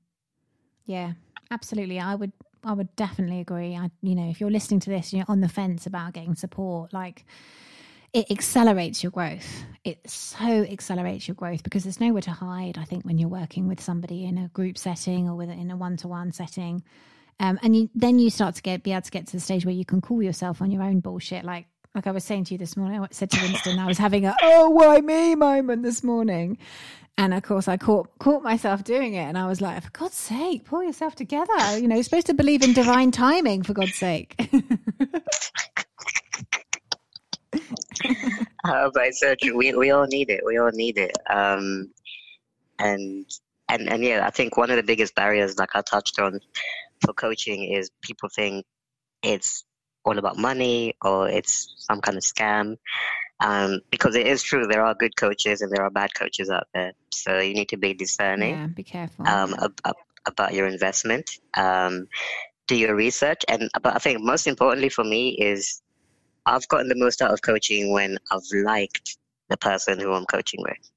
Yeah, 0.86 1.13
absolutely. 1.52 2.00
I 2.00 2.16
would 2.16 2.32
I 2.63 2.74
would 2.74 2.96
definitely 2.96 3.40
agree. 3.40 3.76
I 3.76 3.90
you 4.02 4.16
know, 4.16 4.30
if 4.30 4.40
you're 4.40 4.52
listening 4.52 4.80
to 4.82 4.90
this, 4.90 5.13
you're 5.13 5.26
on 5.28 5.42
the 5.42 5.50
fence 5.50 5.86
about 5.86 6.13
getting 6.13 6.36
support, 6.36 6.94
like 6.94 7.26
it 8.13 8.32
accelerates 8.32 9.04
your 9.04 9.12
growth. 9.12 9.63
It 9.84 10.00
so 10.10 10.46
accelerates 10.46 11.28
your 11.28 11.36
growth 11.36 11.63
because 11.63 11.84
there's 11.84 12.00
nowhere 12.00 12.22
to 12.24 12.32
hide, 12.32 12.78
I 12.78 12.84
think, 12.84 13.06
when 13.06 13.17
you're 13.17 13.30
working 13.30 13.67
with 13.67 13.80
somebody 13.80 14.26
in 14.26 14.38
a 14.38 14.48
group 14.50 14.78
setting 14.78 15.30
or 15.30 15.36
with 15.36 15.50
in 15.50 15.72
a 15.72 15.78
one 15.78 15.98
to 15.98 16.08
one 16.08 16.32
setting. 16.32 16.84
Um, 17.39 17.60
and 17.62 17.76
you, 17.76 17.89
then 17.93 18.17
you 18.20 18.30
start 18.30 18.56
to 18.56 18.62
get 18.62 18.84
be 18.84 18.91
able 18.91 19.02
to 19.04 19.12
get 19.12 19.28
to 19.28 19.34
the 19.34 19.39
stage 19.39 19.65
where 19.65 19.76
you 19.76 19.86
can 19.86 20.02
call 20.02 20.24
yourself 20.24 20.62
on 20.62 20.72
your 20.72 20.82
own 20.82 21.00
bullshit. 21.00 21.46
Like 21.46 21.67
like 21.93 22.08
I 22.08 22.12
was 22.12 22.24
saying 22.24 22.46
to 22.46 22.54
you 22.54 22.58
this 22.58 22.78
morning, 22.78 23.02
I 23.02 23.08
said 23.12 23.32
to 23.32 23.41
Winston, 23.41 23.80
I 23.80 23.88
was 23.88 23.98
having 23.98 24.26
a 24.26 24.36
oh 24.41 24.70
why 24.70 25.00
me 25.02 25.36
moment 25.36 25.84
this 25.84 26.04
morning, 26.04 26.58
and 27.17 27.34
of 27.34 27.43
course 27.43 27.67
I 27.67 27.78
caught 27.78 28.10
caught 28.20 28.43
myself 28.43 28.84
doing 28.84 29.13
it, 29.13 29.24
and 29.24 29.38
I 29.38 29.48
was 29.48 29.62
like, 29.62 29.84
for 29.84 29.91
God's 29.91 30.15
sake, 30.15 30.65
pull 30.65 30.84
yourself 30.84 31.15
together. 31.15 31.78
You 31.78 31.88
know, 31.88 31.96
you're 31.96 32.04
supposed 32.04 32.28
to 32.28 32.34
believe 32.34 32.63
in 32.63 32.74
divine 32.74 33.12
timing, 33.12 33.63
for 33.63 33.74
God's 33.74 33.96
sake. 33.96 34.36
uh, 38.65 38.89
but 38.93 39.08
it's 39.08 39.19
so 39.19 39.36
true. 39.41 39.58
We, 39.58 39.73
we 39.73 39.91
all 39.91 40.08
need 40.08 40.30
it 40.30 40.41
we 40.45 40.58
all 40.58 40.71
need 40.73 40.97
it 40.97 41.12
um 41.30 41.91
and 42.80 43.25
and 43.69 43.89
and 43.89 44.03
yeah 44.03 44.25
i 44.25 44.30
think 44.30 44.58
one 44.58 44.69
of 44.69 44.77
the 44.77 44.84
biggest 44.84 45.15
barriers 45.15 45.58
like 45.58 45.75
i 45.75 45.82
touched 45.82 46.19
on 46.19 46.39
for 47.01 47.13
coaching 47.13 47.63
is 47.63 47.89
people 48.01 48.30
think 48.34 48.65
it's 49.23 49.63
all 50.06 50.17
about 50.17 50.38
money 50.38 50.95
or 51.03 51.27
it's 51.30 51.73
some 51.77 51.99
kind 52.01 52.17
of 52.17 52.23
scam 52.23 52.77
um, 53.39 53.82
because 53.91 54.15
it 54.15 54.25
is 54.25 54.41
true 54.41 54.65
there 54.65 54.84
are 54.84 54.95
good 54.95 55.15
coaches 55.15 55.62
and 55.62 55.71
there 55.71 55.84
are 55.84 55.91
bad 55.91 56.13
coaches 56.15 56.49
out 56.49 56.67
there 56.73 56.93
so 57.12 57.39
you 57.39 57.53
need 57.53 57.69
to 57.69 57.77
be 57.77 57.93
discerning 57.93 58.51
yeah, 58.51 58.67
be 58.67 58.84
careful. 58.84 59.27
um, 59.27 59.53
ab- 59.62 59.82
ab- 59.86 59.95
about 60.25 60.53
your 60.53 60.67
investment 60.67 61.30
um, 61.56 62.08
do 62.67 62.75
your 62.75 62.95
research 62.95 63.43
and 63.47 63.69
but 63.82 63.95
i 63.95 63.99
think 63.99 64.21
most 64.21 64.47
importantly 64.47 64.89
for 64.89 65.03
me 65.03 65.30
is 65.30 65.82
i've 66.48 66.68
gotten 66.70 66.88
the 66.88 66.95
most 66.95 67.22
out 67.22 67.32
of 67.32 67.41
coaching 67.41 67.91
when 67.91 68.18
i've 68.32 68.41
liked 68.64 69.18
the 69.50 69.58
person 69.58 70.00
who 70.00 70.14
i'm 70.14 70.26
coaching 70.26 70.62
with 70.64 70.91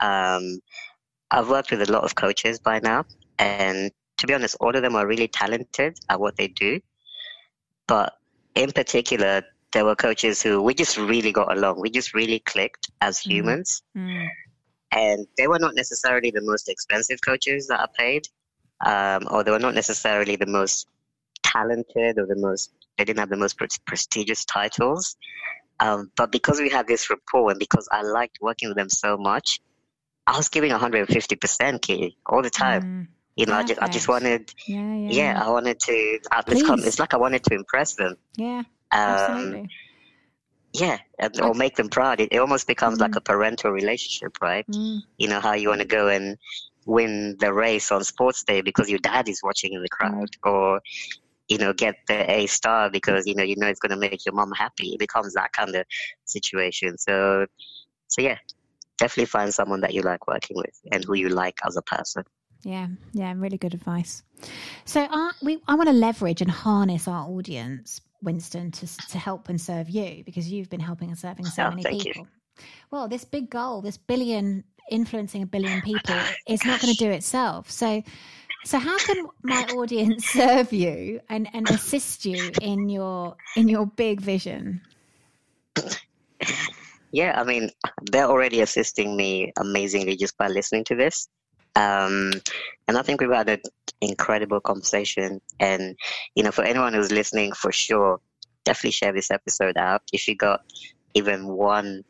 um, 0.00 0.60
i've 1.30 1.48
worked 1.48 1.70
with 1.70 1.82
a 1.82 1.92
lot 1.92 2.04
of 2.04 2.14
coaches 2.14 2.58
by 2.58 2.78
now 2.80 3.04
and 3.38 3.92
to 4.16 4.26
be 4.26 4.34
honest 4.34 4.56
all 4.60 4.74
of 4.74 4.82
them 4.82 4.96
are 4.96 5.06
really 5.06 5.28
talented 5.28 5.98
at 6.08 6.18
what 6.20 6.36
they 6.36 6.48
do 6.48 6.80
but 7.86 8.14
in 8.54 8.72
particular 8.72 9.42
there 9.72 9.84
were 9.84 9.94
coaches 9.94 10.42
who 10.42 10.62
we 10.62 10.72
just 10.74 10.96
really 10.96 11.32
got 11.32 11.54
along 11.56 11.80
we 11.80 11.90
just 11.90 12.14
really 12.14 12.38
clicked 12.40 12.90
as 13.00 13.18
Mhm. 13.18 13.30
humans 13.30 13.82
Mm, 13.96 14.28
and 14.92 15.26
they 15.36 15.48
were 15.48 15.58
not 15.58 15.74
necessarily 15.74 16.30
the 16.30 16.42
most 16.42 16.68
expensive 16.68 17.20
coaches 17.24 17.66
that 17.68 17.80
I 17.80 17.86
paid, 17.96 18.28
um, 18.84 19.26
or 19.30 19.42
they 19.42 19.50
were 19.50 19.58
not 19.58 19.74
necessarily 19.74 20.36
the 20.36 20.46
most 20.46 20.88
talented 21.42 22.18
or 22.18 22.26
the 22.26 22.36
most. 22.36 22.72
They 22.98 23.04
didn't 23.04 23.18
have 23.20 23.28
the 23.28 23.36
most 23.36 23.56
pre- 23.58 23.68
prestigious 23.86 24.44
titles, 24.44 25.16
um, 25.80 26.10
but 26.16 26.32
because 26.32 26.60
we 26.60 26.70
had 26.70 26.86
this 26.86 27.10
rapport 27.10 27.50
and 27.50 27.58
because 27.58 27.88
I 27.90 28.02
liked 28.02 28.38
working 28.40 28.68
with 28.68 28.76
them 28.76 28.88
so 28.88 29.16
much, 29.18 29.60
I 30.26 30.36
was 30.36 30.48
giving 30.48 30.70
150% 30.72 31.82
Kitty 31.82 32.16
all 32.26 32.42
the 32.42 32.50
time. 32.50 32.82
Mm, 32.82 33.06
You 33.36 33.46
know, 33.46 33.54
I 33.54 33.62
just, 33.62 33.80
I 33.82 33.88
just 33.88 34.08
wanted, 34.08 34.52
yeah, 34.66 34.94
yeah, 34.94 35.10
yeah, 35.10 35.42
I 35.44 35.50
wanted 35.50 35.78
to, 35.80 35.92
it's, 35.92 36.62
it's 36.86 36.98
like 36.98 37.14
I 37.14 37.18
wanted 37.18 37.44
to 37.44 37.54
impress 37.54 37.94
them. 37.94 38.16
yeah, 38.36 38.62
Um, 38.92 39.02
absolutely. 39.02 39.70
yeah, 40.72 40.98
and, 41.18 41.40
or 41.40 41.54
make 41.54 41.76
them 41.76 41.88
proud. 41.88 42.20
It, 42.20 42.30
it 42.32 42.38
almost 42.38 42.66
becomes 42.66 43.00
like 43.00 43.12
Mm. 43.12 43.16
a 43.16 43.20
parental 43.20 43.70
relationship, 43.70 44.36
right? 44.42 44.66
Mm, 44.68 45.02
You 45.18 45.28
know, 45.28 45.40
how 45.40 45.52
you 45.52 45.68
want 45.68 45.80
to 45.82 45.86
go 45.86 46.08
and 46.08 46.38
win 46.86 47.36
the 47.38 47.52
race 47.52 47.90
on 47.92 48.04
sports 48.04 48.42
day 48.44 48.60
because 48.62 48.88
your 48.88 48.98
dad 49.00 49.28
is 49.28 49.42
watching 49.42 49.72
in 49.74 49.82
the 49.82 49.88
crowd 49.88 50.28
or, 50.42 50.80
you 51.48 51.58
know, 51.58 51.72
get 51.72 51.96
the 52.08 52.30
A 52.30 52.46
star 52.46 52.90
because, 52.90 53.26
you 53.26 53.34
know, 53.34 53.42
you 53.44 53.56
know 53.56 53.68
it's 53.68 53.80
going 53.80 53.90
to 53.92 53.96
make 53.96 54.24
your 54.26 54.34
mom 54.34 54.52
happy. 54.52 54.94
It 54.94 54.98
becomes 54.98 55.34
that 55.34 55.52
kind 55.52 55.74
of 55.74 55.84
situation. 56.24 56.98
So, 56.98 57.46
so 58.08 58.22
yeah, 58.22 58.38
definitely 58.98 59.26
find 59.26 59.52
someone 59.54 59.80
that 59.82 59.94
you 59.94 60.02
like 60.02 60.26
working 60.28 60.56
with 60.56 60.74
and 60.92 61.04
who 61.04 61.14
you 61.14 61.28
like 61.28 61.58
as 61.66 61.76
a 61.76 61.82
person. 61.82 62.24
yeah, 62.62 62.88
yeah, 63.12 63.32
really 63.36 63.58
good 63.58 63.74
advice. 63.74 64.22
So 64.84 65.06
I 65.10 65.32
we 65.42 65.62
I 65.68 65.74
want 65.74 65.88
to 65.88 65.92
leverage 65.94 66.40
and 66.42 66.50
harness 66.50 67.06
our 67.08 67.26
audience, 67.28 68.00
Winston, 68.22 68.70
to 68.72 68.86
to 69.08 69.18
help 69.18 69.48
and 69.48 69.60
serve 69.60 69.88
you 69.88 70.24
because 70.24 70.50
you've 70.50 70.70
been 70.70 70.80
helping 70.80 71.08
and 71.10 71.18
serving 71.18 71.50
so 71.50 71.66
Oh, 71.66 71.68
many 71.68 71.82
thank 71.82 72.04
you. 72.04 72.14
people. 72.14 72.28
Well, 72.90 73.08
this 73.08 73.24
big 73.24 73.50
goal, 73.50 73.82
this 73.82 73.98
billion 73.98 74.64
influencing 74.90 75.42
a 75.42 75.46
billion 75.46 75.80
people, 75.82 76.38
is 76.46 76.64
not 76.64 76.80
going 76.80 76.94
to 76.94 77.04
do 77.04 77.10
itself. 77.10 77.70
So. 77.70 78.02
So 78.66 78.80
how 78.80 78.98
can 78.98 79.28
my 79.44 79.62
audience 79.76 80.26
serve 80.32 80.72
you 80.72 81.20
and, 81.28 81.48
and 81.54 81.70
assist 81.70 82.26
you 82.26 82.50
in 82.60 82.88
your 82.88 83.36
in 83.54 83.68
your 83.68 83.86
big 83.86 84.20
vision? 84.20 84.80
Yeah, 87.12 87.40
I 87.40 87.44
mean, 87.44 87.70
they're 88.10 88.26
already 88.26 88.62
assisting 88.62 89.16
me 89.16 89.52
amazingly 89.56 90.16
just 90.16 90.36
by 90.36 90.48
listening 90.48 90.82
to 90.86 90.96
this. 90.96 91.28
Um, 91.76 92.32
and 92.88 92.98
I 92.98 93.02
think 93.02 93.20
we've 93.20 93.30
had 93.30 93.48
an 93.48 93.60
incredible 94.00 94.60
conversation. 94.60 95.40
And, 95.60 95.96
you 96.34 96.42
know, 96.42 96.50
for 96.50 96.64
anyone 96.64 96.92
who's 96.92 97.12
listening, 97.12 97.52
for 97.52 97.70
sure, 97.70 98.20
definitely 98.64 98.90
share 98.90 99.12
this 99.12 99.30
episode 99.30 99.76
out. 99.76 100.02
If 100.12 100.26
you 100.26 100.34
got 100.34 100.62
even 101.14 101.46
one 101.46 102.02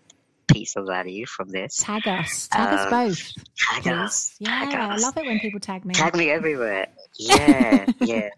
piece 0.49 0.77
of 0.77 0.87
value 0.87 1.27
from 1.27 1.51
this, 1.51 1.79
Tag 1.79 2.07
us, 2.09 2.49
tag 2.49 2.73
us 2.73 2.85
Um, 2.85 2.91
both. 2.91 3.33
tag 3.57 3.83
please. 3.83 3.93
us. 3.93 4.35
Yeah, 4.39 4.61
tag 4.71 4.75
I 4.75 4.97
love 4.97 5.17
it 5.17 5.27
when 5.27 5.39
people 5.41 5.61
tag 5.61 5.85
me. 5.85 5.95
Tag 5.95 6.15
me 6.17 6.31
everywhere. 6.31 6.87
Yeah, 7.19 7.87
yeah. 8.01 8.29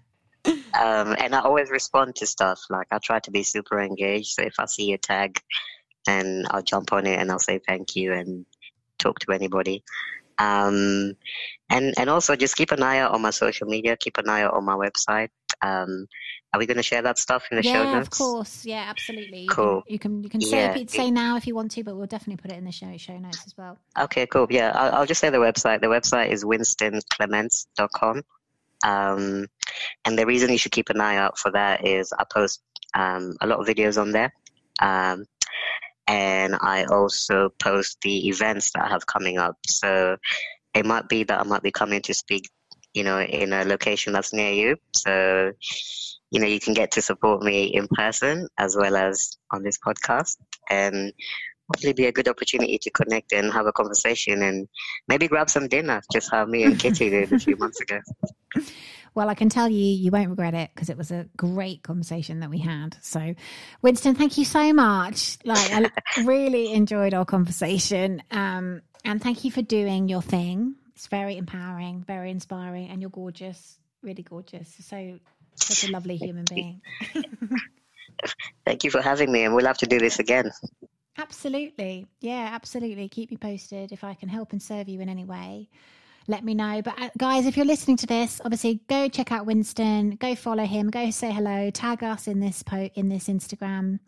Um, 0.47 1.17
and 1.19 1.35
I 1.35 1.41
always 1.41 1.69
respond 1.69 2.15
to 2.17 2.27
stuff. 2.27 2.61
Like 2.71 2.87
I 2.93 2.99
try 2.99 3.19
to 3.19 3.31
be 3.33 3.43
super 3.43 3.81
engaged. 3.81 4.29
So 4.35 4.43
if 4.43 4.55
I 4.61 4.67
see 4.67 4.93
a 4.93 4.99
tag, 4.99 5.41
and 6.07 6.47
I'll 6.51 6.63
jump 6.63 6.93
on 6.93 7.05
it 7.07 7.19
and 7.19 7.31
I'll 7.33 7.41
say 7.41 7.59
thank 7.59 7.97
you 7.97 8.13
and 8.13 8.47
talk 8.99 9.19
to 9.21 9.33
anybody. 9.33 9.83
Um, 10.39 11.17
and 11.69 11.93
and 11.99 12.09
also 12.09 12.37
just 12.37 12.55
keep 12.57 12.71
an 12.71 12.83
eye 12.85 12.99
out 12.99 13.13
on 13.15 13.21
my 13.23 13.31
social 13.31 13.67
media. 13.67 13.97
Keep 13.97 14.19
an 14.19 14.29
eye 14.29 14.43
out 14.43 14.55
on 14.55 14.65
my 14.65 14.75
website. 14.77 15.31
Um, 15.61 16.07
are 16.53 16.59
we 16.59 16.67
going 16.67 16.77
to 16.79 16.83
share 16.83 17.03
that 17.03 17.19
stuff 17.19 17.45
in 17.51 17.57
the 17.59 17.63
show 17.63 17.83
yeah, 17.83 18.01
of 18.01 18.09
course. 18.11 18.65
Yeah, 18.65 18.85
absolutely. 18.89 19.41
You 19.43 19.49
Cool. 19.49 19.83
Can, 19.83 19.93
you 19.93 19.99
can 19.99 20.23
you 20.23 20.31
can 20.31 20.41
say 20.41 20.59
Yeah. 20.61 20.77
it- 20.79 20.91
say 20.91 21.11
now 21.11 21.37
if 21.37 21.47
you 21.47 21.55
want 21.55 21.71
to, 21.73 21.85
but 21.85 21.95
we'll 21.97 22.07
definitely 22.07 22.41
put 22.41 22.51
it 22.53 22.57
in 22.59 22.65
the 22.65 22.73
show 22.73 22.97
show 22.97 23.19
notes 23.19 23.43
as 23.47 23.55
well. 23.59 23.77
Okay, 23.99 24.27
cool. 24.27 24.47
Yeah, 24.49 24.73
I'll, 24.75 24.95
I'll 25.01 25.07
just 25.07 25.21
say 25.21 25.29
the 25.31 25.39
website. 25.39 25.81
The 25.83 25.89
website 25.89 26.31
is 26.31 26.45
winstonclements.com. 26.45 28.23
Um, 28.85 29.47
and 30.05 30.19
the 30.19 30.25
reason 30.27 30.51
you 30.51 30.59
should 30.59 30.73
keep 30.73 30.89
an 30.91 31.01
eye 31.01 31.17
out 31.17 31.39
for 31.39 31.51
that 31.51 31.87
is 31.87 32.13
I 32.19 32.25
post 32.33 32.63
um, 32.95 33.37
a 33.41 33.47
lot 33.47 33.61
of 33.61 33.67
videos 33.67 34.01
on 34.01 34.13
there. 34.13 34.33
Um, 34.81 35.25
and 36.07 36.57
I 36.61 36.85
also 36.85 37.51
post 37.59 37.99
the 38.03 38.29
events 38.29 38.71
that 38.73 38.85
I 38.85 38.89
have 38.89 39.05
coming 39.07 39.37
up. 39.39 39.57
So 39.67 40.17
it 40.75 40.87
might 40.87 41.09
be 41.09 41.25
that 41.25 41.41
I 41.41 41.43
might 41.43 41.63
be 41.63 41.71
coming 41.73 42.01
to 42.03 42.15
speak, 42.15 42.49
you 42.99 43.05
know, 43.05 43.21
in 43.21 43.53
a 43.53 43.65
location 43.65 44.13
that's 44.13 44.33
near 44.33 44.51
you. 44.51 44.77
So, 44.93 45.53
you 46.33 46.41
know, 46.41 46.47
you 46.49 46.59
can 46.59 46.75
get 46.75 46.91
to 46.93 47.01
support 47.01 47.43
me 47.43 47.67
in 47.67 47.87
person 47.87 48.49
as 48.59 48.77
well 48.77 48.97
as 48.97 49.39
on 49.53 49.63
this 49.63 49.79
podcast. 49.79 50.37
And 50.69 51.13
hopefully 51.69 51.93
be 51.93 52.07
a 52.07 52.13
good 52.13 52.29
opportunity 52.29 52.79
to 52.79 52.91
connect 52.91 53.33
and 53.33 53.53
have 53.53 53.67
a 53.67 53.73
conversation 53.73 54.43
and 54.43 54.69
maybe 55.07 55.29
grab 55.29 55.49
some 55.49 55.69
dinner, 55.69 56.03
just 56.13 56.31
how 56.31 56.45
me 56.45 56.65
and 56.65 56.79
Kitty 56.79 57.11
did 57.11 57.33
a 57.33 57.39
few 57.39 57.57
months 57.57 57.81
ago. 57.81 58.01
Well, 59.15 59.29
I 59.29 59.35
can 59.35 59.49
tell 59.49 59.69
you, 59.69 59.85
you 59.85 60.11
won't 60.11 60.31
regret 60.31 60.55
it 60.55 60.71
because 60.75 60.91
it 60.91 60.97
was 60.97 61.11
a 61.11 61.27
great 61.37 61.83
conversation 61.83 62.41
that 62.41 62.51
we 62.51 62.59
had. 62.59 62.97
So, 63.03 63.35
Winston, 63.83 64.15
thank 64.15 64.39
you 64.39 64.45
so 64.45 64.73
much. 64.73 65.39
Like, 65.45 65.71
I 65.73 65.91
really 66.25 66.73
enjoyed 66.73 67.15
our 67.15 67.25
conversation, 67.25 68.23
um, 68.31 68.83
and 69.05 69.23
thank 69.23 69.45
you 69.45 69.51
for 69.51 69.63
doing 69.63 70.09
your 70.09 70.23
thing. 70.23 70.75
It's 70.99 71.07
very 71.07 71.37
empowering, 71.37 72.03
very 72.03 72.29
inspiring, 72.29 72.89
and 72.89 73.01
you're 73.01 73.09
gorgeous, 73.09 73.79
really 74.03 74.25
gorgeous. 74.25 74.75
So, 74.81 75.21
such 75.55 75.89
a 75.89 75.93
lovely 75.93 76.17
human 76.17 76.45
being. 76.53 76.83
Thank 78.67 78.83
you 78.83 78.91
for 78.91 79.01
having 79.01 79.31
me, 79.31 79.45
and 79.45 79.55
we'll 79.55 79.67
have 79.67 79.79
to 79.79 79.87
do 79.87 80.01
this 80.01 80.19
again. 80.19 80.51
Absolutely. 81.17 82.09
Yeah, 82.21 82.51
absolutely. 82.53 83.09
Keep 83.09 83.31
me 83.31 83.37
posted 83.37 83.93
if 83.93 84.03
I 84.03 84.15
can 84.15 84.29
help 84.29 84.51
and 84.51 84.61
serve 84.61 84.89
you 84.89 85.01
in 85.01 85.09
any 85.09 85.25
way. 85.25 85.69
Let 86.27 86.43
me 86.43 86.53
know. 86.53 86.83
But 86.83 87.01
uh, 87.01 87.11
guys, 87.17 87.47
if 87.47 87.57
you're 87.57 87.65
listening 87.65 87.99
to 87.99 88.07
this, 88.09 88.41
obviously 88.45 88.81
go 88.89 89.09
check 89.09 89.31
out 89.31 89.47
Winston, 89.47 90.17
go 90.17 90.35
follow 90.35 90.65
him, 90.65 90.91
go 90.91 91.13
say 91.13 91.31
hello, 91.31 91.71
tag 91.71 92.03
us 92.03 92.27
in 92.27 92.41
this 92.41 92.65
po- 92.65 92.91
in 92.97 93.09
this 93.09 93.29
Instagram 93.29 94.01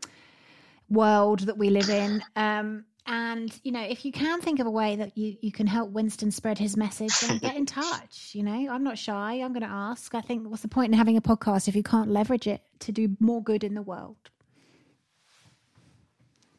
world 0.89 1.41
that 1.47 1.57
we 1.57 1.71
live 1.71 1.89
in. 1.89 2.21
Um, 2.35 2.85
and 3.07 3.59
you 3.63 3.73
know, 3.73 3.83
if 3.83 4.05
you 4.05 4.13
can 4.13 4.41
think 4.41 4.61
of 4.61 4.67
a 4.67 4.71
way 4.71 4.97
that 4.97 5.17
you 5.17 5.37
you 5.41 5.53
can 5.53 5.67
help 5.67 5.91
Winston 5.91 6.31
spread 6.31 6.59
his 6.59 6.77
message, 6.77 7.19
then 7.21 7.39
get 7.39 7.57
in 7.57 7.67
touch. 7.67 8.31
You 8.35 8.43
know, 8.43 8.69
I'm 8.71 8.85
not 8.85 8.99
shy. 8.99 9.35
I'm 9.35 9.53
going 9.53 9.63
to 9.63 9.69
ask. 9.69 10.15
I 10.15 10.21
think 10.21 10.49
what's 10.49 10.63
the 10.63 10.69
point 10.69 10.93
in 10.93 10.99
having 10.99 11.17
a 11.17 11.23
podcast 11.23 11.69
if 11.69 11.77
you 11.77 11.83
can't 11.83 12.11
leverage 12.11 12.47
it 12.47 12.63
to 12.81 12.93
do 12.93 13.17
more 13.19 13.43
good 13.43 13.65
in 13.65 13.75
the 13.75 13.83
world? 13.83 14.17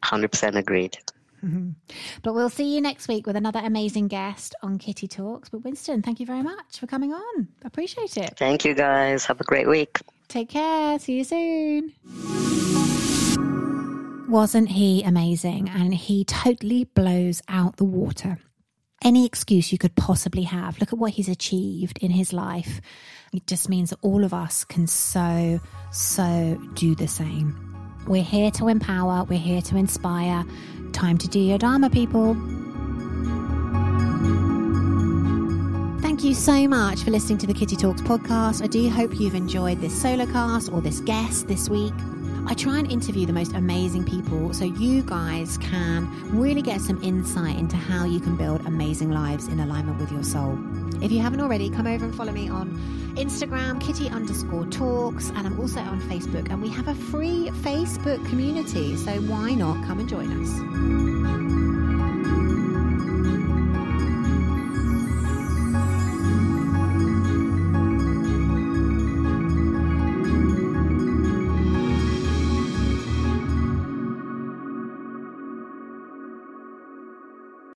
100% 0.02 0.56
agreed. 0.56 0.98
Mm-hmm. 1.44 1.70
But 2.22 2.34
we'll 2.34 2.50
see 2.50 2.74
you 2.74 2.80
next 2.80 3.08
week 3.08 3.26
with 3.26 3.36
another 3.36 3.60
amazing 3.60 4.08
guest 4.08 4.54
on 4.62 4.78
Kitty 4.78 5.08
Talks. 5.08 5.48
But 5.48 5.64
Winston, 5.64 6.02
thank 6.02 6.20
you 6.20 6.26
very 6.26 6.42
much 6.42 6.78
for 6.78 6.86
coming 6.86 7.12
on. 7.12 7.48
Appreciate 7.64 8.16
it. 8.16 8.34
Thank 8.36 8.64
you, 8.64 8.74
guys. 8.74 9.24
Have 9.26 9.40
a 9.40 9.44
great 9.44 9.68
week. 9.68 10.00
Take 10.28 10.50
care. 10.50 10.98
See 10.98 11.18
you 11.18 11.24
soon. 11.24 12.41
Wasn't 14.32 14.70
he 14.70 15.02
amazing? 15.02 15.68
And 15.68 15.92
he 15.92 16.24
totally 16.24 16.84
blows 16.84 17.42
out 17.48 17.76
the 17.76 17.84
water. 17.84 18.38
Any 19.04 19.26
excuse 19.26 19.72
you 19.72 19.76
could 19.76 19.94
possibly 19.94 20.44
have. 20.44 20.80
Look 20.80 20.90
at 20.90 20.98
what 20.98 21.12
he's 21.12 21.28
achieved 21.28 21.98
in 21.98 22.10
his 22.10 22.32
life. 22.32 22.80
It 23.34 23.46
just 23.46 23.68
means 23.68 23.90
that 23.90 23.98
all 24.00 24.24
of 24.24 24.32
us 24.32 24.64
can 24.64 24.86
so, 24.86 25.60
so 25.90 26.58
do 26.72 26.94
the 26.94 27.08
same. 27.08 27.76
We're 28.06 28.22
here 28.22 28.50
to 28.52 28.68
empower, 28.68 29.24
we're 29.24 29.38
here 29.38 29.60
to 29.60 29.76
inspire. 29.76 30.46
Time 30.94 31.18
to 31.18 31.28
do 31.28 31.38
your 31.38 31.58
Dharma, 31.58 31.90
people. 31.90 32.32
Thank 36.00 36.24
you 36.24 36.32
so 36.32 36.66
much 36.66 37.02
for 37.02 37.10
listening 37.10 37.36
to 37.36 37.46
the 37.46 37.52
Kitty 37.52 37.76
Talks 37.76 38.00
podcast. 38.00 38.64
I 38.64 38.66
do 38.66 38.88
hope 38.88 39.20
you've 39.20 39.34
enjoyed 39.34 39.82
this 39.82 40.00
solo 40.00 40.24
cast 40.24 40.72
or 40.72 40.80
this 40.80 41.00
guest 41.00 41.48
this 41.48 41.68
week. 41.68 41.92
I 42.46 42.54
try 42.54 42.78
and 42.78 42.90
interview 42.90 43.24
the 43.24 43.32
most 43.32 43.52
amazing 43.54 44.04
people 44.04 44.52
so 44.52 44.64
you 44.64 45.02
guys 45.02 45.58
can 45.58 46.08
really 46.36 46.62
get 46.62 46.80
some 46.80 47.02
insight 47.02 47.56
into 47.56 47.76
how 47.76 48.04
you 48.04 48.20
can 48.20 48.36
build 48.36 48.66
amazing 48.66 49.10
lives 49.10 49.48
in 49.48 49.60
alignment 49.60 49.98
with 49.98 50.10
your 50.10 50.22
soul. 50.22 50.58
If 51.02 51.12
you 51.12 51.20
haven't 51.20 51.40
already, 51.40 51.70
come 51.70 51.86
over 51.86 52.04
and 52.04 52.14
follow 52.14 52.32
me 52.32 52.48
on 52.48 52.70
Instagram, 53.16 53.80
kitty 53.80 54.08
underscore 54.08 54.66
talks, 54.66 55.30
and 55.30 55.46
I'm 55.46 55.58
also 55.60 55.80
on 55.80 56.00
Facebook. 56.02 56.50
And 56.50 56.62
we 56.62 56.68
have 56.70 56.88
a 56.88 56.94
free 56.94 57.50
Facebook 57.62 58.24
community, 58.28 58.96
so 58.96 59.12
why 59.22 59.54
not 59.54 59.84
come 59.86 60.00
and 60.00 60.08
join 60.08 60.42
us? 60.42 61.61